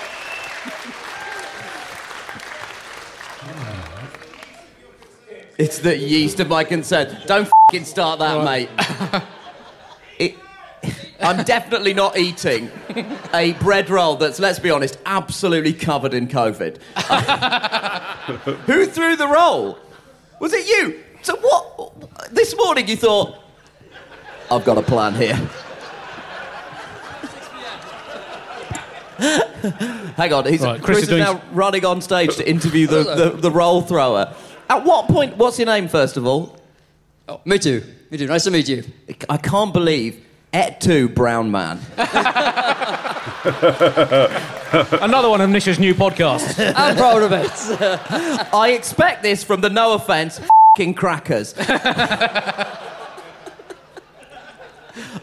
It's 5.63 5.79
the 5.79 5.97
yeast 5.97 6.41
of 6.41 6.49
my 6.49 6.65
consent. 6.65 7.25
Don't 7.25 7.49
fing 7.71 7.85
start 7.85 8.19
that, 8.19 8.43
mate. 8.43 8.69
It, 10.19 10.35
I'm 11.21 11.43
definitely 11.43 11.93
not 11.93 12.17
eating 12.17 12.69
a 13.33 13.53
bread 13.53 13.89
roll 13.89 14.17
that's, 14.17 14.39
let's 14.39 14.59
be 14.59 14.69
honest, 14.69 14.99
absolutely 15.05 15.73
covered 15.73 16.13
in 16.13 16.27
COVID. 16.27 16.77
Who 18.65 18.85
threw 18.85 19.15
the 19.15 19.27
roll? 19.27 19.79
Was 20.39 20.53
it 20.53 20.67
you? 20.67 21.01
So 21.23 21.37
what? 21.37 22.31
This 22.31 22.55
morning 22.55 22.87
you 22.87 22.97
thought, 22.97 23.39
I've 24.51 24.65
got 24.65 24.77
a 24.77 24.83
plan 24.83 25.15
here. 25.15 25.35
Hang 30.17 30.33
on, 30.33 30.45
he's, 30.45 30.61
Right, 30.61 30.81
Chris, 30.81 30.99
Chris 30.99 31.09
is 31.09 31.17
now 31.17 31.41
running 31.53 31.85
on 31.85 32.01
stage 32.01 32.35
to 32.35 32.47
interview 32.47 32.85
the, 32.85 33.03
the, 33.03 33.29
the 33.37 33.51
roll 33.51 33.81
thrower. 33.81 34.35
At 34.69 34.83
what 34.83 35.07
point, 35.07 35.37
what's 35.37 35.59
your 35.59 35.67
name, 35.67 35.87
first 35.87 36.17
of 36.17 36.25
all? 36.25 36.57
Oh, 37.27 37.41
me 37.45 37.59
too. 37.59 37.83
Me 38.11 38.17
too. 38.17 38.27
Nice 38.27 38.43
to 38.45 38.51
meet 38.51 38.67
you. 38.69 38.83
I 39.29 39.37
can't 39.37 39.73
believe 39.73 40.23
Et 40.53 40.79
tu, 40.79 41.09
Brown 41.09 41.49
Man. 41.51 41.79
Another 45.01 45.29
one 45.29 45.41
of 45.41 45.49
Nisha's 45.49 45.79
new 45.79 45.95
podcasts. 45.95 46.73
I'm 46.75 46.95
proud 46.95 47.23
of 47.23 47.31
it. 47.31 47.49
I 48.53 48.73
expect 48.77 49.23
this 49.23 49.43
from 49.43 49.61
the 49.61 49.69
no 49.69 49.93
offense 49.93 50.39
fing 50.77 50.93
crackers. 50.93 51.53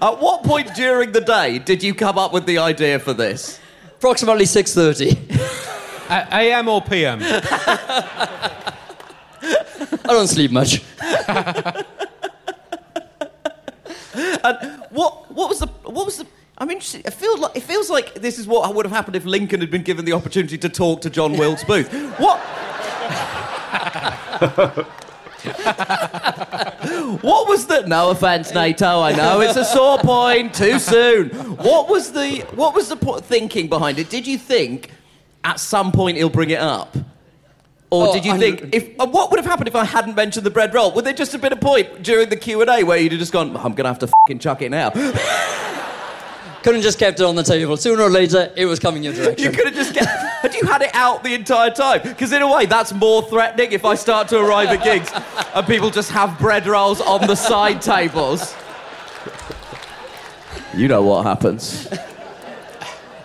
At 0.03 0.19
what 0.19 0.43
point 0.43 0.75
during 0.75 1.13
the 1.13 1.21
day 1.21 1.59
did 1.61 1.83
you 1.83 1.95
come 1.95 2.19
up 2.19 2.33
with 2.33 2.47
the 2.47 2.59
idea 2.59 2.99
for 2.99 3.13
this? 3.13 3.61
Approximately 3.99 4.47
6.30. 4.47 6.11
A- 6.11 6.35
AM 6.35 6.69
or 6.69 6.81
PM? 6.83 7.21
I 9.93 10.09
don't 10.09 10.29
sleep 10.29 10.51
much. 10.51 10.83
and 14.15 14.83
What 14.91 15.35
what 15.35 15.49
was 15.49 15.61
the 15.61 15.67
what 15.85 16.07
was 16.07 16.19
the 16.19 16.27
I 16.61 16.67
mean, 16.67 16.77
it 16.77 17.15
feels 17.15 17.41
like 17.41 17.57
it 17.57 17.63
feels 17.63 17.89
like 17.89 18.15
this 18.15 18.39
is 18.39 18.47
what 18.47 18.73
would 18.75 18.85
have 18.85 18.93
happened 18.93 19.17
if 19.17 19.25
Lincoln 19.25 19.61
had 19.61 19.71
been 19.71 19.83
given 19.83 20.05
the 20.05 20.13
opportunity 20.13 20.59
to 20.59 20.69
talk 20.69 21.01
to 21.01 21.11
John 21.11 21.39
Wilkes 21.39 21.65
Booth. 21.65 21.91
What? 22.19 22.39
what 27.23 27.49
was 27.49 27.67
the? 27.67 27.85
No 27.87 28.11
offense, 28.11 28.53
Nato. 28.53 29.01
I 29.01 29.17
know 29.17 29.41
it's 29.41 29.57
a 29.57 29.65
sore 29.65 29.99
point. 29.99 30.53
Too 30.53 30.79
soon. 30.79 31.31
What 31.31 31.89
was 31.89 32.13
the? 32.13 32.41
What 32.55 32.75
was 32.75 32.91
the 32.91 32.97
po- 32.97 33.21
thinking 33.21 33.69
behind 33.69 33.99
it? 33.99 34.11
Did 34.11 34.27
you 34.27 34.37
think 34.37 34.91
at 35.45 35.61
some 35.61 35.93
point 35.93 36.19
he'll 36.19 36.29
bring 36.29 36.51
it 36.51 36.61
up? 36.61 36.95
Or 37.93 38.09
Oh, 38.09 38.13
did 38.13 38.25
you 38.25 38.33
I- 38.35 38.39
think 38.39 38.69
if 38.73 38.89
uh, 39.01 39.07
what 39.07 39.31
would 39.31 39.39
have 39.41 39.47
happened 39.47 39.67
if 39.69 39.75
I 39.75 39.85
hadn't 39.85 40.15
mentioned 40.15 40.47
the 40.47 40.51
bread 40.51 40.73
roll? 40.73 40.93
Would 40.93 41.05
there 41.05 41.13
just 41.13 41.33
have 41.33 41.41
been 41.41 41.53
a 41.53 41.57
point 41.57 42.03
during 42.03 42.29
the 42.29 42.37
Q 42.37 42.61
and 42.61 42.71
A 42.71 42.85
where 42.85 42.99
you'd 42.99 43.13
have 43.13 43.19
just 43.19 43.33
gone, 43.33 43.57
"I'm 43.57 43.75
gonna 43.75 43.89
have 43.89 43.99
to 44.01 44.07
fucking 44.07 44.39
chuck 44.39 44.63
it 44.63 44.71
now"? 44.71 44.91
Couldn't 46.63 46.83
just 46.83 46.99
kept 46.99 47.19
it 47.21 47.25
on 47.25 47.37
the 47.37 47.43
table. 47.43 47.75
Sooner 47.79 48.03
or 48.03 48.11
later, 48.11 48.53
it 48.55 48.67
was 48.67 48.79
coming 48.79 49.03
your 49.03 49.15
direction. 49.15 49.51
You 49.51 49.57
could 49.57 49.65
have 49.69 49.75
just 49.75 49.95
get, 49.95 50.07
had 50.07 50.55
you 50.55 50.67
had 50.67 50.83
it 50.83 50.91
out 50.95 51.25
the 51.25 51.33
entire 51.33 51.71
time? 51.71 52.03
Because 52.03 52.33
in 52.33 52.43
a 52.43 52.53
way, 52.55 52.67
that's 52.67 52.93
more 52.93 53.23
threatening 53.23 53.73
if 53.73 53.87
I 53.87 53.95
start 53.95 54.29
to 54.29 54.39
arrive 54.39 54.69
at 54.69 54.85
gigs 54.85 55.11
and 55.55 55.67
people 55.67 55.89
just 55.89 56.11
have 56.11 56.39
bread 56.39 56.67
rolls 56.67 57.01
on 57.01 57.27
the 57.27 57.35
side 57.35 57.81
tables. 57.81 58.55
You 60.75 60.87
know 60.87 61.03
what 61.03 61.25
happens. 61.25 61.89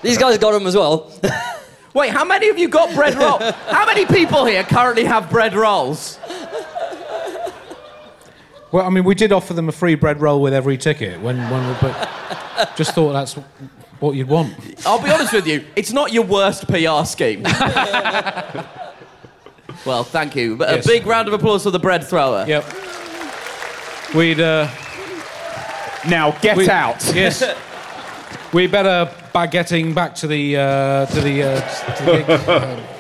These 0.01 0.17
guys 0.17 0.37
got 0.37 0.51
them 0.53 0.65
as 0.65 0.75
well. 0.77 1.11
Wait, 1.95 2.11
how 2.11 2.23
many 2.25 2.49
of 2.49 2.59
you 2.59 2.67
got 2.67 2.93
bread 2.93 3.15
roll? 3.15 3.39
How 3.39 3.85
many 3.85 4.05
people 4.05 4.43
here 4.45 4.63
currently 4.63 5.05
have 5.05 5.29
bread 5.29 5.55
rolls? 5.55 6.19
Well, 8.73 8.85
I 8.85 8.89
mean, 8.89 9.05
we 9.05 9.15
did 9.15 9.31
offer 9.31 9.53
them 9.53 9.69
a 9.69 9.71
free 9.71 9.95
bread 9.95 10.19
roll 10.19 10.41
with 10.41 10.53
every 10.53 10.77
ticket 10.77 11.21
when, 11.21 11.37
when 11.49 11.65
we 11.67 11.73
put. 11.75 11.95
Just 12.75 12.93
thought 12.93 13.13
that's 13.13 13.35
what 14.01 14.15
you'd 14.15 14.27
want. 14.27 14.53
I'll 14.85 15.01
be 15.01 15.09
honest 15.09 15.31
with 15.31 15.47
you, 15.47 15.63
it's 15.77 15.93
not 15.93 16.11
your 16.11 16.25
worst 16.25 16.67
PR 16.67 17.05
scheme. 17.05 17.43
well, 19.85 20.03
thank 20.03 20.35
you. 20.35 20.57
But 20.57 20.69
Yes. 20.75 20.85
A 20.85 20.87
big 20.89 21.05
round 21.05 21.29
of 21.29 21.33
applause 21.33 21.63
for 21.63 21.71
the 21.71 21.79
bread 21.79 22.03
thrower. 22.03 22.43
Yep. 22.45 22.65
We'd. 24.13 24.41
Uh, 24.41 24.67
Now 26.09 26.31
get 26.41 26.57
we- 26.57 26.69
out. 26.69 27.01
Yes. 27.15 27.41
We 28.55 28.67
better 28.67 29.11
by 29.33 29.47
getting 29.47 29.93
back 29.93 30.15
to 30.15 30.27
the 30.27 30.55
uh, 30.55 31.05
to 31.07 31.19
the. 31.19 31.43
Uh, 31.43 31.95
to 31.95 32.03
the. 32.05 32.83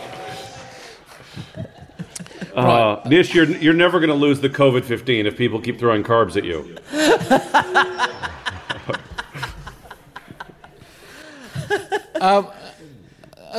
Um, 2.55 2.65
Uh, 2.65 3.01
Nish, 3.09 3.33
you're, 3.33 3.45
you're 3.45 3.73
never 3.73 3.99
going 3.99 4.09
to 4.09 4.15
lose 4.15 4.39
the 4.39 4.49
COVID 4.49 4.85
15 4.85 5.25
if 5.25 5.35
people 5.35 5.59
keep 5.59 5.77
throwing 5.77 6.03
carbs 6.03 6.37
at 6.37 6.45
you. 6.45 6.77
Uh, 12.21 12.43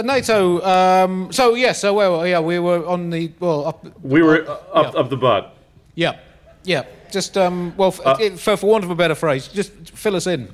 Nato. 0.03 0.61
Um, 0.63 1.31
so 1.31 1.55
yes. 1.55 1.79
so 1.79 1.95
well, 1.95 2.27
yeah, 2.27 2.41
we 2.41 2.59
were 2.59 2.85
on 2.87 3.11
the 3.11 3.31
well 3.39 3.67
up. 3.67 3.87
We 4.03 4.23
were 4.23 4.49
up, 4.49 4.95
yeah. 4.95 5.01
up 5.01 5.11
the 5.11 5.17
butt. 5.17 5.55
Yeah, 5.95 6.19
yeah. 6.65 6.85
Just 7.13 7.37
um, 7.37 7.75
well, 7.77 7.89
f- 7.89 8.01
Uh, 8.05 8.31
for, 8.37 8.57
for 8.57 8.67
want 8.67 8.83
of 8.83 8.91
a 8.91 8.95
better 8.95 9.15
phrase, 9.15 9.47
just 9.49 9.73
fill 9.91 10.17
us 10.17 10.27
in. 10.27 10.53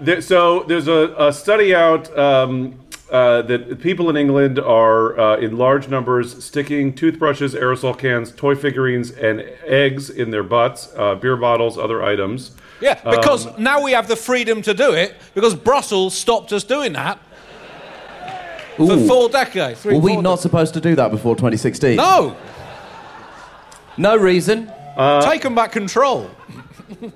There, 0.00 0.20
so 0.22 0.64
there's 0.64 0.88
a, 0.88 1.14
a 1.18 1.32
study 1.32 1.74
out 1.74 2.16
um, 2.18 2.78
uh, 3.10 3.42
that 3.42 3.80
people 3.80 4.08
in 4.08 4.16
England 4.16 4.58
are 4.58 5.18
uh, 5.18 5.36
in 5.38 5.56
large 5.56 5.88
numbers 5.88 6.44
sticking 6.44 6.94
toothbrushes, 6.94 7.54
aerosol 7.54 7.96
cans, 7.98 8.32
toy 8.32 8.54
figurines, 8.54 9.10
and 9.10 9.40
eggs 9.66 10.10
in 10.10 10.30
their 10.30 10.42
butts, 10.42 10.92
uh, 10.96 11.14
beer 11.16 11.36
bottles, 11.36 11.76
other 11.76 12.02
items. 12.02 12.52
Yeah, 12.80 12.94
because 13.04 13.58
now 13.58 13.82
we 13.82 13.92
have 13.92 14.08
the 14.08 14.16
freedom 14.16 14.62
to 14.62 14.72
do 14.72 14.92
it 14.92 15.14
because 15.34 15.54
Brussels 15.54 16.16
stopped 16.16 16.52
us 16.52 16.64
doing 16.64 16.94
that 16.94 17.18
for 18.76 18.96
four 19.06 19.28
decades. 19.28 19.82
Three, 19.82 19.94
Were 19.94 20.00
we 20.00 20.14
four 20.14 20.22
not 20.22 20.36
de- 20.36 20.42
supposed 20.42 20.72
to 20.74 20.80
do 20.80 20.94
that 20.94 21.10
before 21.10 21.36
2016? 21.36 21.96
No, 21.96 22.36
No 23.98 24.16
reason. 24.16 24.72
Taken 24.96 25.54
back 25.54 25.72
control. 25.72 26.30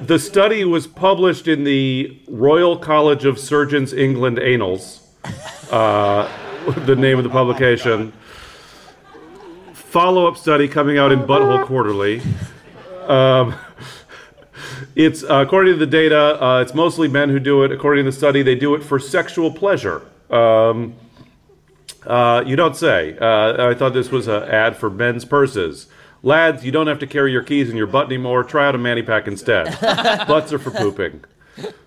The 0.00 0.18
study 0.18 0.64
was 0.64 0.86
published 0.86 1.48
in 1.48 1.64
the 1.64 2.20
Royal 2.28 2.76
College 2.76 3.24
of 3.24 3.38
Surgeons 3.38 3.92
England 3.92 4.38
Annals, 4.38 5.00
uh, 5.70 6.28
the 6.84 6.96
name 6.96 7.16
of 7.16 7.24
the 7.24 7.30
publication. 7.30 8.12
Follow 9.72 10.26
up 10.26 10.36
study 10.36 10.66
coming 10.66 10.98
out 10.98 11.12
in 11.12 11.20
Butthole 11.20 11.64
Quarterly. 11.64 12.20
Um, 13.06 13.54
it's 14.96 15.22
uh, 15.22 15.36
according 15.46 15.74
to 15.74 15.78
the 15.78 15.86
data, 15.86 16.42
uh, 16.44 16.60
it's 16.60 16.74
mostly 16.74 17.06
men 17.06 17.30
who 17.30 17.38
do 17.38 17.62
it. 17.62 17.70
According 17.70 18.04
to 18.04 18.10
the 18.10 18.16
study, 18.16 18.42
they 18.42 18.56
do 18.56 18.74
it 18.74 18.82
for 18.82 18.98
sexual 18.98 19.52
pleasure. 19.52 20.02
Um, 20.28 20.96
uh, 22.04 22.42
you 22.44 22.56
don't 22.56 22.76
say. 22.76 23.16
Uh, 23.16 23.70
I 23.70 23.74
thought 23.74 23.94
this 23.94 24.10
was 24.10 24.26
an 24.26 24.42
ad 24.42 24.76
for 24.76 24.90
men's 24.90 25.24
purses. 25.24 25.86
Lads, 26.24 26.64
you 26.64 26.72
don't 26.72 26.86
have 26.86 26.98
to 27.00 27.06
carry 27.06 27.32
your 27.32 27.42
keys 27.42 27.68
in 27.68 27.76
your 27.76 27.86
butt 27.86 28.06
anymore. 28.06 28.42
Try 28.44 28.66
out 28.66 28.74
a 28.74 28.78
manny 28.78 29.02
pack 29.02 29.28
instead. 29.28 29.78
Butts 30.26 30.54
are 30.54 30.58
for 30.58 30.70
pooping. 30.70 31.22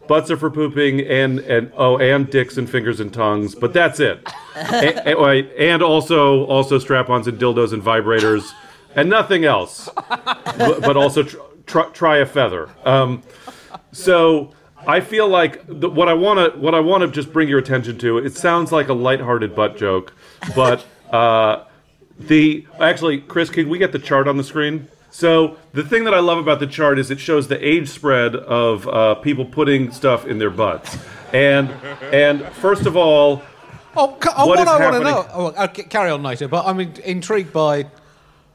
Butts 0.07 0.29
are 0.29 0.38
for 0.38 0.51
pooping, 0.51 1.01
and 1.01 1.39
and 1.39 1.71
oh, 1.75 1.97
and 1.97 2.29
dicks 2.29 2.55
and 2.55 2.69
fingers 2.69 2.99
and 2.99 3.11
tongues. 3.11 3.55
But 3.55 3.73
that's 3.73 3.99
it. 3.99 4.25
and, 4.55 4.99
and, 4.99 5.51
and 5.51 5.81
also 5.81 6.45
also 6.45 6.77
strap-ons 6.77 7.27
and 7.27 7.39
dildos 7.39 7.73
and 7.73 7.81
vibrators, 7.81 8.53
and 8.95 9.09
nothing 9.09 9.43
else. 9.43 9.89
but, 10.07 10.81
but 10.81 10.95
also 10.95 11.23
tr- 11.23 11.38
tr- 11.65 11.89
try 11.93 12.17
a 12.17 12.25
feather. 12.25 12.69
Um, 12.85 13.23
so 13.91 14.53
I 14.85 14.99
feel 14.99 15.27
like 15.27 15.63
the, 15.67 15.89
what 15.89 16.07
I 16.07 16.13
want 16.13 16.53
to 16.53 16.59
what 16.59 16.75
I 16.75 16.79
want 16.79 17.01
to 17.01 17.09
just 17.09 17.33
bring 17.33 17.49
your 17.49 17.59
attention 17.59 17.97
to. 17.97 18.19
It 18.19 18.38
sounds 18.38 18.71
like 18.71 18.88
a 18.88 18.93
lighthearted 18.93 19.55
butt 19.55 19.77
joke, 19.77 20.13
but 20.55 20.85
uh, 21.11 21.63
the 22.20 22.65
actually, 22.80 23.20
Chris, 23.22 23.49
can 23.49 23.70
we 23.70 23.78
get 23.78 23.91
the 23.91 23.99
chart 23.99 24.28
on 24.28 24.38
the 24.38 24.43
screen? 24.43 24.88
So 25.11 25.57
the 25.74 25.84
thing 25.84 26.03
that 26.03 26.13
I 26.13 26.20
love 26.20 26.38
about 26.38 26.59
the 26.59 26.68
chart 26.68 26.99
is 26.99 27.09
it 27.11 27.20
shows 27.20 27.47
the 27.47 27.65
age 27.65 27.89
spread 27.89 28.36
of 28.36 28.88
uh, 28.88 29.15
people 29.15 29.45
putting 29.45 29.91
stuff 29.91 30.26
in 30.26 30.38
their 30.39 30.49
butts, 30.49 30.97
and 31.34 31.70
and 32.13 32.45
first 32.53 32.86
of 32.86 32.95
all, 32.97 33.41
Oh, 33.95 34.09
ca- 34.20 34.34
oh, 34.38 34.45
What 34.47 34.59
what, 34.59 34.59
is 34.59 34.68
I 34.68 34.80
want 34.80 35.03
to 35.03 35.09
happening? 35.09 35.13
know. 35.13 35.26
Oh, 35.34 35.53
I'll 35.57 35.68
carry 35.70 36.11
on 36.11 36.22
later, 36.22 36.47
but 36.47 36.68
I'm 36.68 36.80
in- 36.80 36.93
intrigued 37.03 37.51
by 37.51 37.80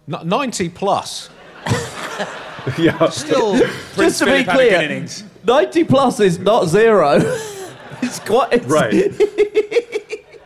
n- 0.07 0.21
90 0.29 0.69
plus. 0.69 1.31
yeah, 2.79 3.09
Still, 3.09 3.57
Just 3.97 4.21
to 4.21 4.25
be 4.27 4.45
Philip 4.45 4.47
had 4.47 4.61
a 4.61 4.89
good 4.89 5.09
clear, 5.09 5.09
90 5.45 5.85
plus 5.85 6.21
is 6.21 6.39
not 6.39 6.67
zero. 6.69 7.15
it's 8.03 8.21
quite. 8.21 8.53
It's, 8.53 8.67
right. 8.67 8.93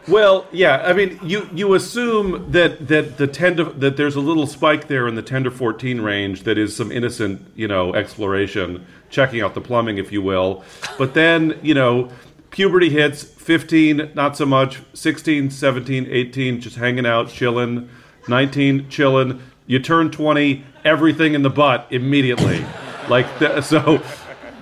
Well, 0.09 0.47
yeah. 0.53 0.83
I 0.85 0.93
mean, 0.93 1.19
you 1.23 1.49
you 1.53 1.75
assume 1.75 2.53
that 2.53 2.87
that 2.87 3.17
the 3.19 3.27
ten 3.27 3.57
to, 3.57 3.65
that 3.65 3.97
there's 3.97 4.15
a 4.15 4.21
little 4.21 4.47
spike 4.47 4.87
there 4.87 5.09
in 5.09 5.17
the 5.17 5.23
ten 5.23 5.43
to 5.45 5.51
fourteen 5.51 6.01
range 6.01 6.45
that 6.45 6.59
is 6.59 6.77
some 6.77 6.93
innocent, 6.93 7.45
you 7.57 7.67
know, 7.67 7.93
exploration, 7.93 8.87
checking 9.11 9.41
out 9.41 9.55
the 9.55 9.61
plumbing, 9.61 9.99
if 9.99 10.13
you 10.13 10.23
will. 10.23 10.63
But 10.97 11.15
then, 11.15 11.59
you 11.61 11.75
know, 11.75 12.11
puberty 12.51 12.89
hits. 12.91 13.25
Fifteen, 13.25 14.11
not 14.15 14.37
so 14.37 14.45
much. 14.47 14.81
16, 14.95 15.51
17, 15.51 16.07
18, 16.11 16.61
just 16.61 16.77
hanging 16.77 17.07
out, 17.07 17.29
chilling. 17.29 17.89
Nineteen, 18.29 18.89
chilling. 18.89 19.41
You 19.67 19.81
turn 19.81 20.11
twenty, 20.13 20.65
everything 20.85 21.35
in 21.35 21.43
the 21.43 21.51
butt 21.51 21.89
immediately. 21.91 22.65
like 23.09 23.27
th- 23.41 23.65
so. 23.65 24.01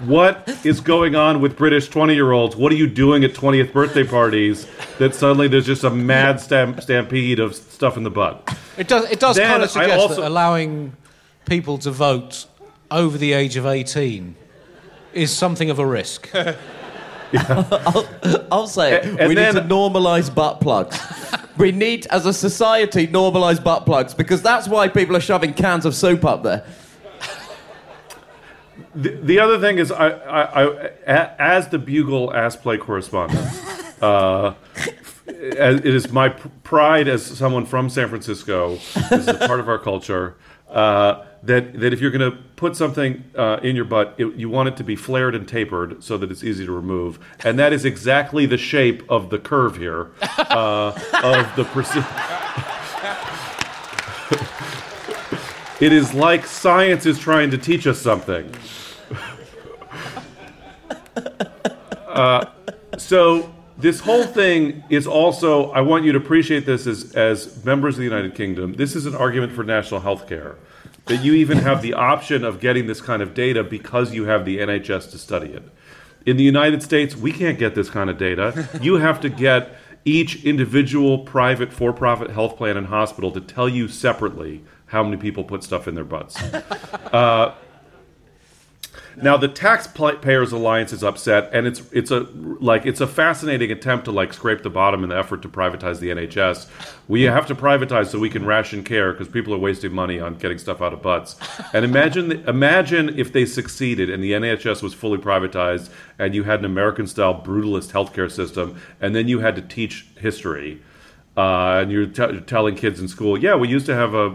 What 0.00 0.48
is 0.64 0.80
going 0.80 1.14
on 1.14 1.40
with 1.40 1.56
British 1.56 1.88
20 1.88 2.14
year 2.14 2.32
olds? 2.32 2.56
What 2.56 2.72
are 2.72 2.74
you 2.74 2.86
doing 2.88 3.24
at 3.24 3.32
20th 3.32 3.72
birthday 3.72 4.04
parties 4.04 4.66
that 4.98 5.14
suddenly 5.14 5.48
there's 5.48 5.64
just 5.66 5.84
a 5.84 5.90
mad 5.90 6.40
stamp- 6.40 6.82
stampede 6.82 7.38
of 7.38 7.54
stuff 7.54 7.96
in 7.96 8.02
the 8.02 8.10
butt? 8.10 8.56
it 8.76 8.88
does, 8.88 9.08
it 9.10 9.20
does 9.20 9.36
Then 9.36 9.48
kind 9.48 9.62
I 9.62 9.64
of 9.66 9.70
suggest 9.70 9.98
also- 10.00 10.22
that 10.22 10.28
allowing 10.28 10.94
people 11.46 11.78
to 11.78 11.90
vote 11.90 12.46
over 12.90 13.16
the 13.16 13.32
age 13.32 13.56
of 13.56 13.66
18 13.66 14.34
is 15.14 15.30
something 15.30 15.70
of 15.70 15.78
a 15.78 15.86
risk. 15.86 16.28
I'll 18.52 18.66
say 18.66 18.94
it. 18.96 19.04
And- 19.04 19.20
and 19.20 19.28
we 19.28 19.34
then- 19.34 19.54
need 19.54 19.60
to 19.62 19.66
normalise 19.68 20.34
butt 20.34 20.60
plugs. 20.60 21.00
we 21.56 21.70
need, 21.72 22.06
as 22.08 22.26
a 22.26 22.32
society, 22.32 23.06
normalise 23.06 23.62
butt 23.62 23.86
plugs 23.86 24.12
because 24.12 24.42
that's 24.42 24.66
why 24.68 24.88
people 24.88 25.16
are 25.16 25.20
shoving 25.20 25.54
cans 25.54 25.86
of 25.86 25.94
soap 25.94 26.24
up 26.24 26.42
there. 26.42 26.64
The, 28.94 29.10
the 29.10 29.38
other 29.40 29.58
thing 29.58 29.78
is, 29.78 29.90
I, 29.90 30.08
I, 30.10 30.42
I, 30.42 30.62
a- 31.06 31.42
as 31.42 31.68
the 31.68 31.78
Bugle 31.78 32.32
ass 32.34 32.56
play 32.56 32.78
correspondent, 32.78 33.46
uh, 34.02 34.54
it 35.26 35.84
is 35.84 36.10
my 36.12 36.28
pride 36.28 37.08
as 37.08 37.24
someone 37.24 37.66
from 37.66 37.90
San 37.90 38.08
Francisco, 38.08 38.76
this 38.76 38.96
is 39.12 39.28
a 39.28 39.34
part 39.46 39.58
of 39.58 39.68
our 39.68 39.78
culture, 39.78 40.36
uh, 40.68 41.24
that, 41.42 41.78
that 41.80 41.92
if 41.92 42.00
you're 42.00 42.10
going 42.10 42.30
to 42.30 42.38
put 42.56 42.76
something 42.76 43.24
uh, 43.36 43.58
in 43.62 43.74
your 43.76 43.84
butt, 43.84 44.14
it, 44.16 44.34
you 44.34 44.48
want 44.48 44.68
it 44.68 44.76
to 44.76 44.84
be 44.84 44.96
flared 44.96 45.34
and 45.34 45.46
tapered 45.48 46.02
so 46.02 46.16
that 46.16 46.30
it's 46.30 46.44
easy 46.44 46.64
to 46.64 46.72
remove. 46.72 47.18
And 47.44 47.58
that 47.58 47.72
is 47.72 47.84
exactly 47.84 48.46
the 48.46 48.56
shape 48.56 49.02
of 49.10 49.30
the 49.30 49.38
curve 49.38 49.76
here 49.76 50.10
uh, 50.38 50.92
of 51.22 51.56
the 51.56 51.64
It 55.80 55.92
is 55.92 56.14
like 56.14 56.46
science 56.46 57.04
is 57.04 57.18
trying 57.18 57.50
to 57.50 57.58
teach 57.58 57.86
us 57.86 58.00
something. 58.00 58.50
Uh, 62.14 62.46
so 62.96 63.52
this 63.76 63.98
whole 64.00 64.24
thing 64.24 64.84
is 64.88 65.06
also 65.06 65.70
I 65.72 65.80
want 65.80 66.04
you 66.04 66.12
to 66.12 66.18
appreciate 66.18 66.64
this 66.64 66.86
as 66.86 67.14
as 67.14 67.64
members 67.64 67.94
of 67.94 67.98
the 67.98 68.04
United 68.04 68.34
Kingdom. 68.34 68.74
This 68.74 68.94
is 68.94 69.06
an 69.06 69.14
argument 69.14 69.52
for 69.52 69.64
national 69.64 70.00
health 70.00 70.28
care. 70.28 70.56
That 71.06 71.22
you 71.24 71.34
even 71.34 71.58
have 71.58 71.82
the 71.82 71.92
option 71.92 72.44
of 72.44 72.60
getting 72.60 72.86
this 72.86 73.00
kind 73.00 73.20
of 73.20 73.34
data 73.34 73.62
because 73.62 74.14
you 74.14 74.24
have 74.24 74.44
the 74.44 74.58
NHS 74.58 75.10
to 75.10 75.18
study 75.18 75.48
it. 75.48 75.64
In 76.24 76.38
the 76.38 76.44
United 76.44 76.82
States, 76.82 77.14
we 77.14 77.30
can't 77.30 77.58
get 77.58 77.74
this 77.74 77.90
kind 77.90 78.08
of 78.08 78.16
data. 78.16 78.68
You 78.80 78.94
have 78.94 79.20
to 79.20 79.28
get 79.28 79.76
each 80.06 80.44
individual 80.44 81.18
private 81.18 81.72
for 81.72 81.92
profit 81.92 82.30
health 82.30 82.56
plan 82.56 82.76
and 82.76 82.86
hospital 82.86 83.30
to 83.32 83.40
tell 83.40 83.68
you 83.68 83.88
separately 83.88 84.64
how 84.86 85.02
many 85.02 85.16
people 85.16 85.44
put 85.44 85.62
stuff 85.62 85.88
in 85.88 85.94
their 85.94 86.04
butts. 86.04 86.40
Uh, 87.12 87.54
now 89.22 89.36
the 89.36 89.48
Taxpayers 89.48 90.52
Alliance 90.52 90.92
is 90.92 91.04
upset, 91.04 91.50
and 91.52 91.66
it's 91.66 91.82
it's 91.92 92.10
a 92.10 92.20
like 92.60 92.86
it's 92.86 93.00
a 93.00 93.06
fascinating 93.06 93.70
attempt 93.70 94.06
to 94.06 94.12
like 94.12 94.32
scrape 94.32 94.62
the 94.62 94.70
bottom 94.70 95.02
in 95.02 95.10
the 95.10 95.18
effort 95.18 95.42
to 95.42 95.48
privatize 95.48 96.00
the 96.00 96.10
NHS. 96.10 96.68
We 97.08 97.22
have 97.22 97.46
to 97.46 97.54
privatize 97.54 98.06
so 98.06 98.18
we 98.18 98.30
can 98.30 98.44
ration 98.44 98.82
care 98.82 99.12
because 99.12 99.28
people 99.28 99.54
are 99.54 99.58
wasting 99.58 99.92
money 99.92 100.20
on 100.20 100.34
getting 100.36 100.58
stuff 100.58 100.82
out 100.82 100.92
of 100.92 101.02
butts. 101.02 101.36
And 101.72 101.84
imagine 101.84 102.32
imagine 102.48 103.18
if 103.18 103.32
they 103.32 103.46
succeeded 103.46 104.10
and 104.10 104.22
the 104.22 104.32
NHS 104.32 104.82
was 104.82 104.94
fully 104.94 105.18
privatized, 105.18 105.90
and 106.18 106.34
you 106.34 106.44
had 106.44 106.60
an 106.60 106.64
American 106.64 107.06
style 107.06 107.40
brutalist 107.40 107.92
healthcare 107.92 108.30
system, 108.30 108.80
and 109.00 109.14
then 109.14 109.28
you 109.28 109.40
had 109.40 109.56
to 109.56 109.62
teach 109.62 110.06
history. 110.18 110.80
Uh, 111.36 111.80
and 111.82 111.90
you're 111.90 112.06
t- 112.06 112.40
telling 112.46 112.76
kids 112.76 113.00
in 113.00 113.08
school, 113.08 113.36
yeah, 113.36 113.56
we 113.56 113.66
used 113.66 113.86
to 113.86 113.94
have 113.94 114.14
a 114.14 114.30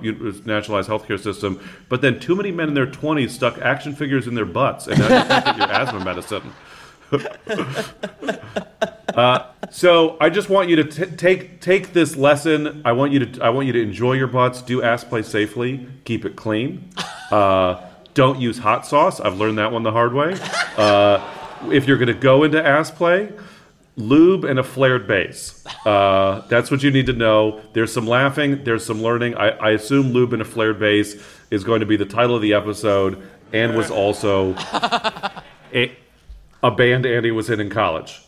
nationalized 0.46 0.90
healthcare 0.90 1.20
system, 1.20 1.58
but 1.88 2.02
then 2.02 2.20
too 2.20 2.36
many 2.36 2.52
men 2.52 2.68
in 2.68 2.74
their 2.74 2.86
20s 2.86 3.30
stuck 3.30 3.58
action 3.60 3.96
figures 3.96 4.28
in 4.28 4.36
their 4.36 4.46
butts, 4.46 4.88
and 4.88 5.00
now 5.00 5.08
you 5.08 5.26
can't 5.26 5.46
get 5.46 5.58
your 5.58 5.68
asthma 5.72 6.04
medicine. 6.04 6.52
uh, 9.16 9.46
so 9.72 10.18
I 10.20 10.30
just 10.30 10.50
want 10.50 10.70
you 10.70 10.76
to 10.78 10.84
t- 10.84 11.16
take 11.16 11.62
take 11.62 11.94
this 11.94 12.16
lesson. 12.16 12.82
I 12.86 12.92
want 12.92 13.14
you 13.14 13.26
to 13.26 13.44
I 13.44 13.50
want 13.50 13.68
you 13.68 13.74
to 13.74 13.82
enjoy 13.82 14.14
your 14.14 14.28
butts. 14.28 14.62
Do 14.62 14.84
ass 14.84 15.04
play 15.04 15.24
safely. 15.24 15.88
Keep 16.06 16.26
it 16.26 16.36
clean. 16.36 16.90
Uh, 17.32 17.82
don't 18.14 18.40
use 18.40 18.58
hot 18.58 18.86
sauce. 18.86 19.20
I've 19.20 19.38
learned 19.38 19.58
that 19.58 19.72
one 19.72 19.84
the 19.84 19.92
hard 19.92 20.14
way. 20.14 20.36
Uh, 20.78 21.24
if 21.72 21.88
you're 21.88 21.98
going 21.98 22.08
to 22.08 22.14
go 22.14 22.44
into 22.44 22.66
ass 22.66 22.92
play, 22.92 23.32
lube 24.00 24.46
and 24.46 24.58
a 24.58 24.64
flared 24.64 25.08
base. 25.08 25.64
Uh, 25.86 26.42
that's 26.48 26.72
what 26.72 26.82
you 26.82 26.90
need 26.90 27.06
to 27.06 27.14
know. 27.14 27.62
There's 27.74 27.94
some 27.94 28.08
laughing, 28.08 28.64
there's 28.64 28.86
some 28.86 29.02
learning. 29.02 29.36
I, 29.36 29.50
I 29.50 29.72
assume 29.72 30.12
lube 30.12 30.34
and 30.34 30.42
a 30.42 30.46
flared 30.46 30.80
base 30.80 31.22
is 31.52 31.64
going 31.64 31.82
to 31.82 31.86
be 31.86 31.98
the 31.98 32.06
title 32.06 32.36
of 32.36 32.42
the 32.42 32.54
episode 32.54 33.22
and 33.52 33.76
was 33.76 33.92
also 33.92 34.56
a, 35.74 35.92
a 36.64 36.72
band 36.72 37.06
Andy 37.06 37.32
was 37.32 37.50
in 37.50 37.60
in 37.60 37.70
college. 37.70 38.22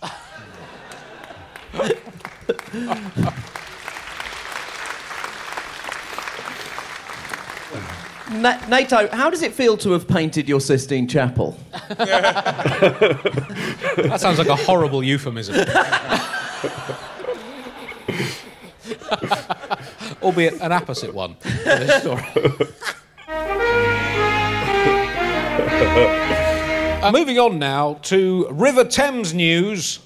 Na- 8.32 8.60
Nato, 8.68 9.08
how 9.10 9.30
does 9.30 9.42
it 9.42 9.54
feel 9.54 9.78
to 9.78 9.92
have 9.92 10.08
painted 10.08 10.48
your 10.48 10.62
Sistine 10.62 11.08
Chapel? 11.08 11.58
That 11.90 13.28
sounds 14.20 14.38
like 14.38 14.48
a 14.48 14.56
horrible 14.56 15.04
euphemism. 15.04 15.56
Albeit 20.22 20.62
an 20.62 20.72
opposite 20.72 21.14
one 21.14 21.36
for 21.36 21.50
this 21.50 22.02
story. 22.02 22.24
Uh, 27.02 27.12
moving 27.12 27.40
on 27.40 27.58
now 27.58 27.96
to 28.04 28.48
River 28.52 28.84
Thames 28.84 29.34
news. 29.34 30.00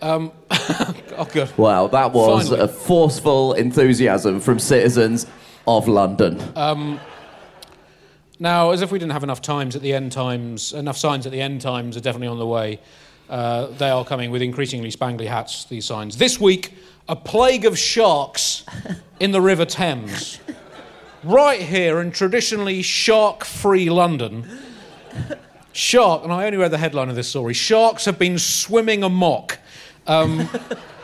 Um, 0.00 0.32
oh, 0.50 1.28
good. 1.32 1.56
Wow, 1.58 1.88
that 1.88 2.12
was 2.12 2.48
Finally. 2.48 2.64
a 2.64 2.68
forceful 2.68 3.52
enthusiasm 3.52 4.40
from 4.40 4.58
citizens 4.58 5.26
of 5.68 5.86
London. 5.88 6.40
Now, 8.38 8.70
as 8.70 8.82
if 8.82 8.92
we 8.92 8.98
didn't 8.98 9.12
have 9.12 9.22
enough 9.22 9.40
times 9.40 9.76
at 9.76 9.82
the 9.82 9.94
end 9.94 10.12
times, 10.12 10.74
enough 10.74 10.98
signs 10.98 11.24
at 11.24 11.32
the 11.32 11.40
end 11.40 11.62
times 11.62 11.96
are 11.96 12.00
definitely 12.00 12.28
on 12.28 12.38
the 12.38 12.46
way. 12.46 12.80
Uh, 13.30 13.68
they 13.78 13.88
are 13.88 14.04
coming 14.04 14.30
with 14.30 14.42
increasingly 14.42 14.90
spangly 14.90 15.26
hats, 15.26 15.64
these 15.64 15.86
signs. 15.86 16.18
This 16.18 16.38
week, 16.38 16.74
a 17.08 17.16
plague 17.16 17.64
of 17.64 17.78
sharks 17.78 18.64
in 19.20 19.30
the 19.32 19.40
River 19.40 19.64
Thames. 19.64 20.38
Right 21.24 21.62
here 21.62 22.00
in 22.00 22.12
traditionally 22.12 22.82
shark 22.82 23.44
free 23.44 23.88
London, 23.88 24.46
shark, 25.72 26.22
and 26.22 26.32
I 26.32 26.44
only 26.44 26.58
read 26.58 26.70
the 26.70 26.78
headline 26.78 27.08
of 27.08 27.16
this 27.16 27.28
story 27.28 27.54
sharks 27.54 28.04
have 28.04 28.18
been 28.18 28.38
swimming 28.38 29.02
amok. 29.02 29.58
Um, 30.06 30.48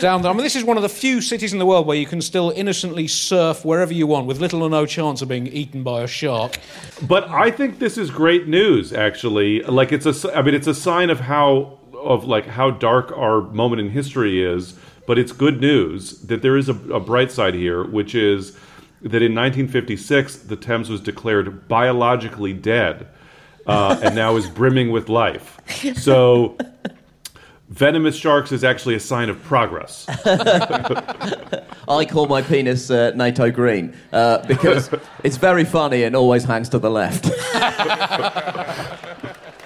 down 0.00 0.22
there. 0.22 0.30
I 0.30 0.34
mean, 0.34 0.42
this 0.44 0.56
is 0.56 0.64
one 0.64 0.76
of 0.76 0.82
the 0.82 0.88
few 0.88 1.20
cities 1.20 1.52
in 1.52 1.58
the 1.58 1.66
world 1.66 1.86
where 1.86 1.96
you 1.96 2.06
can 2.06 2.20
still 2.20 2.50
innocently 2.50 3.06
surf 3.08 3.64
wherever 3.64 3.92
you 3.92 4.06
want 4.06 4.26
with 4.26 4.40
little 4.40 4.62
or 4.62 4.70
no 4.70 4.86
chance 4.86 5.22
of 5.22 5.28
being 5.28 5.46
eaten 5.46 5.82
by 5.82 6.02
a 6.02 6.06
shark. 6.06 6.58
But 7.02 7.28
I 7.28 7.50
think 7.50 7.78
this 7.78 7.96
is 7.98 8.10
great 8.10 8.46
news, 8.48 8.92
actually. 8.92 9.62
Like 9.62 9.92
it's 9.92 10.06
a, 10.06 10.36
I 10.36 10.42
mean, 10.42 10.54
it's 10.54 10.66
a 10.66 10.74
sign 10.74 11.10
of 11.10 11.20
how 11.20 11.78
of 11.94 12.24
like 12.24 12.46
how 12.46 12.70
dark 12.70 13.12
our 13.16 13.40
moment 13.40 13.80
in 13.80 13.90
history 13.90 14.42
is. 14.44 14.74
But 15.06 15.18
it's 15.18 15.32
good 15.32 15.60
news 15.60 16.18
that 16.22 16.40
there 16.42 16.56
is 16.56 16.68
a, 16.68 16.74
a 16.92 17.00
bright 17.00 17.30
side 17.30 17.54
here, 17.54 17.84
which 17.84 18.14
is 18.14 18.52
that 19.02 19.22
in 19.22 19.34
1956 19.34 20.36
the 20.36 20.56
Thames 20.56 20.88
was 20.88 21.00
declared 21.00 21.68
biologically 21.68 22.52
dead. 22.54 23.06
uh, 23.66 23.98
and 24.02 24.14
now 24.14 24.36
is 24.36 24.46
brimming 24.48 24.90
with 24.90 25.08
life. 25.08 25.58
So, 25.96 26.56
venomous 27.78 28.16
sharks 28.16 28.52
is 28.52 28.62
actually 28.64 28.94
a 28.94 29.00
sign 29.00 29.28
of 29.28 29.42
progress. 29.42 30.06
I 31.88 32.06
call 32.08 32.26
my 32.28 32.40
penis 32.40 32.90
uh, 32.90 33.10
Nato 33.14 33.50
Green 33.50 33.94
uh, 34.12 34.46
because 34.46 34.90
it's 35.24 35.36
very 35.36 35.64
funny 35.64 36.04
and 36.04 36.14
always 36.14 36.44
hangs 36.44 36.68
to 36.70 36.78
the 36.78 36.90
left. 36.90 37.24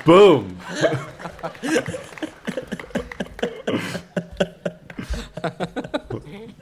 Boom. 0.06 0.58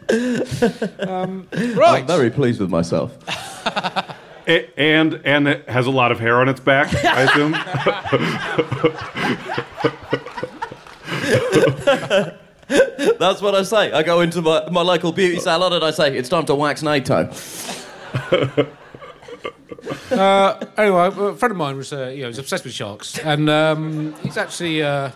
I'm 0.08 1.48
Right. 1.76 2.04
very 2.06 2.30
pleased 2.30 2.60
with 2.60 2.70
myself. 2.70 3.12
A- 4.48 4.70
and 4.78 5.20
and 5.24 5.48
it 5.48 5.68
has 5.68 5.86
a 5.86 5.90
lot 5.90 6.12
of 6.12 6.20
hair 6.20 6.40
on 6.40 6.48
its 6.48 6.60
back, 6.60 6.94
I 7.04 7.22
assume. 7.22 7.56
That's 13.18 13.40
what 13.40 13.54
I 13.54 13.62
say. 13.62 13.92
I 13.92 14.02
go 14.02 14.20
into 14.20 14.42
my, 14.42 14.68
my 14.70 14.82
local 14.82 15.12
beauty 15.12 15.38
salon 15.38 15.72
and 15.72 15.84
I 15.84 15.90
say, 15.90 16.16
it's 16.16 16.28
time 16.28 16.46
to 16.46 16.54
wax 16.54 16.82
Nato. 16.82 17.30
Anyway, 20.10 21.06
a 21.06 21.34
friend 21.34 21.52
of 21.52 21.56
mine 21.56 21.76
was, 21.76 21.92
uh, 21.92 22.08
you 22.08 22.22
know, 22.22 22.28
was 22.28 22.38
obsessed 22.38 22.64
with 22.64 22.72
sharks, 22.72 23.18
and 23.18 23.48
um, 23.48 24.14
he's 24.22 24.36
actually, 24.36 24.82
uh, 24.82 25.10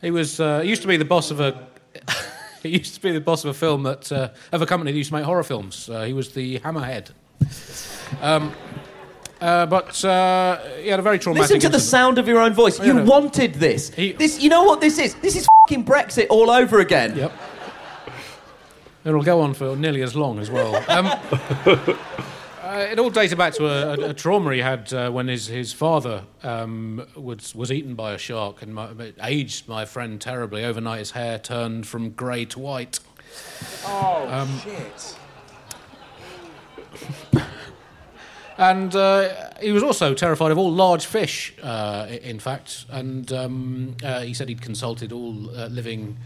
he 0.00 0.10
was, 0.10 0.40
uh, 0.40 0.60
he 0.60 0.68
used 0.68 0.82
to 0.82 0.88
be 0.88 0.96
the 0.96 1.04
boss 1.04 1.30
of 1.30 1.40
a, 1.40 1.66
he 2.62 2.70
used 2.70 2.94
to 2.94 3.00
be 3.00 3.12
the 3.12 3.20
boss 3.20 3.44
of 3.44 3.50
a 3.50 3.54
film 3.54 3.82
that, 3.84 4.10
uh, 4.10 4.28
of 4.52 4.62
a 4.62 4.66
company 4.66 4.92
that 4.92 4.98
used 4.98 5.10
to 5.10 5.14
make 5.14 5.24
horror 5.24 5.42
films. 5.42 5.88
Uh, 5.88 6.04
he 6.04 6.12
was 6.12 6.32
the 6.32 6.58
Hammerhead. 6.60 7.10
Um, 8.20 8.52
uh, 9.40 9.66
but 9.66 10.04
uh, 10.04 10.58
he 10.80 10.88
had 10.88 10.98
a 10.98 11.02
very 11.02 11.18
traumatic. 11.18 11.50
Listen 11.50 11.60
to 11.60 11.68
the 11.68 11.80
sound 11.80 12.18
of 12.18 12.28
your 12.28 12.40
own 12.40 12.52
voice. 12.52 12.78
You 12.78 12.94
no. 12.94 13.04
wanted 13.04 13.54
this. 13.54 13.90
He- 13.90 14.12
this. 14.12 14.40
You 14.40 14.50
know 14.50 14.64
what 14.64 14.80
this 14.80 14.98
is? 14.98 15.14
This 15.16 15.36
is 15.36 15.46
fucking 15.66 15.84
Brexit 15.84 16.26
all 16.28 16.50
over 16.50 16.80
again. 16.80 17.16
Yep. 17.16 17.32
It'll 19.04 19.22
go 19.22 19.40
on 19.40 19.54
for 19.54 19.76
nearly 19.76 20.02
as 20.02 20.14
long 20.14 20.38
as 20.38 20.50
well. 20.50 20.84
Um, 20.90 21.06
uh, 22.76 22.86
it 22.92 22.98
all 23.00 23.10
dated 23.10 23.36
back 23.36 23.52
to 23.54 23.66
a, 23.66 23.94
a, 23.94 24.10
a 24.10 24.14
trauma 24.14 24.54
he 24.54 24.60
had 24.60 24.92
uh, 24.92 25.10
when 25.10 25.26
his, 25.26 25.46
his 25.48 25.72
father 25.72 26.22
um, 26.44 27.04
was, 27.16 27.52
was 27.52 27.72
eaten 27.72 27.96
by 27.96 28.12
a 28.12 28.18
shark 28.18 28.62
and 28.62 28.72
my, 28.74 28.90
it 28.90 29.16
aged 29.22 29.66
my 29.66 29.84
friend 29.84 30.20
terribly. 30.20 30.64
Overnight, 30.64 31.00
his 31.00 31.10
hair 31.10 31.38
turned 31.38 31.88
from 31.88 32.10
grey 32.10 32.44
to 32.44 32.60
white. 32.60 33.00
Oh, 33.84 34.62
shit. 34.62 35.16
And 38.60 38.94
uh, 38.94 39.52
he 39.62 39.72
was 39.72 39.82
also 39.82 40.12
terrified 40.12 40.52
of 40.52 40.58
all 40.58 40.70
large 40.70 41.06
fish, 41.06 41.54
uh, 41.62 42.06
in 42.10 42.38
fact. 42.38 42.84
And 42.90 43.32
um, 43.32 43.96
uh, 44.04 44.20
he 44.20 44.34
said 44.34 44.50
he'd 44.50 44.60
consulted 44.60 45.12
all 45.12 45.48
uh, 45.56 45.68
living 45.68 46.18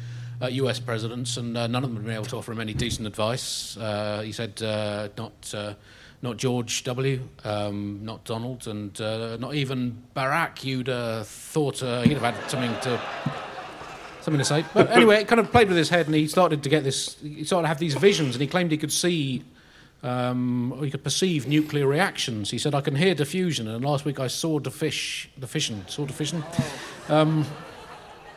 uh, 0.43 0.49
US 0.49 0.81
presidents, 0.81 1.37
and 1.37 1.57
uh, 1.57 1.69
none 1.69 1.85
of 1.85 1.91
them 1.91 1.97
had 1.97 2.05
been 2.07 2.15
able 2.15 2.25
to 2.25 2.37
offer 2.37 2.51
him 2.51 2.59
any 2.59 2.75
decent 2.75 3.07
advice. 3.07 3.77
Uh, 3.77 4.23
he 4.23 4.33
said 4.33 4.61
uh, 4.65 5.11
not, 5.17 5.55
uh, 5.55 5.75
not 6.23 6.37
George 6.37 6.83
W., 6.83 7.21
um, 7.45 8.01
not 8.03 8.25
Donald, 8.25 8.67
and 8.67 9.01
uh, 9.01 9.37
not 9.37 9.55
even 9.55 10.03
Barack. 10.17 10.65
You'd 10.65 10.89
uh, 10.89 11.23
thought 11.23 11.85
uh, 11.85 12.03
he'd 12.03 12.19
have 12.19 12.35
had 12.35 12.51
something 12.51 12.75
to. 12.81 13.01
Something 14.23 14.39
to 14.39 14.45
say, 14.47 14.65
but 14.73 14.91
anyway, 14.91 15.21
it 15.21 15.29
kind 15.29 15.39
of 15.39 15.51
played 15.53 15.69
with 15.69 15.77
his 15.77 15.91
head, 15.91 16.07
and 16.07 16.15
he 16.15 16.27
started 16.27 16.63
to 16.63 16.71
get 16.71 16.83
this. 16.83 17.17
He 17.21 17.45
started 17.45 17.65
to 17.65 17.69
have 17.69 17.79
these 17.79 17.95
visions, 17.95 18.35
and 18.35 18.41
he 18.41 18.49
claimed 18.49 18.73
he 18.73 18.79
could 18.79 18.91
see 18.91 19.45
um, 20.05 20.75
could 20.91 21.03
perceive 21.03 21.49
nuclear 21.49 21.87
reactions. 21.87 22.51
He 22.51 22.59
said, 22.59 22.75
I 22.75 22.81
can 22.81 22.95
hear 22.95 23.15
diffusion, 23.15 23.67
and 23.67 23.85
last 23.85 24.05
week 24.05 24.21
I 24.21 24.29
saw 24.29 24.61
the 24.61 24.71
fish, 24.71 25.29
the 25.39 25.47
fission, 25.47 25.85
saw 25.89 26.05
the 26.05 26.13
fission. 26.13 26.45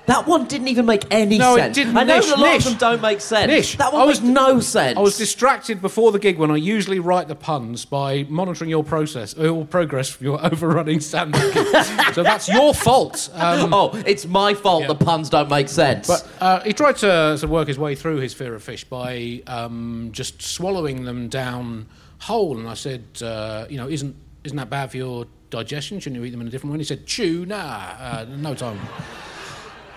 That 0.07 0.25
one 0.25 0.45
didn't 0.45 0.69
even 0.69 0.85
make 0.85 1.03
any 1.11 1.37
No, 1.37 1.55
it 1.55 1.59
sense. 1.59 1.75
didn't. 1.75 1.97
I 1.97 2.03
know 2.03 2.15
Nish, 2.15 2.27
a 2.31 2.35
lot 2.35 2.39
Nish. 2.53 2.65
of 2.65 2.71
them 2.71 2.77
don't 2.79 3.01
make 3.01 3.19
sense. 3.21 3.47
Nish, 3.49 3.75
that 3.77 3.91
one 3.91 4.01
I 4.01 4.05
was- 4.05 4.21
no 4.21 4.59
sense. 4.61 4.97
I 4.97 5.01
was 5.01 5.17
distracted 5.17 5.81
before 5.81 6.11
the 6.13 6.19
gig 6.19 6.37
when 6.39 6.49
I 6.49 6.55
usually 6.55 6.99
write 6.99 7.27
the 7.27 7.35
puns 7.35 7.83
by 7.83 8.23
monitoring 8.29 8.69
your 8.69 8.85
process, 8.85 9.35
your 9.37 9.65
progress 9.65 10.09
from 10.09 10.25
your 10.25 10.45
overrunning 10.53 11.01
stand-up 11.01 11.41
so 12.13 12.23
that's 12.23 12.47
your 12.47 12.73
fault. 12.73 13.29
Um, 13.33 13.73
oh, 13.73 13.91
it's 14.05 14.25
my 14.25 14.53
fault 14.53 14.83
Yeah. 14.83 14.87
the 14.87 14.95
puns 14.95 15.29
don't 15.29 15.49
make 15.49 15.67
sense. 15.67 16.07
But 16.07 16.27
uh, 16.39 16.59
he 16.61 16.71
tried 16.73 16.95
to, 16.97 17.37
to 17.39 17.47
work 17.47 17.67
his 17.67 17.77
way 17.77 17.93
through 17.93 18.17
his 18.17 18.33
fear 18.33 18.55
of 18.55 18.63
fish 18.63 18.85
by 18.85 19.43
um, 19.45 20.09
just 20.13 20.41
swallowing 20.41 21.03
them 21.03 21.27
down 21.27 21.85
whole. 22.19 22.57
And 22.57 22.67
I 22.69 22.75
said, 22.75 23.03
uh, 23.21 23.65
you 23.69 23.75
know, 23.77 23.89
isn't 23.89 24.15
isn't 24.45 24.55
that 24.57 24.69
bad 24.69 24.91
for 24.91 24.97
your 24.97 25.25
digestion? 25.49 25.99
Shouldn't 25.99 26.17
you 26.21 26.25
eat 26.25 26.29
them 26.31 26.39
in 26.39 26.47
a 26.47 26.49
different 26.49 26.71
way? 26.71 26.75
And 26.75 26.81
he 26.81 26.85
said, 26.85 27.05
chew, 27.05 27.45
nah, 27.45 27.57
uh, 27.99 28.25
no 28.37 28.55
time, 28.55 28.79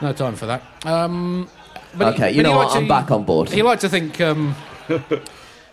no 0.03 0.13
time 0.13 0.35
for 0.37 0.47
that. 0.47 0.63
Um, 0.85 1.49
but 1.97 2.15
Okay, 2.15 2.31
he- 2.31 2.39
you 2.39 2.43
know 2.43 2.57
what? 2.57 2.75
I'm 2.77 2.89
back 2.89 3.11
on 3.11 3.25
board. 3.25 3.51
He 3.51 3.63
liked 3.63 3.83
to 3.83 3.89
think. 3.89 4.21
Um, 4.21 4.55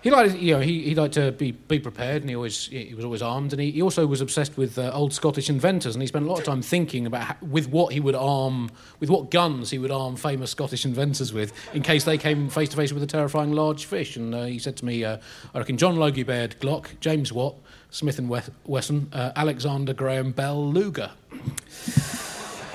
He 0.04 0.12
liked, 0.12 0.36
you 0.36 0.54
know, 0.54 0.62
he, 0.62 0.84
he 0.84 0.96
liked 0.96 1.16
to 1.16 1.32
be, 1.34 1.52
be 1.52 1.80
prepared, 1.80 2.22
and 2.22 2.30
he 2.30 2.36
always 2.36 2.68
he 2.68 2.94
was 2.94 3.04
always 3.04 3.22
armed, 3.22 3.52
and 3.52 3.62
he, 3.62 3.72
he 3.72 3.82
also 3.82 4.06
was 4.06 4.22
obsessed 4.22 4.56
with 4.56 4.78
uh, 4.78 4.92
old 4.94 5.12
Scottish 5.12 5.50
inventors, 5.50 5.96
and 5.96 6.02
he 6.04 6.08
spent 6.08 6.24
a 6.24 6.30
lot 6.30 6.38
of 6.40 6.46
time 6.46 6.62
thinking 6.62 7.06
about 7.08 7.24
how, 7.24 7.36
with 7.42 7.68
what 7.70 7.92
he 7.92 8.00
would 8.00 8.14
arm, 8.16 8.70
with 9.02 9.10
what 9.10 9.32
guns 9.32 9.72
he 9.72 9.80
would 9.80 9.92
arm 9.92 10.16
famous 10.16 10.52
Scottish 10.52 10.86
inventors 10.86 11.34
with, 11.34 11.52
in 11.76 11.82
case 11.82 12.04
they 12.06 12.18
came 12.18 12.48
face 12.48 12.70
to 12.70 12.78
face 12.78 12.94
with 12.94 13.02
a 13.04 13.08
terrifying 13.08 13.52
large 13.52 13.86
fish. 13.86 14.16
And 14.16 14.34
uh, 14.36 14.46
he 14.46 14.60
said 14.60 14.78
to 14.78 14.86
me, 14.86 15.04
uh, 15.04 15.18
I 15.54 15.58
reckon 15.58 15.78
John 15.78 15.98
Logie 15.98 16.24
Baird 16.24 16.58
Glock, 16.62 16.88
James 17.02 17.34
Watt, 17.34 17.56
Smith 17.90 18.20
and 18.20 18.30
Wesson, 18.66 19.10
uh, 19.12 19.32
Alexander 19.36 19.94
Graham 19.94 20.32
Bell 20.32 20.72
Luger. 20.72 21.10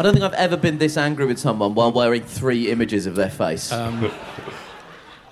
I 0.02 0.04
don't 0.04 0.14
think 0.14 0.24
I've 0.24 0.34
ever 0.34 0.56
been 0.56 0.78
this 0.78 0.96
angry 0.96 1.26
with 1.26 1.38
someone 1.38 1.76
while 1.76 1.92
wearing 1.92 2.24
three 2.24 2.72
images 2.72 3.06
of 3.06 3.14
their 3.14 3.30
face. 3.30 3.72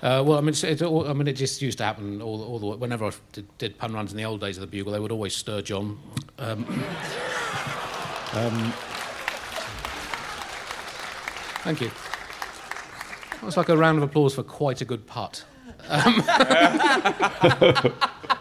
Uh, 0.03 0.23
well, 0.25 0.39
I 0.39 0.41
mean, 0.41 0.49
it's, 0.49 0.63
it, 0.63 0.81
all- 0.81 1.07
I 1.07 1.13
mean, 1.13 1.27
it 1.27 1.33
just 1.33 1.61
used 1.61 1.77
to 1.77 1.83
happen 1.83 2.23
all, 2.23 2.41
all 2.41 2.57
the 2.57 2.65
way. 2.65 2.75
Whenever 2.75 3.05
I 3.05 3.11
did, 3.33 3.45
did 3.59 3.77
pun 3.77 3.93
runs 3.93 4.09
in 4.09 4.17
the 4.17 4.25
old 4.25 4.41
days 4.41 4.57
of 4.57 4.61
the 4.61 4.65
Bugle, 4.65 4.93
they 4.93 4.99
would 4.99 5.11
always 5.11 5.35
stir 5.35 5.61
John. 5.61 5.99
Um, 6.39 6.63
um, 8.33 8.73
thank 11.61 11.81
you. 11.81 11.91
That's 13.43 13.57
like 13.57 13.69
a 13.69 13.77
round 13.77 13.99
of 13.99 14.03
applause 14.03 14.33
for 14.33 14.41
quite 14.41 14.81
a 14.81 14.85
good 14.85 15.05
putt. 15.05 15.45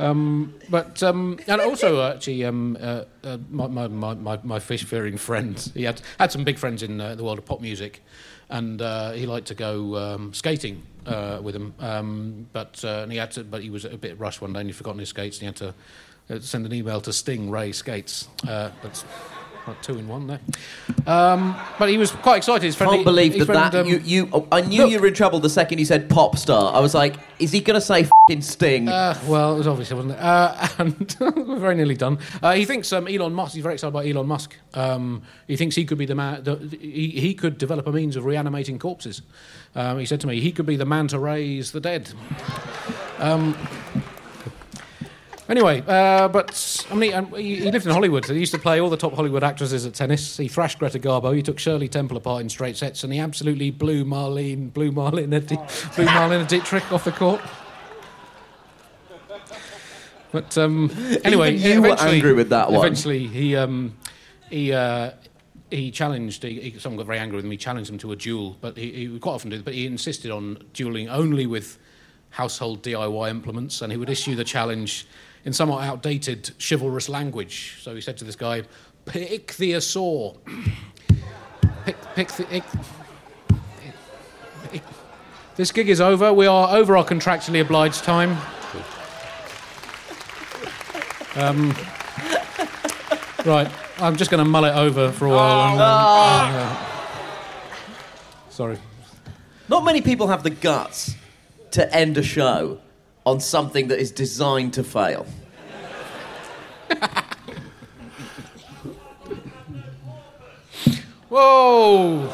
Um, 0.00 0.54
but 0.70 1.02
um, 1.02 1.38
and 1.46 1.60
also 1.60 2.02
actually 2.02 2.44
um, 2.44 2.78
uh, 2.80 3.04
uh, 3.22 3.36
my, 3.50 3.66
my, 3.66 4.14
my, 4.14 4.38
my, 4.42 4.58
fish 4.58 4.84
fearing 4.84 5.18
friend 5.18 5.70
he 5.74 5.84
had 5.84 6.00
had 6.18 6.32
some 6.32 6.42
big 6.42 6.58
friends 6.58 6.82
in 6.82 7.00
uh, 7.00 7.14
the 7.14 7.22
world 7.22 7.38
of 7.38 7.44
pop 7.44 7.60
music 7.60 8.02
and 8.48 8.80
uh, 8.80 9.12
he 9.12 9.26
liked 9.26 9.48
to 9.48 9.54
go 9.54 9.96
um, 9.96 10.32
skating 10.32 10.82
uh, 11.04 11.40
with 11.42 11.54
them. 11.54 11.74
Um, 11.78 12.48
but 12.52 12.82
uh, 12.82 13.02
and 13.02 13.12
he 13.12 13.18
had 13.18 13.32
to 13.32 13.44
but 13.44 13.62
he 13.62 13.68
was 13.68 13.84
a 13.84 13.98
bit 13.98 14.18
rushed 14.18 14.40
one 14.40 14.54
day 14.54 14.60
and 14.60 14.68
he'd 14.70 14.76
forgotten 14.76 15.00
his 15.00 15.10
skates 15.10 15.38
and 15.38 15.42
he 15.42 15.46
had 15.46 15.56
to 16.28 16.42
send 16.46 16.64
an 16.64 16.72
email 16.72 17.00
to 17.02 17.12
Sting 17.12 17.50
Ray 17.50 17.72
Skates 17.72 18.28
uh, 18.48 18.70
not 19.66 19.82
two 19.82 19.98
in 19.98 20.08
one 20.08 20.26
there 20.26 20.40
um, 21.06 21.56
but 21.78 21.88
he 21.88 21.98
was 21.98 22.10
quite 22.10 22.38
excited 22.38 22.64
his 22.64 22.76
friend 22.76 22.92
can't 22.92 23.04
believe 23.04 23.38
that 23.38 23.46
friend, 23.46 23.72
that 23.72 23.80
um, 23.80 23.86
you, 23.86 23.98
you 23.98 24.28
oh, 24.32 24.46
I 24.52 24.60
knew 24.60 24.82
look. 24.82 24.90
you 24.90 25.00
were 25.00 25.06
in 25.06 25.14
trouble 25.14 25.40
the 25.40 25.50
second 25.50 25.78
you 25.78 25.84
said 25.84 26.08
pop 26.08 26.36
star. 26.36 26.74
I 26.74 26.80
was 26.80 26.94
like, 26.94 27.16
is 27.38 27.52
he 27.52 27.60
gonna 27.60 27.80
say 27.80 28.08
fing 28.28 28.42
Sting? 28.42 28.88
Uh, 28.88 29.18
well, 29.26 29.54
it 29.54 29.58
was 29.58 29.66
obviously, 29.66 29.96
wasn't 29.96 30.14
it? 30.14 30.20
Uh, 30.20 30.68
and 30.78 31.16
we're 31.48 31.58
very 31.58 31.74
nearly 31.74 31.96
done. 31.96 32.18
Uh, 32.42 32.52
he 32.52 32.64
thinks 32.64 32.92
um, 32.92 33.08
Elon 33.08 33.34
Musk. 33.34 33.54
He's 33.54 33.62
very 33.62 33.74
excited 33.74 33.90
about 33.90 34.06
Elon 34.06 34.26
Musk. 34.26 34.56
Um, 34.74 35.22
he 35.46 35.56
thinks 35.56 35.76
he 35.76 35.84
could 35.84 35.98
be 35.98 36.06
the 36.06 36.14
man. 36.14 36.44
The, 36.44 36.56
he, 36.80 37.08
he 37.10 37.34
could 37.34 37.58
develop 37.58 37.86
a 37.86 37.92
means 37.92 38.16
of 38.16 38.24
reanimating 38.24 38.78
corpses. 38.78 39.22
Um, 39.74 39.98
he 39.98 40.06
said 40.06 40.20
to 40.20 40.26
me, 40.26 40.40
he 40.40 40.52
could 40.52 40.66
be 40.66 40.76
the 40.76 40.86
man 40.86 41.08
to 41.08 41.18
raise 41.18 41.72
the 41.72 41.80
dead. 41.80 42.12
Anyway, 45.50 45.82
uh, 45.88 46.28
but 46.28 46.86
I 46.92 46.94
mean, 46.94 47.12
um, 47.12 47.34
he, 47.34 47.56
he 47.56 47.72
lived 47.72 47.84
in 47.84 47.90
Hollywood. 47.90 48.24
So 48.24 48.32
he 48.32 48.38
used 48.38 48.52
to 48.52 48.58
play 48.58 48.80
all 48.80 48.88
the 48.88 48.96
top 48.96 49.14
Hollywood 49.14 49.42
actresses 49.42 49.84
at 49.84 49.94
tennis. 49.94 50.36
He 50.36 50.46
thrashed 50.46 50.78
Greta 50.78 51.00
Garbo. 51.00 51.34
He 51.34 51.42
took 51.42 51.58
Shirley 51.58 51.88
Temple 51.88 52.16
apart 52.16 52.42
in 52.42 52.48
straight 52.48 52.76
sets, 52.76 53.02
and 53.02 53.12
he 53.12 53.18
absolutely 53.18 53.72
blew 53.72 54.04
Marlene, 54.04 54.72
blew 54.72 54.92
Marlene, 54.92 55.28
blew 55.96 56.06
Marlene 56.06 56.46
Dietrich 56.46 56.92
off 56.92 57.02
the 57.02 57.10
court. 57.10 57.40
But 60.30 60.56
um, 60.56 60.88
anyway, 61.24 61.56
Even 61.56 61.72
you 61.72 61.82
were 61.82 61.96
angry 61.98 62.32
with 62.32 62.50
that 62.50 62.70
one. 62.70 62.78
Eventually, 62.78 63.26
he 63.26 63.56
um, 63.56 63.96
he. 64.48 64.72
Uh, 64.72 65.10
he 65.72 65.92
challenged. 65.92 66.42
He, 66.42 66.60
he, 66.60 66.78
someone 66.80 66.96
got 66.96 67.06
very 67.06 67.20
angry 67.20 67.36
with 67.36 67.44
him. 67.44 67.50
He 67.52 67.56
challenged 67.56 67.88
him 67.88 67.98
to 67.98 68.10
a 68.10 68.16
duel, 68.16 68.56
but 68.60 68.76
he, 68.76 68.90
he 68.90 69.08
would 69.08 69.20
quite 69.20 69.34
often 69.34 69.50
do. 69.50 69.62
But 69.62 69.74
he 69.74 69.86
insisted 69.86 70.32
on 70.32 70.64
dueling 70.72 71.08
only 71.08 71.46
with 71.46 71.78
household 72.30 72.82
DIY 72.82 73.30
implements, 73.30 73.80
and 73.80 73.92
he 73.92 73.96
would 73.96 74.10
issue 74.10 74.34
the 74.34 74.42
challenge 74.42 75.06
in 75.44 75.52
somewhat 75.52 75.84
outdated 75.84 76.50
chivalrous 76.58 77.08
language. 77.08 77.78
So 77.80 77.94
he 77.94 78.00
said 78.00 78.16
to 78.18 78.24
this 78.24 78.36
guy, 78.36 78.62
"Pick 79.06 79.54
thee 79.56 79.72
a 79.72 79.80
saw. 79.80 80.34
pick, 81.84 81.96
pick 82.14 82.28
the." 82.32 82.44
Pick- 82.44 82.64
this 85.56 85.72
gig 85.72 85.88
is 85.88 86.00
over. 86.00 86.32
We 86.32 86.46
are 86.46 86.74
over 86.74 86.96
our 86.96 87.04
contractually 87.04 87.60
obliged 87.60 88.04
time. 88.04 88.36
Um, 91.36 91.74
Right, 93.46 93.70
I'm 93.98 94.16
just 94.16 94.30
going 94.30 94.44
to 94.44 94.48
mull 94.50 94.66
it 94.66 94.74
over 94.74 95.10
for 95.12 95.24
a 95.24 95.30
while. 95.30 95.72
and, 95.72 95.80
um, 95.80 96.68
uh, 96.68 96.76
sorry. 98.50 98.76
Not 99.68 99.82
many 99.82 100.02
people 100.02 100.26
have 100.28 100.42
the 100.42 100.50
guts 100.50 101.14
to 101.70 101.94
end 101.94 102.18
a 102.18 102.22
show 102.22 102.80
on 103.26 103.40
something 103.40 103.88
that 103.88 103.98
is 103.98 104.10
designed 104.10 104.74
to 104.74 104.84
fail. 104.84 105.26
Whoa! 111.28 112.32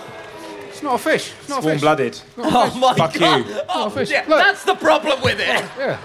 It's 0.68 0.82
not 0.82 0.94
a 0.94 0.98
fish. 0.98 1.32
It's 1.40 1.48
not 1.48 1.60
a 1.62 1.66
Warm 1.66 1.74
fish. 1.74 1.80
blooded. 1.82 2.20
Oh 2.38 2.78
my 2.78 2.94
Fuck 2.94 3.14
god! 3.14 3.46
you. 3.46 3.60
Oh, 3.68 3.90
fish. 3.90 4.10
yeah, 4.10 4.24
Look. 4.28 4.38
that's 4.38 4.64
the 4.64 4.74
problem 4.74 5.20
with 5.22 5.38
it. 5.40 5.46
Yeah. 5.78 5.98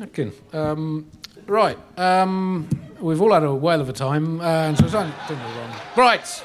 Okay. 0.00 0.32
Um, 0.52 1.06
right. 1.46 1.78
Um, 1.98 2.68
we've 3.00 3.20
all 3.20 3.32
had 3.32 3.44
a 3.44 3.54
whale 3.54 3.80
of 3.80 3.88
a 3.88 3.92
time, 3.92 4.40
uh, 4.40 4.44
and 4.44 4.78
so 4.78 4.84
it's 4.84 4.94
only 4.94 5.12
done 5.28 5.38
it 5.38 5.58
wrong. 5.58 5.76
Right. 5.96 6.44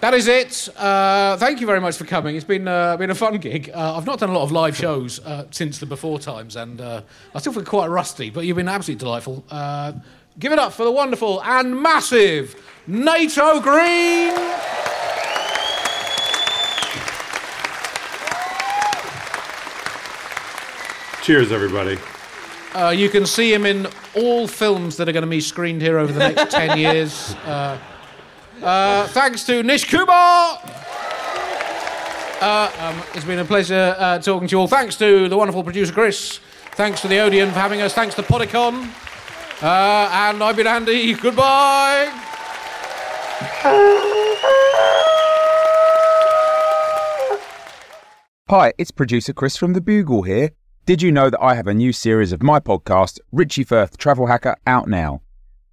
That 0.00 0.12
is 0.12 0.28
it. 0.28 0.68
Uh, 0.76 1.36
thank 1.38 1.60
you 1.60 1.66
very 1.66 1.80
much 1.80 1.96
for 1.96 2.04
coming. 2.04 2.36
It's 2.36 2.44
been 2.44 2.68
uh, 2.68 2.96
been 2.98 3.10
a 3.10 3.14
fun 3.14 3.38
gig. 3.38 3.70
Uh, 3.72 3.96
I've 3.96 4.04
not 4.06 4.18
done 4.18 4.28
a 4.28 4.32
lot 4.32 4.42
of 4.42 4.52
live 4.52 4.76
shows 4.76 5.20
uh, 5.24 5.46
since 5.50 5.78
the 5.78 5.86
before 5.86 6.18
times, 6.18 6.54
and 6.54 6.80
uh, 6.80 7.00
I 7.34 7.38
still 7.40 7.52
feel 7.54 7.64
quite 7.64 7.86
rusty. 7.88 8.28
But 8.30 8.44
you've 8.44 8.56
been 8.58 8.68
absolutely 8.68 9.00
delightful. 9.04 9.42
Uh, 9.50 9.92
give 10.38 10.52
it 10.52 10.58
up 10.58 10.74
for 10.74 10.84
the 10.84 10.92
wonderful 10.92 11.42
and 11.42 11.80
massive 11.82 12.54
Nato 12.86 13.58
Green. 13.60 14.34
Cheers, 21.22 21.50
everybody. 21.50 21.98
Uh, 22.74 22.90
you 22.90 23.08
can 23.08 23.24
see 23.26 23.52
him 23.52 23.64
in 23.66 23.88
all 24.14 24.46
films 24.46 24.98
that 24.98 25.08
are 25.08 25.12
going 25.12 25.24
to 25.24 25.30
be 25.30 25.40
screened 25.40 25.80
here 25.80 25.98
over 25.98 26.12
the 26.12 26.18
next 26.20 26.50
10 26.54 26.78
years. 26.78 27.34
Uh, 28.62 29.06
thanks 29.08 29.44
to 29.44 29.62
Nish 29.62 29.84
Kumar. 29.90 30.58
Uh, 32.40 32.70
um, 32.80 33.02
it's 33.14 33.24
been 33.24 33.38
a 33.38 33.44
pleasure 33.44 33.94
uh, 33.98 34.18
talking 34.18 34.48
to 34.48 34.52
you 34.52 34.60
all. 34.60 34.68
Thanks 34.68 34.96
to 34.96 35.28
the 35.28 35.36
wonderful 35.36 35.62
producer 35.64 35.92
Chris. 35.92 36.38
Thanks 36.72 37.00
to 37.00 37.08
the 37.08 37.18
Odeon 37.18 37.48
for 37.48 37.58
having 37.58 37.80
us. 37.80 37.94
Thanks 37.94 38.14
to 38.16 38.22
Podicon. 38.22 38.92
Uh, 39.62 40.08
and 40.12 40.42
I've 40.42 40.56
been 40.56 40.66
Andy. 40.66 41.14
Goodbye. 41.22 42.12
Hi, 48.48 48.72
it's 48.78 48.90
producer 48.90 49.32
Chris 49.32 49.56
from 49.56 49.72
The 49.72 49.80
Bugle 49.80 50.22
here. 50.22 50.50
Did 50.84 51.02
you 51.02 51.10
know 51.10 51.30
that 51.30 51.42
I 51.42 51.56
have 51.56 51.66
a 51.66 51.74
new 51.74 51.92
series 51.92 52.30
of 52.32 52.42
my 52.42 52.60
podcast, 52.60 53.18
Richie 53.32 53.64
Firth 53.64 53.96
Travel 53.96 54.26
Hacker, 54.26 54.56
out 54.66 54.88
now? 54.88 55.22